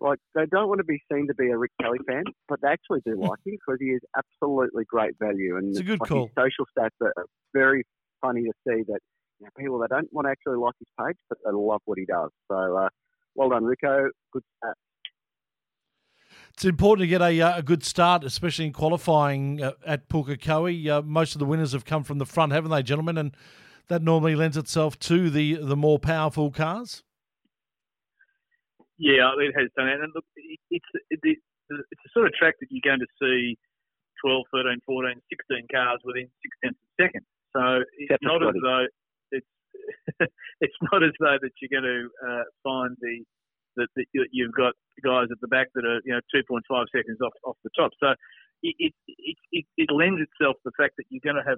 Like 0.00 0.18
they 0.34 0.46
don't 0.46 0.68
want 0.68 0.78
to 0.78 0.84
be 0.84 1.00
seen 1.12 1.26
to 1.28 1.34
be 1.34 1.48
a 1.50 1.58
Rick 1.58 1.72
Kelly 1.80 1.98
fan, 2.06 2.24
but 2.48 2.60
they 2.62 2.68
actually 2.68 3.00
do 3.04 3.16
like 3.20 3.38
him 3.44 3.58
because 3.66 3.78
he 3.80 3.88
is 3.88 4.00
absolutely 4.16 4.84
great 4.84 5.14
value. 5.18 5.56
And 5.56 5.70
it's 5.70 5.80
a 5.80 5.84
good 5.84 6.00
like, 6.00 6.08
call. 6.08 6.26
His 6.26 6.30
social 6.36 6.64
stats 6.76 6.96
are 7.02 7.26
very 7.52 7.84
funny 8.20 8.42
to 8.42 8.52
see 8.66 8.82
that 8.88 9.00
you 9.38 9.46
know, 9.46 9.50
people 9.58 9.78
that 9.80 9.90
don't 9.90 10.08
want 10.12 10.26
to 10.26 10.30
actually 10.30 10.58
like 10.58 10.74
his 10.78 10.88
page, 10.98 11.16
but 11.28 11.38
they 11.44 11.52
love 11.52 11.80
what 11.84 11.98
he 11.98 12.06
does. 12.06 12.30
So 12.50 12.76
uh, 12.76 12.88
well 13.34 13.50
done, 13.50 13.64
Rico. 13.64 14.10
Good 14.32 14.42
stats. 14.64 14.74
It's 16.54 16.64
important 16.64 17.04
to 17.04 17.08
get 17.08 17.22
a, 17.22 17.40
uh, 17.40 17.58
a 17.58 17.62
good 17.62 17.84
start, 17.84 18.24
especially 18.24 18.66
in 18.66 18.72
qualifying 18.72 19.62
uh, 19.62 19.72
at 19.86 20.08
Pukekohe. 20.08 20.88
Uh, 20.88 21.02
most 21.02 21.34
of 21.34 21.38
the 21.38 21.44
winners 21.44 21.72
have 21.72 21.84
come 21.84 22.04
from 22.04 22.18
the 22.18 22.26
front, 22.26 22.52
haven't 22.52 22.70
they, 22.70 22.82
gentlemen? 22.82 23.16
And 23.18 23.36
that 23.88 24.02
normally 24.02 24.36
lends 24.36 24.56
itself 24.56 24.98
to 25.00 25.30
the 25.30 25.54
the 25.54 25.76
more 25.76 25.98
powerful 25.98 26.50
cars. 26.50 27.02
Yeah, 29.00 29.32
it 29.40 29.56
has 29.56 29.72
done 29.72 29.88
that. 29.88 30.04
And 30.04 30.12
look, 30.12 30.28
it's 30.36 30.90
it's 31.08 31.24
it's 31.24 32.04
a 32.04 32.10
sort 32.12 32.28
of 32.28 32.36
track 32.36 32.60
that 32.60 32.68
you're 32.68 32.84
going 32.84 33.00
to 33.00 33.12
see 33.16 33.56
12, 34.20 34.44
13, 34.52 34.84
14, 34.84 35.16
16 35.16 35.72
cars 35.72 36.00
within 36.04 36.28
six 36.44 36.52
tenths 36.60 36.76
of 36.76 36.84
a 36.84 36.96
second. 37.00 37.24
So 37.56 37.62
it's 37.96 38.12
Except 38.12 38.28
not 38.28 38.44
as 38.44 38.60
though 38.60 38.84
it's 39.32 39.52
it's 40.60 40.80
not 40.92 41.00
as 41.00 41.16
though 41.16 41.40
that 41.40 41.52
you're 41.64 41.72
going 41.72 41.88
to 41.88 42.12
uh, 42.20 42.44
find 42.60 42.92
the 43.00 43.24
that, 43.80 43.88
that 43.96 44.06
you've 44.12 44.52
got 44.52 44.76
guys 45.00 45.32
at 45.32 45.40
the 45.40 45.48
back 45.48 45.72
that 45.72 45.88
are 45.88 46.04
you 46.04 46.12
know 46.12 46.20
2.5 46.28 46.60
seconds 46.92 47.24
off 47.24 47.32
off 47.48 47.56
the 47.64 47.72
top. 47.72 47.96
So 47.96 48.12
it 48.60 48.92
it, 49.08 49.36
it, 49.48 49.64
it 49.80 49.88
lends 49.88 50.20
itself 50.20 50.60
to 50.60 50.68
the 50.68 50.76
fact 50.76 51.00
that 51.00 51.08
you're 51.08 51.24
going 51.24 51.40
to 51.40 51.48
have 51.48 51.56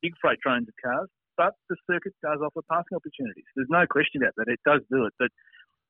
big 0.00 0.16
freight 0.24 0.40
trains 0.40 0.64
of 0.64 0.76
cars 0.80 1.12
but 1.38 1.54
the 1.70 1.78
circuit 1.86 2.12
does 2.20 2.42
offer 2.42 2.66
passing 2.66 2.98
opportunities. 2.98 3.46
There's 3.54 3.70
no 3.70 3.86
question 3.86 4.20
about 4.20 4.34
that. 4.36 4.50
It 4.50 4.58
does 4.66 4.82
do 4.90 5.06
it, 5.06 5.14
but 5.22 5.30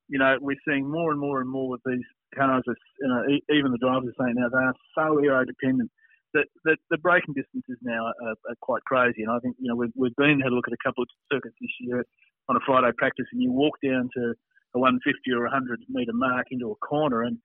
you 0.09 0.19
know 0.19 0.37
we're 0.41 0.57
seeing 0.67 0.91
more 0.91 1.11
and 1.11 1.21
more 1.21 1.41
and 1.41 1.49
more 1.49 1.69
with 1.69 1.81
these 1.85 2.05
cars. 2.35 2.63
You 3.01 3.09
know, 3.09 3.23
even 3.53 3.73
the 3.73 3.79
drivers 3.79 4.15
are 4.19 4.25
saying 4.25 4.37
now 4.37 4.49
they 4.49 4.65
are 4.65 4.75
so 4.95 5.19
aero 5.19 5.45
dependent 5.45 5.91
that, 6.35 6.47
that 6.65 6.77
the 6.91 6.99
braking 6.99 7.35
distances 7.35 7.79
now 7.83 8.07
are, 8.07 8.37
are, 8.49 8.59
quite 8.61 8.85
crazy. 8.85 9.23
And 9.23 9.33
I 9.33 9.39
think 9.41 9.57
you 9.59 9.69
know 9.69 9.77
we've, 9.77 9.95
we've 9.97 10.17
been 10.17 10.41
had 10.41 10.53
a 10.53 10.55
look 10.55 10.69
at 10.69 10.77
a 10.77 10.85
couple 10.85 11.03
of 11.03 11.09
circuits 11.33 11.57
this 11.61 11.73
year 11.81 12.05
on 12.49 12.57
a 12.57 12.61
Friday 12.67 12.93
practice, 12.97 13.27
and 13.33 13.43
you 13.43 13.53
walk 13.53 13.77
down 13.85 14.09
to 14.17 14.35
a 14.75 14.79
150 14.79 15.01
or 15.33 15.49
100 15.49 15.81
metre 15.89 16.13
mark 16.13 16.47
into 16.51 16.71
a 16.71 16.77
corner, 16.77 17.23
and 17.23 17.39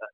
uh, 0.00 0.12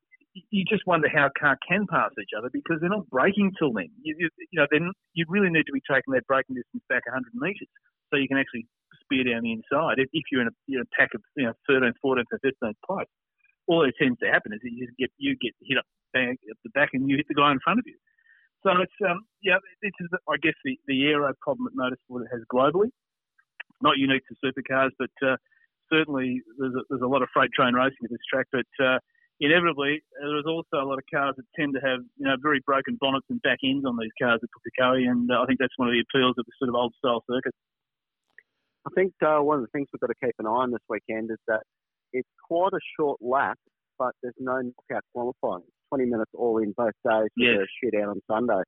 you 0.51 0.65
just 0.67 0.87
wonder 0.87 1.09
how 1.09 1.27
a 1.27 1.39
car 1.39 1.57
can 1.67 1.87
pass 1.87 2.11
each 2.21 2.35
other 2.37 2.51
because 2.53 2.79
they're 2.81 2.91
not 2.91 3.09
braking 3.11 3.53
till 3.59 3.73
then. 3.73 3.91
You, 4.03 4.15
you, 4.19 4.29
you 4.51 4.59
know, 4.59 4.67
then 4.71 4.91
you 5.15 5.25
really 5.29 5.51
need 5.51 5.67
to 5.67 5.75
be 5.75 5.83
taking 5.87 6.15
that 6.15 6.27
braking 6.27 6.57
distance 6.57 6.83
back 6.89 7.07
100 7.07 7.23
metres 7.35 7.71
so 8.11 8.19
you 8.19 8.27
can 8.27 8.39
actually 8.39 8.67
spear 9.09 9.25
down 9.25 9.43
the 9.43 9.57
inside. 9.57 9.97
If, 9.97 10.29
you're 10.31 10.45
in 10.45 10.53
a, 10.53 10.57
you 10.69 10.79
know, 10.79 10.85
pack 10.93 11.09
of 11.17 11.23
you 11.37 11.49
know 11.49 11.57
13th, 11.65 11.97
14th, 12.05 12.29
or 12.29 12.39
15th 12.45 12.77
place, 12.85 13.09
all 13.67 13.81
that 13.81 13.97
tends 13.97 14.21
to 14.21 14.29
happen 14.29 14.53
is 14.53 14.61
you 14.63 14.89
get 14.99 15.11
you 15.17 15.37
get 15.41 15.53
hit 15.65 15.79
up 15.79 15.89
bang, 16.13 16.37
at 16.51 16.57
the 16.65 16.71
back 16.71 16.91
and 16.93 17.09
you 17.09 17.17
hit 17.17 17.27
the 17.29 17.35
guy 17.35 17.53
in 17.53 17.61
front 17.65 17.79
of 17.79 17.85
you. 17.87 17.97
So 18.65 18.71
it's 18.81 18.99
um 19.09 19.25
yeah, 19.43 19.57
this 19.83 19.93
is 20.01 20.09
I 20.29 20.37
guess 20.43 20.57
the 20.65 20.77
the 20.87 21.09
aero 21.09 21.33
problem 21.41 21.69
that 21.69 21.77
Motorsport 21.77 22.29
has 22.33 22.43
globally. 22.53 22.91
Not 23.81 23.97
unique 23.97 24.25
to 24.27 24.35
supercars, 24.43 24.91
but 24.99 25.15
uh, 25.23 25.37
certainly 25.93 26.43
there's 26.59 26.75
a, 26.75 26.83
there's 26.91 27.03
a 27.03 27.07
lot 27.07 27.23
of 27.23 27.29
freight 27.33 27.53
train 27.53 27.75
racing 27.75 28.05
at 28.05 28.11
this 28.11 28.27
track, 28.31 28.47
but. 28.53 28.69
Uh, 28.83 28.99
inevitably, 29.41 30.03
there's 30.19 30.51
also 30.51 30.83
a 30.83 30.87
lot 30.87 30.99
of 30.99 31.05
cars 31.13 31.35
that 31.37 31.47
tend 31.55 31.75
to 31.75 31.81
have 31.81 32.01
you 32.19 32.27
know 32.27 32.35
very 32.43 32.61
broken 32.67 32.99
bonnets 33.01 33.27
and 33.31 33.41
back 33.43 33.59
ends 33.63 33.87
on 33.87 33.97
these 33.97 34.11
cars 34.21 34.41
at 34.43 34.51
Pukekohe, 34.51 35.07
and 35.09 35.31
uh, 35.31 35.43
I 35.43 35.47
think 35.47 35.59
that's 35.59 35.77
one 35.77 35.89
of 35.89 35.95
the 35.95 36.03
appeals 36.03 36.35
of 36.39 36.45
the 36.45 36.53
sort 36.59 36.69
of 36.69 36.75
old 36.75 36.95
style 36.99 37.23
circuit. 37.31 37.55
I 38.87 38.91
think 38.95 39.13
uh, 39.25 39.39
one 39.43 39.59
of 39.59 39.63
the 39.63 39.69
things 39.73 39.89
we've 39.93 40.01
got 40.01 40.09
to 40.09 40.27
keep 40.27 40.35
an 40.39 40.47
eye 40.47 40.51
on 40.51 40.71
this 40.71 40.81
weekend 40.89 41.31
is 41.31 41.39
that 41.47 41.61
it's 42.13 42.29
quite 42.47 42.73
a 42.73 42.81
short 42.99 43.19
lap, 43.21 43.59
but 43.99 44.13
there's 44.23 44.35
no 44.39 44.61
knockout 44.61 45.03
qualifying. 45.15 45.65
20 45.91 46.05
minutes 46.07 46.31
all 46.35 46.59
in 46.59 46.73
both 46.77 46.93
days 47.05 47.29
with 47.37 47.59
Yes. 47.59 47.67
a 47.67 47.87
shootout 47.87 48.11
on 48.11 48.21
Sunday. 48.31 48.63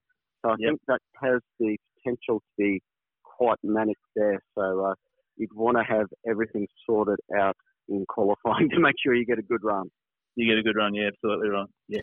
So 0.44 0.50
I 0.50 0.56
Yep. 0.58 0.68
think 0.70 0.80
that 0.88 1.00
has 1.22 1.40
the 1.58 1.76
potential 1.96 2.40
to 2.40 2.46
be 2.58 2.80
quite 3.22 3.58
manic 3.62 3.96
there. 4.16 4.42
So 4.56 4.84
uh, 4.86 4.94
you'd 5.36 5.52
want 5.54 5.76
to 5.78 5.84
have 5.84 6.06
everything 6.28 6.66
sorted 6.86 7.18
out 7.38 7.56
in 7.88 8.04
qualifying 8.08 8.68
to 8.74 8.80
make 8.80 8.96
sure 9.02 9.14
you 9.14 9.24
get 9.26 9.38
a 9.38 9.42
good 9.42 9.62
run. 9.62 9.90
You 10.36 10.46
get 10.48 10.58
a 10.58 10.62
good 10.62 10.76
run, 10.76 10.94
yeah, 10.94 11.08
absolutely 11.08 11.48
right. 11.48 11.66
Yeah. 11.88 12.00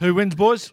Who 0.00 0.14
wins, 0.14 0.34
boys? 0.34 0.72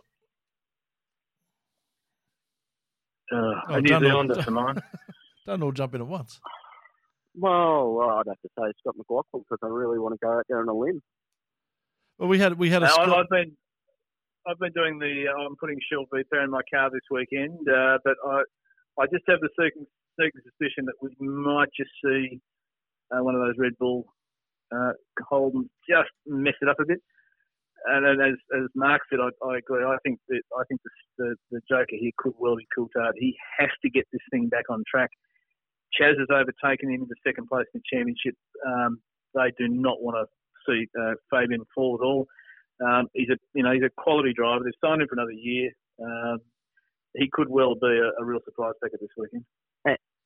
Uh, 3.32 3.36
Oh, 3.70 3.74
a 3.76 3.82
New 3.82 3.90
done 3.90 4.04
all- 4.04 4.10
Zealander 4.10 4.42
for 4.44 4.52
mine. 4.52 4.78
Don't 5.46 5.62
all 5.62 5.72
jump 5.72 5.94
in 5.94 6.02
at 6.02 6.08
once. 6.08 6.40
Well, 7.38 7.94
well, 7.94 8.10
I'd 8.10 8.28
have 8.28 8.42
to 8.42 8.50
say 8.58 8.72
Scott 8.80 8.96
McLaughlin 8.98 9.44
because 9.44 9.60
I 9.64 9.68
really 9.68 10.00
want 10.00 10.14
to 10.14 10.26
go 10.26 10.32
out 10.32 10.46
there 10.48 10.60
on 10.60 10.70
a 10.70 10.74
limb. 10.74 11.02
Well, 12.18 12.30
we 12.30 12.40
had 12.40 12.58
we 12.58 12.70
had 12.70 12.84
a 12.84 12.86
Now, 12.86 12.98
I've, 12.98 13.12
I've 13.12 13.30
been 13.30 13.58
I've 14.48 14.60
been 14.60 14.72
doing 14.72 15.00
the 15.00 15.26
uh, 15.28 15.46
I'm 15.46 15.56
putting 15.58 15.78
Shell 15.92 16.06
V-Power 16.14 16.44
in 16.44 16.52
my 16.52 16.62
car 16.74 16.90
this 16.90 17.02
weekend, 17.12 17.60
uh, 17.68 17.98
but 18.06 18.16
I 18.26 18.44
I 19.02 19.06
just 19.12 19.26
have 19.28 19.40
the 19.42 19.50
certain, 19.60 19.86
certain 20.20 20.42
suspicion 20.44 20.86
that 20.86 20.96
we 21.02 21.12
might 21.20 21.70
just 21.76 21.92
see 22.04 22.40
uh, 23.12 23.22
one 23.24 23.36
of 23.36 23.42
those 23.42 23.56
Red 23.58 23.74
Bull 23.80 24.06
uh, 24.74 24.94
Holden 25.28 25.70
just 25.90 26.12
mess 26.26 26.56
it 26.62 26.70
up 26.70 26.80
a 26.80 26.86
bit. 26.86 27.00
And 27.88 28.06
then 28.06 28.28
as 28.28 28.36
as 28.56 28.70
Mark 28.74 29.02
said, 29.10 29.20
I, 29.20 29.30
I 29.46 29.58
agree. 29.58 29.84
I 29.84 29.98
think 30.04 30.20
that 30.30 30.42
I 30.58 30.64
think 30.70 30.82
the, 30.84 30.90
the 31.18 31.36
the 31.52 31.62
Joker 31.70 32.00
here 32.00 32.12
could 32.18 32.34
well 32.40 32.56
be 32.56 32.68
Coulthard. 32.76 33.14
He 33.18 33.36
has 33.60 33.70
to 33.84 33.90
get 33.90 34.06
this 34.12 34.22
thing 34.32 34.48
back 34.48 34.66
on 34.70 34.84
track. 34.90 35.10
Chaz 36.00 36.20
has 36.20 36.28
overtaken 36.30 36.90
him 36.90 37.04
in 37.04 37.08
the 37.08 37.16
second 37.26 37.48
place 37.48 37.66
in 37.74 37.82
the 37.82 37.98
championship. 37.98 38.36
Um, 38.66 39.00
they 39.34 39.52
do 39.58 39.68
not 39.68 40.02
want 40.02 40.18
to 40.18 40.26
see 40.68 40.88
uh, 41.00 41.14
Fabian 41.32 41.64
fall 41.74 41.98
at 42.00 42.06
all. 42.06 42.28
Um, 42.84 43.08
he's 43.14 43.30
a 43.30 43.38
you 43.54 43.64
know 43.64 43.72
he's 43.72 43.84
a 43.84 44.02
quality 44.02 44.34
driver. 44.34 44.64
They've 44.64 44.82
signed 44.84 45.02
him 45.02 45.08
for 45.08 45.16
another 45.16 45.32
year. 45.32 45.72
Um, 46.02 46.40
he 47.14 47.30
could 47.32 47.50
well 47.50 47.76
be 47.76 47.88
a, 47.88 48.22
a 48.22 48.26
real 48.26 48.40
surprise 48.46 48.74
packer 48.84 48.98
this 49.00 49.10
weekend. 49.18 49.46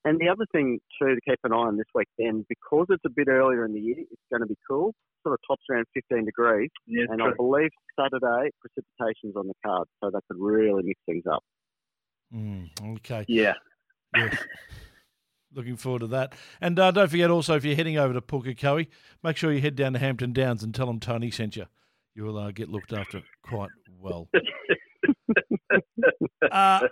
And 0.06 0.20
the 0.20 0.30
other 0.30 0.46
thing 0.52 0.80
too 1.00 1.14
to 1.14 1.22
keep 1.28 1.40
an 1.44 1.52
eye 1.52 1.58
on 1.58 1.78
this 1.78 1.86
weekend, 1.94 2.46
because 2.48 2.88
it's 2.90 3.04
a 3.06 3.10
bit 3.10 3.28
earlier 3.28 3.66
in 3.66 3.74
the 3.74 3.82
year, 3.82 4.00
it's 4.00 4.22
going 4.32 4.42
to 4.42 4.48
be 4.48 4.58
cool. 4.68 4.94
Sort 5.24 5.34
of 5.34 5.40
tops 5.46 5.64
around 5.70 5.86
15 5.94 6.26
degrees, 6.26 6.70
Yeah, 6.88 7.06
and 7.10 7.20
true. 7.20 7.30
I 7.30 7.34
believe 7.36 7.70
Saturday 8.00 8.50
precipitation's 8.62 9.36
on 9.36 9.48
the 9.48 9.54
card, 9.66 9.88
so 10.02 10.10
that 10.10 10.22
could 10.30 10.40
really 10.40 10.84
mix 10.84 11.00
things 11.06 11.26
up. 11.30 11.44
Mm, 12.34 12.70
okay. 12.98 13.26
yeah. 13.28 13.54
Yes. 14.16 14.38
Looking 15.54 15.78
forward 15.78 16.00
to 16.00 16.08
that. 16.08 16.34
And 16.62 16.78
uh, 16.78 16.92
don't 16.92 17.10
forget 17.10 17.32
also, 17.32 17.56
if 17.56 17.66
you're 17.66 17.76
heading 17.76 17.98
over 17.98 18.14
to 18.14 18.22
Pukekohe, 18.22 18.88
make 19.24 19.38
sure 19.38 19.52
you 19.52 19.62
head 19.62 19.76
down 19.76 19.94
to 19.94 20.00
Hampton 20.00 20.32
Downs 20.32 20.64
and 20.64 20.74
tell 20.76 20.86
them 20.86 21.00
Tony 21.00 21.32
sent 21.32 21.56
you. 21.56 21.66
You 22.14 22.24
will 22.24 22.38
uh, 22.38 22.52
get 22.52 22.70
looked 22.70 22.94
after 22.94 23.22
quite 23.44 23.72
well. 24.00 24.28
Uh, 26.52 26.88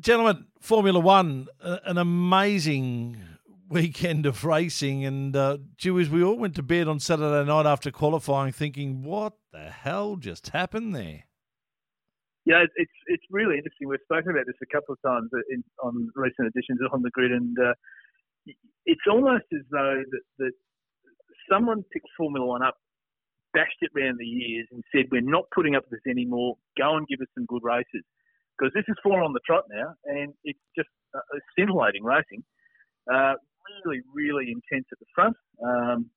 gentlemen, 0.00 0.46
Formula 0.60 0.98
One, 0.98 1.46
uh, 1.62 1.78
an 1.84 1.98
amazing 1.98 3.16
weekend 3.68 4.26
of 4.26 4.44
racing. 4.44 5.04
And 5.04 5.36
uh, 5.36 5.58
Jewish, 5.76 6.08
we 6.08 6.22
all 6.22 6.36
went 6.36 6.56
to 6.56 6.62
bed 6.62 6.88
on 6.88 7.00
Saturday 7.00 7.46
night 7.46 7.66
after 7.66 7.90
qualifying 7.90 8.52
thinking, 8.52 9.04
what 9.04 9.34
the 9.52 9.70
hell 9.70 10.16
just 10.16 10.48
happened 10.48 10.94
there? 10.94 11.24
Yeah, 12.48 12.62
it's- 12.62 13.02
it's 13.08 13.26
really 13.30 13.58
interesting. 13.58 13.88
We've 13.88 14.00
spoken 14.00 14.30
about 14.30 14.46
this 14.46 14.56
a 14.62 14.66
couple 14.66 14.94
of 14.94 15.02
times 15.02 15.30
in, 15.50 15.62
on 15.82 16.10
recent 16.14 16.48
editions 16.48 16.80
On 16.92 17.02
the 17.02 17.10
Grid, 17.10 17.30
and 17.30 17.58
uh, 17.58 17.74
it's 18.86 19.06
almost 19.06 19.44
as 19.52 19.64
though 19.70 20.02
that, 20.10 20.22
that 20.38 20.52
someone 21.50 21.82
picked 21.92 22.08
Formula 22.16 22.46
One 22.46 22.62
up, 22.62 22.76
bashed 23.52 23.76
it 23.82 23.90
round 23.94 24.18
the 24.18 24.24
years, 24.24 24.66
and 24.72 24.82
said, 24.94 25.06
"We're 25.10 25.20
not 25.20 25.44
putting 25.54 25.76
up 25.76 25.84
with 25.90 26.00
this 26.00 26.10
anymore. 26.10 26.56
Go 26.78 26.96
and 26.96 27.06
give 27.06 27.20
us 27.20 27.28
some 27.34 27.44
good 27.44 27.64
races." 27.64 28.02
Because 28.56 28.72
this 28.72 28.84
is 28.88 28.96
four 29.02 29.22
on 29.22 29.34
the 29.34 29.40
trot 29.46 29.64
now, 29.70 29.94
and 30.06 30.32
it's 30.44 30.58
just 30.74 30.88
uh, 31.14 31.20
scintillating 31.54 32.02
racing. 32.02 32.42
Uh, 33.12 33.34
really, 33.84 34.00
really 34.14 34.50
intense 34.52 34.86
at 34.90 34.98
the 35.00 35.06
front. 35.14 35.36
Um, 35.62 36.10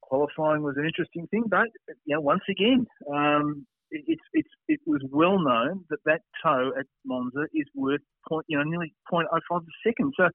qualifying 0.00 0.62
was 0.62 0.76
an 0.76 0.86
interesting 0.86 1.28
thing, 1.28 1.44
but 1.48 1.68
you 2.04 2.16
know, 2.16 2.20
once 2.20 2.42
again, 2.48 2.86
um, 3.14 3.64
it's 3.90 4.22
it's 4.32 4.48
it 4.68 4.80
was 4.86 5.00
well 5.10 5.38
known 5.38 5.84
that 5.90 5.98
that 6.06 6.22
toe 6.42 6.72
at 6.78 6.86
Monza 7.04 7.46
is 7.54 7.66
worth 7.74 8.00
point 8.28 8.46
you 8.48 8.56
know 8.56 8.64
nearly 8.64 8.94
0.05 9.12 9.26
a 9.50 9.60
second. 9.86 10.12
So 10.16 10.24
uh, 10.24 10.30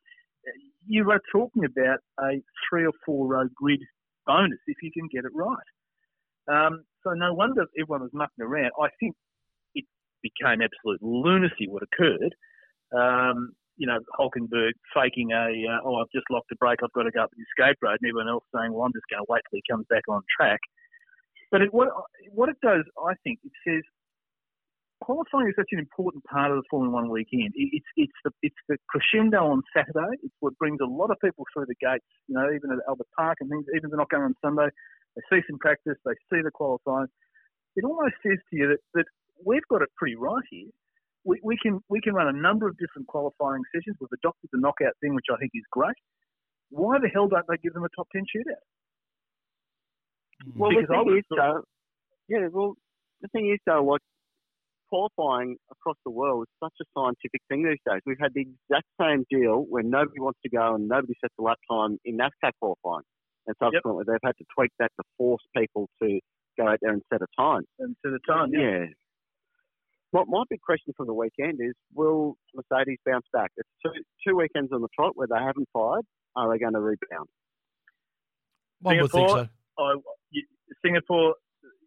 you 0.85 1.09
are 1.11 1.21
talking 1.31 1.65
about 1.65 1.99
a 2.19 2.41
three 2.69 2.85
or 2.85 2.93
four 3.05 3.27
row 3.27 3.47
grid 3.55 3.81
bonus 4.25 4.59
if 4.67 4.77
you 4.81 4.91
can 4.91 5.07
get 5.11 5.25
it 5.25 5.31
right. 5.33 5.57
Um, 6.47 6.83
so 7.03 7.11
no 7.11 7.33
wonder 7.33 7.65
everyone 7.79 8.01
was 8.01 8.11
mucking 8.13 8.43
around. 8.43 8.71
I 8.79 8.87
think 8.99 9.15
it 9.73 9.85
became 10.21 10.61
absolute 10.61 11.01
lunacy 11.01 11.67
what 11.67 11.83
occurred. 11.83 12.35
Um, 12.95 13.53
you 13.77 13.87
know, 13.87 13.99
Hulkenberg 14.17 14.71
faking 14.93 15.31
a, 15.31 15.51
uh, 15.67 15.79
oh, 15.83 15.95
I've 15.95 16.11
just 16.13 16.25
locked 16.31 16.49
the 16.49 16.55
brake, 16.55 16.79
I've 16.83 16.93
got 16.93 17.03
to 17.03 17.11
go 17.11 17.23
up 17.23 17.31
the 17.35 17.43
escape 17.43 17.77
road, 17.81 17.97
and 18.01 18.09
everyone 18.09 18.29
else 18.29 18.43
saying, 18.55 18.71
well, 18.71 18.85
I'm 18.85 18.93
just 18.93 19.05
going 19.11 19.19
to 19.19 19.27
wait 19.27 19.41
till 19.49 19.59
he 19.59 19.63
comes 19.69 19.85
back 19.89 20.03
on 20.07 20.21
track. 20.31 20.61
But 21.51 21.61
it, 21.61 21.73
what 21.73 21.89
what 22.31 22.49
it 22.49 22.57
does, 22.61 22.83
I 22.97 23.13
think, 23.23 23.39
it 23.43 23.51
says 23.67 23.83
qualifying 25.01 25.47
is 25.47 25.53
such 25.55 25.69
an 25.71 25.79
important 25.79 26.23
part 26.25 26.51
of 26.51 26.57
the 26.57 26.63
Formula 26.69 26.93
One 26.93 27.09
weekend. 27.09 27.53
It, 27.55 27.69
it's 27.73 27.91
it's 27.95 28.19
the 28.23 28.31
it's 28.41 28.61
the 28.67 28.77
crescendo 28.89 29.45
on 29.45 29.61
Saturday. 29.75 30.17
It's 30.23 30.35
what 30.39 30.57
brings 30.57 30.79
a 30.81 30.85
lot 30.85 31.11
of 31.11 31.17
people 31.23 31.45
through 31.53 31.67
the 31.67 31.75
gates. 31.79 32.05
You 32.27 32.35
know, 32.35 32.47
even 32.51 32.71
at 32.71 32.79
Albert 32.87 33.07
Park 33.17 33.37
and 33.41 33.49
things. 33.49 33.65
Even 33.75 33.85
if 33.85 33.91
they're 33.91 33.97
not 33.97 34.09
going 34.09 34.23
on 34.23 34.35
Sunday, 34.43 34.67
they 35.15 35.21
see 35.29 35.43
some 35.47 35.59
practice, 35.59 35.97
they 36.05 36.17
see 36.31 36.41
the 36.43 36.51
qualifying. 36.51 37.07
It 37.75 37.83
almost 37.83 38.15
says 38.23 38.39
to 38.49 38.55
you 38.55 38.67
that, 38.69 38.79
that 38.93 39.05
we've 39.45 39.65
got 39.69 39.81
it 39.81 39.89
pretty 39.97 40.15
right 40.15 40.43
here. 40.49 40.69
We, 41.25 41.39
we 41.43 41.57
can 41.61 41.81
we 41.89 42.01
can 42.01 42.13
run 42.13 42.27
a 42.27 42.37
number 42.37 42.67
of 42.67 42.77
different 42.77 43.07
qualifying 43.07 43.63
sessions. 43.73 43.97
We've 43.99 44.09
adopted 44.13 44.49
the 44.51 44.59
knockout 44.59 44.93
thing, 45.01 45.13
which 45.13 45.25
I 45.31 45.37
think 45.37 45.51
is 45.53 45.63
great. 45.71 45.97
Why 46.69 46.97
the 46.99 47.09
hell 47.09 47.27
don't 47.27 47.45
they 47.47 47.57
give 47.57 47.73
them 47.73 47.83
a 47.83 47.89
top 47.95 48.07
ten 48.11 48.23
shootout? 48.23 48.63
Mm. 50.43 50.57
Well, 50.57 50.69
Because 50.71 50.87
the 50.87 50.93
thing 50.93 51.05
would've 51.05 51.17
is, 51.19 51.23
though, 51.29 51.63
yeah, 52.27 52.47
well, 52.51 52.73
the 53.21 53.27
thing 53.29 53.49
is, 53.51 53.59
though, 53.65 53.83
like 53.83 54.01
qualifying 54.89 55.57
across 55.71 55.97
the 56.05 56.11
world 56.11 56.45
is 56.47 56.53
such 56.63 56.73
a 56.81 56.85
scientific 56.97 57.41
thing 57.49 57.63
these 57.63 57.81
days. 57.89 58.01
We've 58.05 58.19
had 58.19 58.33
the 58.33 58.41
exact 58.41 58.87
same 58.99 59.25
deal 59.29 59.65
where 59.67 59.83
nobody 59.83 60.19
wants 60.19 60.39
to 60.43 60.49
go 60.49 60.75
and 60.75 60.87
nobody 60.87 61.13
sets 61.21 61.33
a 61.39 61.41
lap 61.41 61.57
time 61.69 61.97
in 62.05 62.17
NASCAR 62.17 62.51
qualifying, 62.59 63.03
and 63.47 63.55
subsequently 63.61 64.03
they've 64.07 64.23
had 64.23 64.37
to 64.37 64.45
tweak 64.55 64.71
that 64.79 64.91
to 64.99 65.03
force 65.17 65.43
people 65.55 65.89
to 66.01 66.19
go 66.57 66.67
out 66.67 66.79
there 66.81 66.93
and 66.93 67.01
set 67.11 67.21
a 67.21 67.27
time. 67.39 67.63
And 67.79 67.95
to 68.05 68.11
the 68.11 68.19
time, 68.27 68.49
yeah. 68.53 68.61
Yeah. 68.61 68.85
My, 70.13 70.23
my 70.27 70.43
big 70.49 70.61
question 70.61 70.93
for 70.95 71.05
the 71.05 71.13
weekend 71.13 71.59
is: 71.59 71.73
Will 71.93 72.37
Mercedes 72.53 72.99
bounce 73.05 73.25
back? 73.33 73.51
It's 73.57 73.69
two, 73.83 73.91
two 74.25 74.37
weekends 74.37 74.71
on 74.71 74.81
the 74.81 74.87
trot 74.95 75.11
where 75.15 75.27
they 75.27 75.39
haven't 75.39 75.67
fired. 75.73 76.05
Are 76.37 76.51
they 76.51 76.59
going 76.59 76.73
to 76.73 76.79
rebound? 76.79 77.27
One 78.81 78.97
would 79.01 79.11
think 79.11 79.29
so. 79.29 79.47
Singapore, 79.77 79.95
I, 79.95 80.11
you, 80.31 80.43
Singapore, 80.83 81.35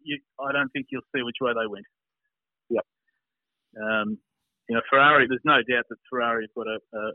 you, 0.03 0.19
I 0.39 0.51
don't 0.51 0.69
think 0.69 0.87
you'll 0.91 1.01
see 1.15 1.23
which 1.23 1.37
way 1.41 1.51
they 1.53 1.67
went. 1.67 1.85
Yep. 2.69 2.85
Um, 3.81 4.17
you 4.69 4.75
know, 4.75 4.81
Ferrari. 4.89 5.25
There's 5.27 5.41
no 5.43 5.57
doubt 5.65 5.85
that 5.89 5.97
Ferrari 6.09 6.45
have 6.45 6.53
got 6.53 6.69
a 6.69 6.77
uh, 6.93 7.11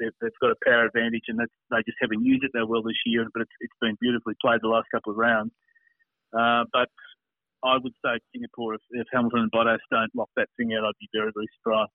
they've, 0.00 0.16
they've 0.20 0.40
got 0.40 0.50
a 0.50 0.64
power 0.64 0.86
advantage, 0.86 1.28
and 1.28 1.38
that's, 1.38 1.52
they 1.70 1.84
just 1.84 2.00
haven't 2.00 2.24
used 2.24 2.42
it 2.44 2.50
that 2.54 2.66
well 2.66 2.82
this 2.82 2.96
year. 3.04 3.28
But 3.34 3.42
it's, 3.42 3.56
it's 3.60 3.76
been 3.80 3.96
beautifully 4.00 4.34
played 4.40 4.60
the 4.62 4.68
last 4.72 4.88
couple 4.90 5.12
of 5.12 5.18
rounds. 5.18 5.52
Uh, 6.32 6.64
but 6.72 6.88
I 7.64 7.76
would 7.76 7.92
say 8.04 8.16
Singapore, 8.32 8.74
if, 8.74 8.80
if 8.90 9.06
Hamilton 9.12 9.44
and 9.44 9.52
Bottas 9.52 9.84
don't 9.90 10.10
lock 10.16 10.30
that 10.36 10.48
thing 10.56 10.72
out, 10.72 10.88
I'd 10.88 10.96
be 11.00 11.08
very, 11.12 11.30
very 11.34 11.48
surprised. 11.60 11.92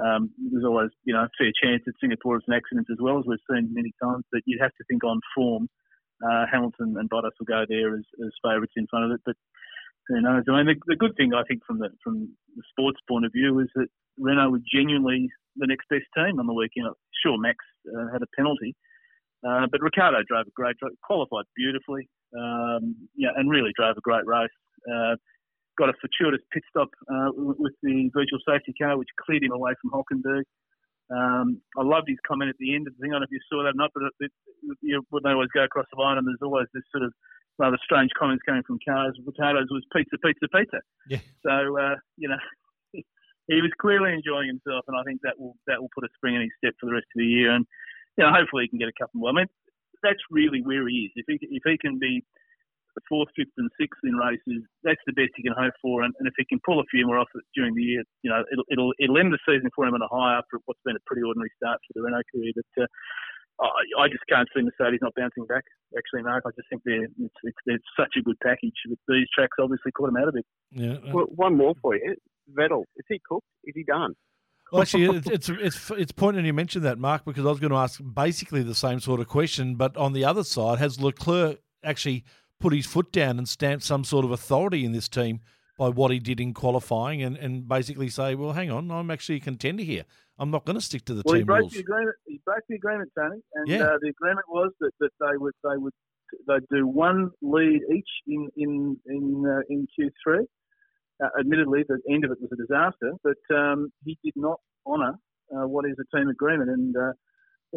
Um, 0.00 0.32
there's 0.50 0.64
always, 0.64 0.88
you 1.04 1.12
know, 1.12 1.28
a 1.28 1.36
fair 1.36 1.52
chance 1.62 1.82
that 1.84 1.92
Singapore 2.00 2.38
is 2.38 2.44
an 2.48 2.54
accident 2.54 2.88
as 2.90 2.96
well, 3.00 3.18
as 3.18 3.28
we've 3.28 3.38
seen 3.52 3.68
many 3.74 3.92
times. 4.02 4.24
But 4.32 4.40
you'd 4.46 4.64
have 4.64 4.72
to 4.80 4.84
think 4.88 5.04
on 5.04 5.20
form. 5.36 5.68
Uh, 6.22 6.46
Hamilton 6.50 6.96
and 6.98 7.10
Bottas 7.10 7.34
will 7.38 7.46
go 7.46 7.64
there 7.68 7.94
as, 7.94 8.04
as 8.24 8.32
favourites 8.42 8.74
in 8.76 8.86
front 8.86 9.06
of 9.06 9.10
it. 9.12 9.20
But 9.26 9.36
who 10.08 10.20
knows? 10.20 10.44
I 10.48 10.62
mean, 10.62 10.66
the, 10.66 10.76
the 10.86 10.96
good 10.96 11.16
thing 11.16 11.34
I 11.34 11.42
think 11.48 11.62
from 11.66 11.78
the 11.78 11.90
from 12.02 12.30
the 12.56 12.62
sports 12.70 13.00
point 13.08 13.24
of 13.24 13.32
view 13.32 13.58
is 13.60 13.68
that 13.74 13.88
Renault 14.18 14.50
were 14.50 14.64
genuinely 14.72 15.28
the 15.56 15.66
next 15.66 15.88
best 15.88 16.06
team 16.16 16.38
on 16.38 16.46
the 16.46 16.54
weekend. 16.54 16.88
Sure, 17.22 17.38
Max 17.38 17.58
uh, 17.88 18.12
had 18.12 18.22
a 18.22 18.30
penalty, 18.36 18.74
uh, 19.46 19.66
but 19.70 19.82
Ricciardo 19.82 20.22
drove 20.26 20.46
a 20.46 20.54
great, 20.54 20.76
qualified 21.04 21.44
beautifully, 21.56 22.08
um, 22.36 22.96
yeah, 23.14 23.30
and 23.36 23.50
really 23.50 23.72
drove 23.76 23.96
a 23.96 24.00
great 24.00 24.26
race. 24.26 24.50
Uh, 24.90 25.16
got 25.78 25.88
a 25.88 25.94
fortuitous 26.00 26.44
pit 26.52 26.62
stop 26.68 26.88
uh, 27.10 27.30
with 27.34 27.72
the 27.82 28.10
virtual 28.12 28.38
safety 28.46 28.74
car, 28.80 28.98
which 28.98 29.08
cleared 29.20 29.42
him 29.42 29.52
away 29.52 29.72
from 29.80 29.90
Hulkenberg. 29.90 30.42
Um, 31.10 31.60
I 31.76 31.82
loved 31.82 32.08
his 32.08 32.20
comment 32.26 32.50
at 32.50 32.58
the 32.58 32.74
end 32.74 32.86
of 32.86 32.94
the 32.94 33.00
thing. 33.02 33.10
I 33.10 33.18
don't 33.18 33.26
know 33.26 33.30
if 33.30 33.34
you 33.34 33.44
saw 33.50 33.62
that 33.64 33.74
or 33.76 33.80
not, 33.80 33.90
but 33.94 34.04
it, 34.04 34.30
it, 34.30 34.32
you 34.80 34.94
know, 34.96 35.02
when 35.10 35.22
they 35.24 35.34
always 35.34 35.52
go 35.52 35.64
across 35.64 35.86
the 35.92 36.00
line, 36.00 36.18
and 36.18 36.26
there's 36.26 36.42
always 36.42 36.66
this 36.72 36.86
sort 36.92 37.04
of 37.04 37.12
rather 37.58 37.76
strange 37.84 38.10
comments 38.18 38.42
coming 38.46 38.62
from 38.64 38.78
Cars 38.80 39.18
Potatoes 39.20 39.68
was 39.70 39.84
pizza, 39.92 40.16
pizza, 40.24 40.48
pizza. 40.48 40.80
Yeah. 41.08 41.20
So 41.44 41.76
uh, 41.76 41.96
you 42.16 42.28
know, 42.28 42.40
he 42.92 43.60
was 43.60 43.72
clearly 43.80 44.12
enjoying 44.12 44.48
himself, 44.48 44.84
and 44.88 44.96
I 44.96 45.04
think 45.04 45.20
that 45.22 45.36
will 45.36 45.56
that 45.66 45.80
will 45.80 45.92
put 45.92 46.04
a 46.04 46.12
spring 46.16 46.36
in 46.36 46.42
his 46.42 46.54
step 46.56 46.74
for 46.80 46.86
the 46.86 46.96
rest 46.96 47.08
of 47.12 47.20
the 47.20 47.28
year. 47.28 47.52
And 47.52 47.66
you 48.16 48.24
know, 48.24 48.32
hopefully 48.32 48.64
he 48.64 48.72
can 48.72 48.78
get 48.78 48.88
a 48.88 48.96
couple 48.96 49.20
more. 49.20 49.30
I 49.30 49.44
mean, 49.44 49.50
that's 50.02 50.22
really 50.30 50.62
where 50.62 50.88
he 50.88 51.10
is. 51.10 51.12
If 51.16 51.26
he 51.28 51.36
if 51.40 51.62
he 51.64 51.76
can 51.76 51.98
be 51.98 52.24
fourth, 53.08 53.28
fifth, 53.34 53.56
and 53.56 53.70
sixth 53.80 54.00
in 54.04 54.14
races, 54.16 54.62
that's 54.84 55.00
the 55.06 55.16
best 55.16 55.32
he 55.36 55.42
can 55.42 55.56
hope 55.56 55.72
for. 55.80 56.02
And, 56.02 56.12
and 56.18 56.28
if 56.28 56.34
he 56.36 56.44
can 56.44 56.60
pull 56.64 56.80
a 56.80 56.84
few 56.90 57.06
more 57.06 57.18
off 57.18 57.28
during 57.54 57.74
the 57.74 57.82
year, 57.82 58.02
you 58.22 58.30
know, 58.30 58.44
it'll 58.52 58.68
it'll 58.68 58.92
it'll 58.98 59.18
end 59.18 59.32
the 59.32 59.38
season 59.48 59.70
for 59.74 59.86
him 59.86 59.94
on 59.94 60.02
a 60.02 60.08
high 60.12 60.36
after 60.36 60.60
what's 60.66 60.80
been 60.84 60.96
a 60.96 61.04
pretty 61.06 61.22
ordinary 61.22 61.50
start 61.56 61.80
for 61.86 61.92
the 61.96 62.02
Renault 62.04 62.28
career. 62.34 62.52
But 62.52 62.84
uh, 62.84 62.86
I, 63.64 64.04
I 64.04 64.08
just 64.08 64.24
can't 64.28 64.48
see 64.54 64.62
Mercedes 64.62 65.00
not 65.00 65.14
bouncing 65.16 65.46
back. 65.46 65.64
Actually, 65.96 66.22
Mark, 66.22 66.44
I 66.46 66.50
just 66.56 66.68
think 66.68 66.82
they're 66.84 67.04
it's, 67.04 67.40
it's, 67.42 67.62
it's 67.66 67.90
such 67.98 68.14
a 68.18 68.22
good 68.22 68.36
package. 68.42 68.76
These 69.08 69.26
tracks 69.34 69.56
obviously 69.60 69.92
caught 69.92 70.08
him 70.08 70.16
out 70.16 70.28
a 70.28 70.32
bit. 70.32 70.46
Yeah. 70.70 70.98
Well, 71.12 71.26
one 71.32 71.56
more 71.56 71.74
for 71.80 71.96
you. 71.96 72.16
Vettel, 72.52 72.84
is 72.96 73.04
he 73.08 73.20
cooked? 73.26 73.46
Is 73.64 73.74
he 73.76 73.84
done? 73.84 74.14
Well, 74.72 74.82
actually, 74.82 75.18
it's, 75.18 75.28
it's 75.28 75.48
it's 75.50 75.90
it's 75.90 76.12
pointing 76.12 76.46
you 76.46 76.54
mentioned 76.54 76.84
that, 76.86 76.98
Mark, 76.98 77.26
because 77.26 77.44
I 77.44 77.50
was 77.50 77.60
going 77.60 77.72
to 77.72 77.76
ask 77.76 78.00
basically 78.14 78.62
the 78.62 78.74
same 78.74 79.00
sort 79.00 79.20
of 79.20 79.28
question, 79.28 79.74
but 79.74 79.96
on 79.98 80.14
the 80.14 80.24
other 80.24 80.44
side, 80.44 80.78
has 80.78 80.98
Leclerc 80.98 81.58
actually 81.84 82.24
put 82.62 82.72
his 82.72 82.86
foot 82.86 83.10
down 83.12 83.38
and 83.38 83.48
stamp 83.48 83.82
some 83.82 84.04
sort 84.04 84.24
of 84.24 84.30
authority 84.30 84.84
in 84.84 84.92
this 84.92 85.08
team 85.08 85.40
by 85.76 85.88
what 85.88 86.12
he 86.12 86.18
did 86.20 86.38
in 86.38 86.54
qualifying, 86.54 87.22
and, 87.22 87.36
and 87.36 87.66
basically 87.66 88.08
say, 88.08 88.34
well, 88.34 88.52
hang 88.52 88.70
on, 88.70 88.90
I'm 88.90 89.10
actually 89.10 89.36
a 89.36 89.40
contender 89.40 89.82
here. 89.82 90.04
I'm 90.38 90.50
not 90.50 90.64
going 90.64 90.76
to 90.76 90.80
stick 90.80 91.04
to 91.06 91.14
the 91.14 91.22
well, 91.24 91.34
team 91.34 91.40
he 91.40 91.44
broke 91.44 91.60
rules. 91.60 91.72
the 91.72 91.80
agreement. 91.80 92.16
He 92.26 92.40
broke 92.44 92.62
the 92.68 92.76
agreement, 92.76 93.10
Tony, 93.18 93.40
and 93.54 93.68
Yeah. 93.68 93.82
uh, 93.84 93.98
the 94.00 94.08
agreement 94.08 94.46
was 94.48 94.70
that, 94.80 94.92
that 95.00 95.10
they 95.20 95.36
would 95.36 95.54
they 95.64 95.76
would 95.76 95.92
they'd 96.48 96.68
do 96.70 96.86
one 96.86 97.30
lead 97.42 97.80
each 97.94 98.08
in 98.26 98.48
in 98.56 98.96
in 99.06 99.44
uh, 99.46 99.60
in 99.68 99.86
Q3. 99.98 100.44
Uh, 101.22 101.28
admittedly, 101.38 101.84
the 101.88 102.00
end 102.10 102.24
of 102.24 102.30
it 102.30 102.38
was 102.40 102.50
a 102.52 102.56
disaster, 102.56 103.12
but 103.22 103.56
um, 103.56 103.92
he 104.04 104.18
did 104.24 104.34
not 104.36 104.58
honour 104.86 105.14
uh, 105.54 105.66
what 105.66 105.84
is 105.84 105.96
a 106.00 106.16
team 106.16 106.28
agreement. 106.28 106.70
And 106.70 106.96
uh, 106.96 107.12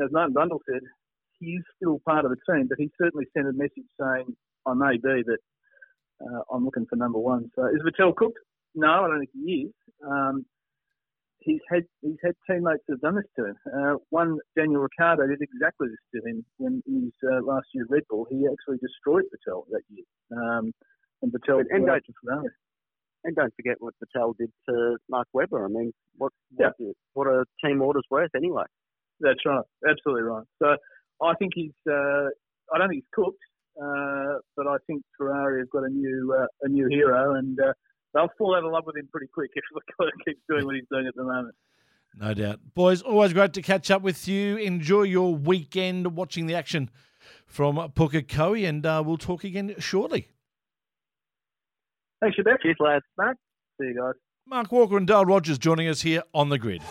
as 0.03 0.11
Martin 0.11 0.33
Brundle 0.33 0.59
said, 0.69 0.81
he's 1.39 1.61
still 1.75 1.99
part 2.07 2.25
of 2.25 2.31
the 2.31 2.37
team, 2.53 2.67
but 2.67 2.77
he 2.79 2.89
certainly 3.01 3.25
sent 3.35 3.47
a 3.47 3.53
message 3.53 3.85
saying, 3.99 4.35
"I 4.65 4.73
may 4.73 4.97
be, 4.97 5.23
but 5.25 5.39
uh, 6.25 6.41
I'm 6.53 6.65
looking 6.65 6.85
for 6.89 6.95
number 6.95 7.19
one." 7.19 7.49
So 7.55 7.65
is 7.67 7.81
Vettel 7.85 8.15
cooked? 8.15 8.39
No, 8.75 8.87
I 8.87 9.07
don't 9.07 9.19
think 9.19 9.29
he 9.33 9.67
is. 9.67 9.73
Um, 10.05 10.45
he's 11.39 11.61
had 11.69 11.83
he's 12.01 12.17
had 12.23 12.33
teammates 12.49 12.83
that 12.87 12.93
have 12.95 13.01
done 13.01 13.15
this 13.15 13.25
to 13.37 13.45
him. 13.45 13.55
Uh, 13.73 13.95
one 14.09 14.37
Daniel 14.57 14.81
Ricciardo 14.81 15.27
did 15.27 15.41
exactly 15.41 15.87
this 15.89 16.21
to 16.21 16.27
him 16.29 16.45
when 16.57 16.81
he 16.85 16.93
was 17.09 17.13
uh, 17.23 17.45
last 17.45 17.67
year 17.73 17.85
at 17.85 17.91
Red 17.91 18.03
Bull. 18.09 18.25
He 18.29 18.45
actually 18.51 18.77
destroyed 18.77 19.23
Vettel 19.31 19.63
that 19.71 19.83
year. 19.89 20.05
Um, 20.35 20.71
and 21.21 21.31
Vettel 21.31 21.59
And- 21.61 21.69
and 21.71 21.85
don't- 21.85 21.97
up 21.97 22.03
to 22.03 22.13
Ferrari. 22.23 22.49
And 23.23 23.35
don't 23.35 23.53
forget 23.55 23.77
what 23.79 23.95
Vettel 24.03 24.35
did 24.37 24.51
to 24.69 24.97
Mark 25.09 25.27
Webber. 25.33 25.65
I 25.65 25.67
mean, 25.67 25.91
what 26.17 26.31
Yeah. 26.59 26.69
what, 26.77 26.95
what 27.13 27.27
are 27.27 27.43
team 27.63 27.81
orders 27.81 28.05
worth 28.11 28.29
anyway? 28.35 28.65
That's 29.19 29.43
right, 29.45 29.63
absolutely 29.87 30.23
right. 30.23 30.45
So 30.61 30.75
I 31.23 31.33
think 31.35 31.53
he's. 31.55 31.73
Uh, 31.89 32.27
I 32.73 32.77
don't 32.77 32.89
think 32.89 33.03
he's 33.03 33.11
cooked, 33.13 33.41
uh, 33.81 34.39
but 34.55 34.67
I 34.67 34.77
think 34.87 35.03
Ferrari 35.17 35.61
have 35.61 35.69
got 35.69 35.83
a 35.83 35.89
new 35.89 36.35
uh, 36.37 36.47
a 36.63 36.67
new 36.67 36.87
hero, 36.87 37.35
and 37.35 37.59
uh, 37.59 37.73
they'll 38.13 38.29
fall 38.37 38.55
out 38.55 38.63
of 38.63 38.71
love 38.71 38.83
with 38.85 38.97
him 38.97 39.07
pretty 39.11 39.27
quick 39.33 39.51
if 39.55 39.63
Leclerc 39.73 40.13
keeps 40.25 40.41
doing 40.49 40.65
what 40.65 40.75
he's 40.75 40.85
doing 40.91 41.07
at 41.07 41.15
the 41.15 41.23
moment. 41.23 41.55
No 42.17 42.33
doubt. 42.33 42.59
Boys, 42.73 43.01
always 43.01 43.33
great 43.33 43.51
to 43.53 43.61
catch 43.61 43.91
up 43.91 44.01
with 44.01 44.27
you. 44.27 44.57
Enjoy 44.57 45.03
your 45.03 45.35
weekend 45.35 46.15
watching 46.15 46.47
the 46.47 46.55
action 46.55 46.89
from 47.45 47.75
Pukekohe, 47.75 48.67
and 48.67 48.83
uh, 48.85 49.03
we'll 49.05 49.17
talk 49.17 49.43
again 49.43 49.75
shortly. 49.79 50.29
Thanks, 52.21 52.37
Shabbat. 52.37 52.61
Cheers, 52.61 52.77
lads. 52.79 53.03
Mark. 53.17 53.35
See 53.79 53.87
you 53.87 53.95
guys. 53.95 54.13
Mark 54.47 54.71
Walker 54.71 54.95
and 54.95 55.07
Dale 55.07 55.25
Rogers 55.25 55.57
joining 55.57 55.89
us 55.89 56.03
here 56.03 56.23
on 56.33 56.47
the 56.49 56.57
grid. 56.57 56.81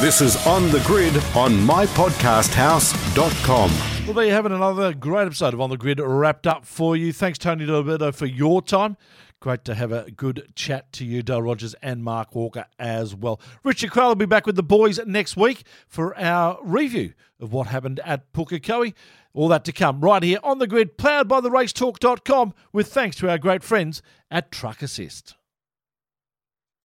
This 0.00 0.20
is 0.20 0.36
On 0.46 0.70
the 0.70 0.80
Grid 0.80 1.16
on 1.34 1.52
mypodcasthouse.com. 1.52 3.95
Well, 4.06 4.14
there 4.14 4.26
you 4.26 4.32
have 4.32 4.46
it, 4.46 4.52
another 4.52 4.94
great 4.94 5.26
episode 5.26 5.52
of 5.52 5.60
On 5.60 5.68
the 5.68 5.76
Grid 5.76 5.98
wrapped 5.98 6.46
up 6.46 6.64
for 6.64 6.96
you. 6.96 7.12
Thanks, 7.12 7.38
Tony 7.38 7.66
D'Alberto, 7.66 8.12
for 8.12 8.26
your 8.26 8.62
time. 8.62 8.96
Great 9.40 9.64
to 9.64 9.74
have 9.74 9.90
a 9.90 10.08
good 10.12 10.52
chat 10.54 10.92
to 10.92 11.04
you, 11.04 11.24
Dale 11.24 11.42
Rogers 11.42 11.74
and 11.82 12.04
Mark 12.04 12.32
Walker 12.32 12.66
as 12.78 13.16
well. 13.16 13.40
Richard 13.64 13.90
Crowell 13.90 14.10
will 14.10 14.14
be 14.14 14.24
back 14.24 14.46
with 14.46 14.54
the 14.54 14.62
boys 14.62 15.00
next 15.04 15.36
week 15.36 15.64
for 15.88 16.16
our 16.16 16.56
review 16.62 17.14
of 17.40 17.52
what 17.52 17.66
happened 17.66 17.98
at 18.04 18.32
Pukekohe. 18.32 18.94
All 19.34 19.48
that 19.48 19.64
to 19.64 19.72
come 19.72 20.00
right 20.00 20.22
here 20.22 20.38
on 20.44 20.60
the 20.60 20.68
grid, 20.68 20.96
powered 20.98 21.26
by 21.26 21.40
the 21.40 21.50
racetalk.com, 21.50 22.54
with 22.72 22.86
thanks 22.92 23.16
to 23.16 23.28
our 23.28 23.38
great 23.38 23.64
friends 23.64 24.02
at 24.30 24.52
Truck 24.52 24.82
Assist. 24.82 25.34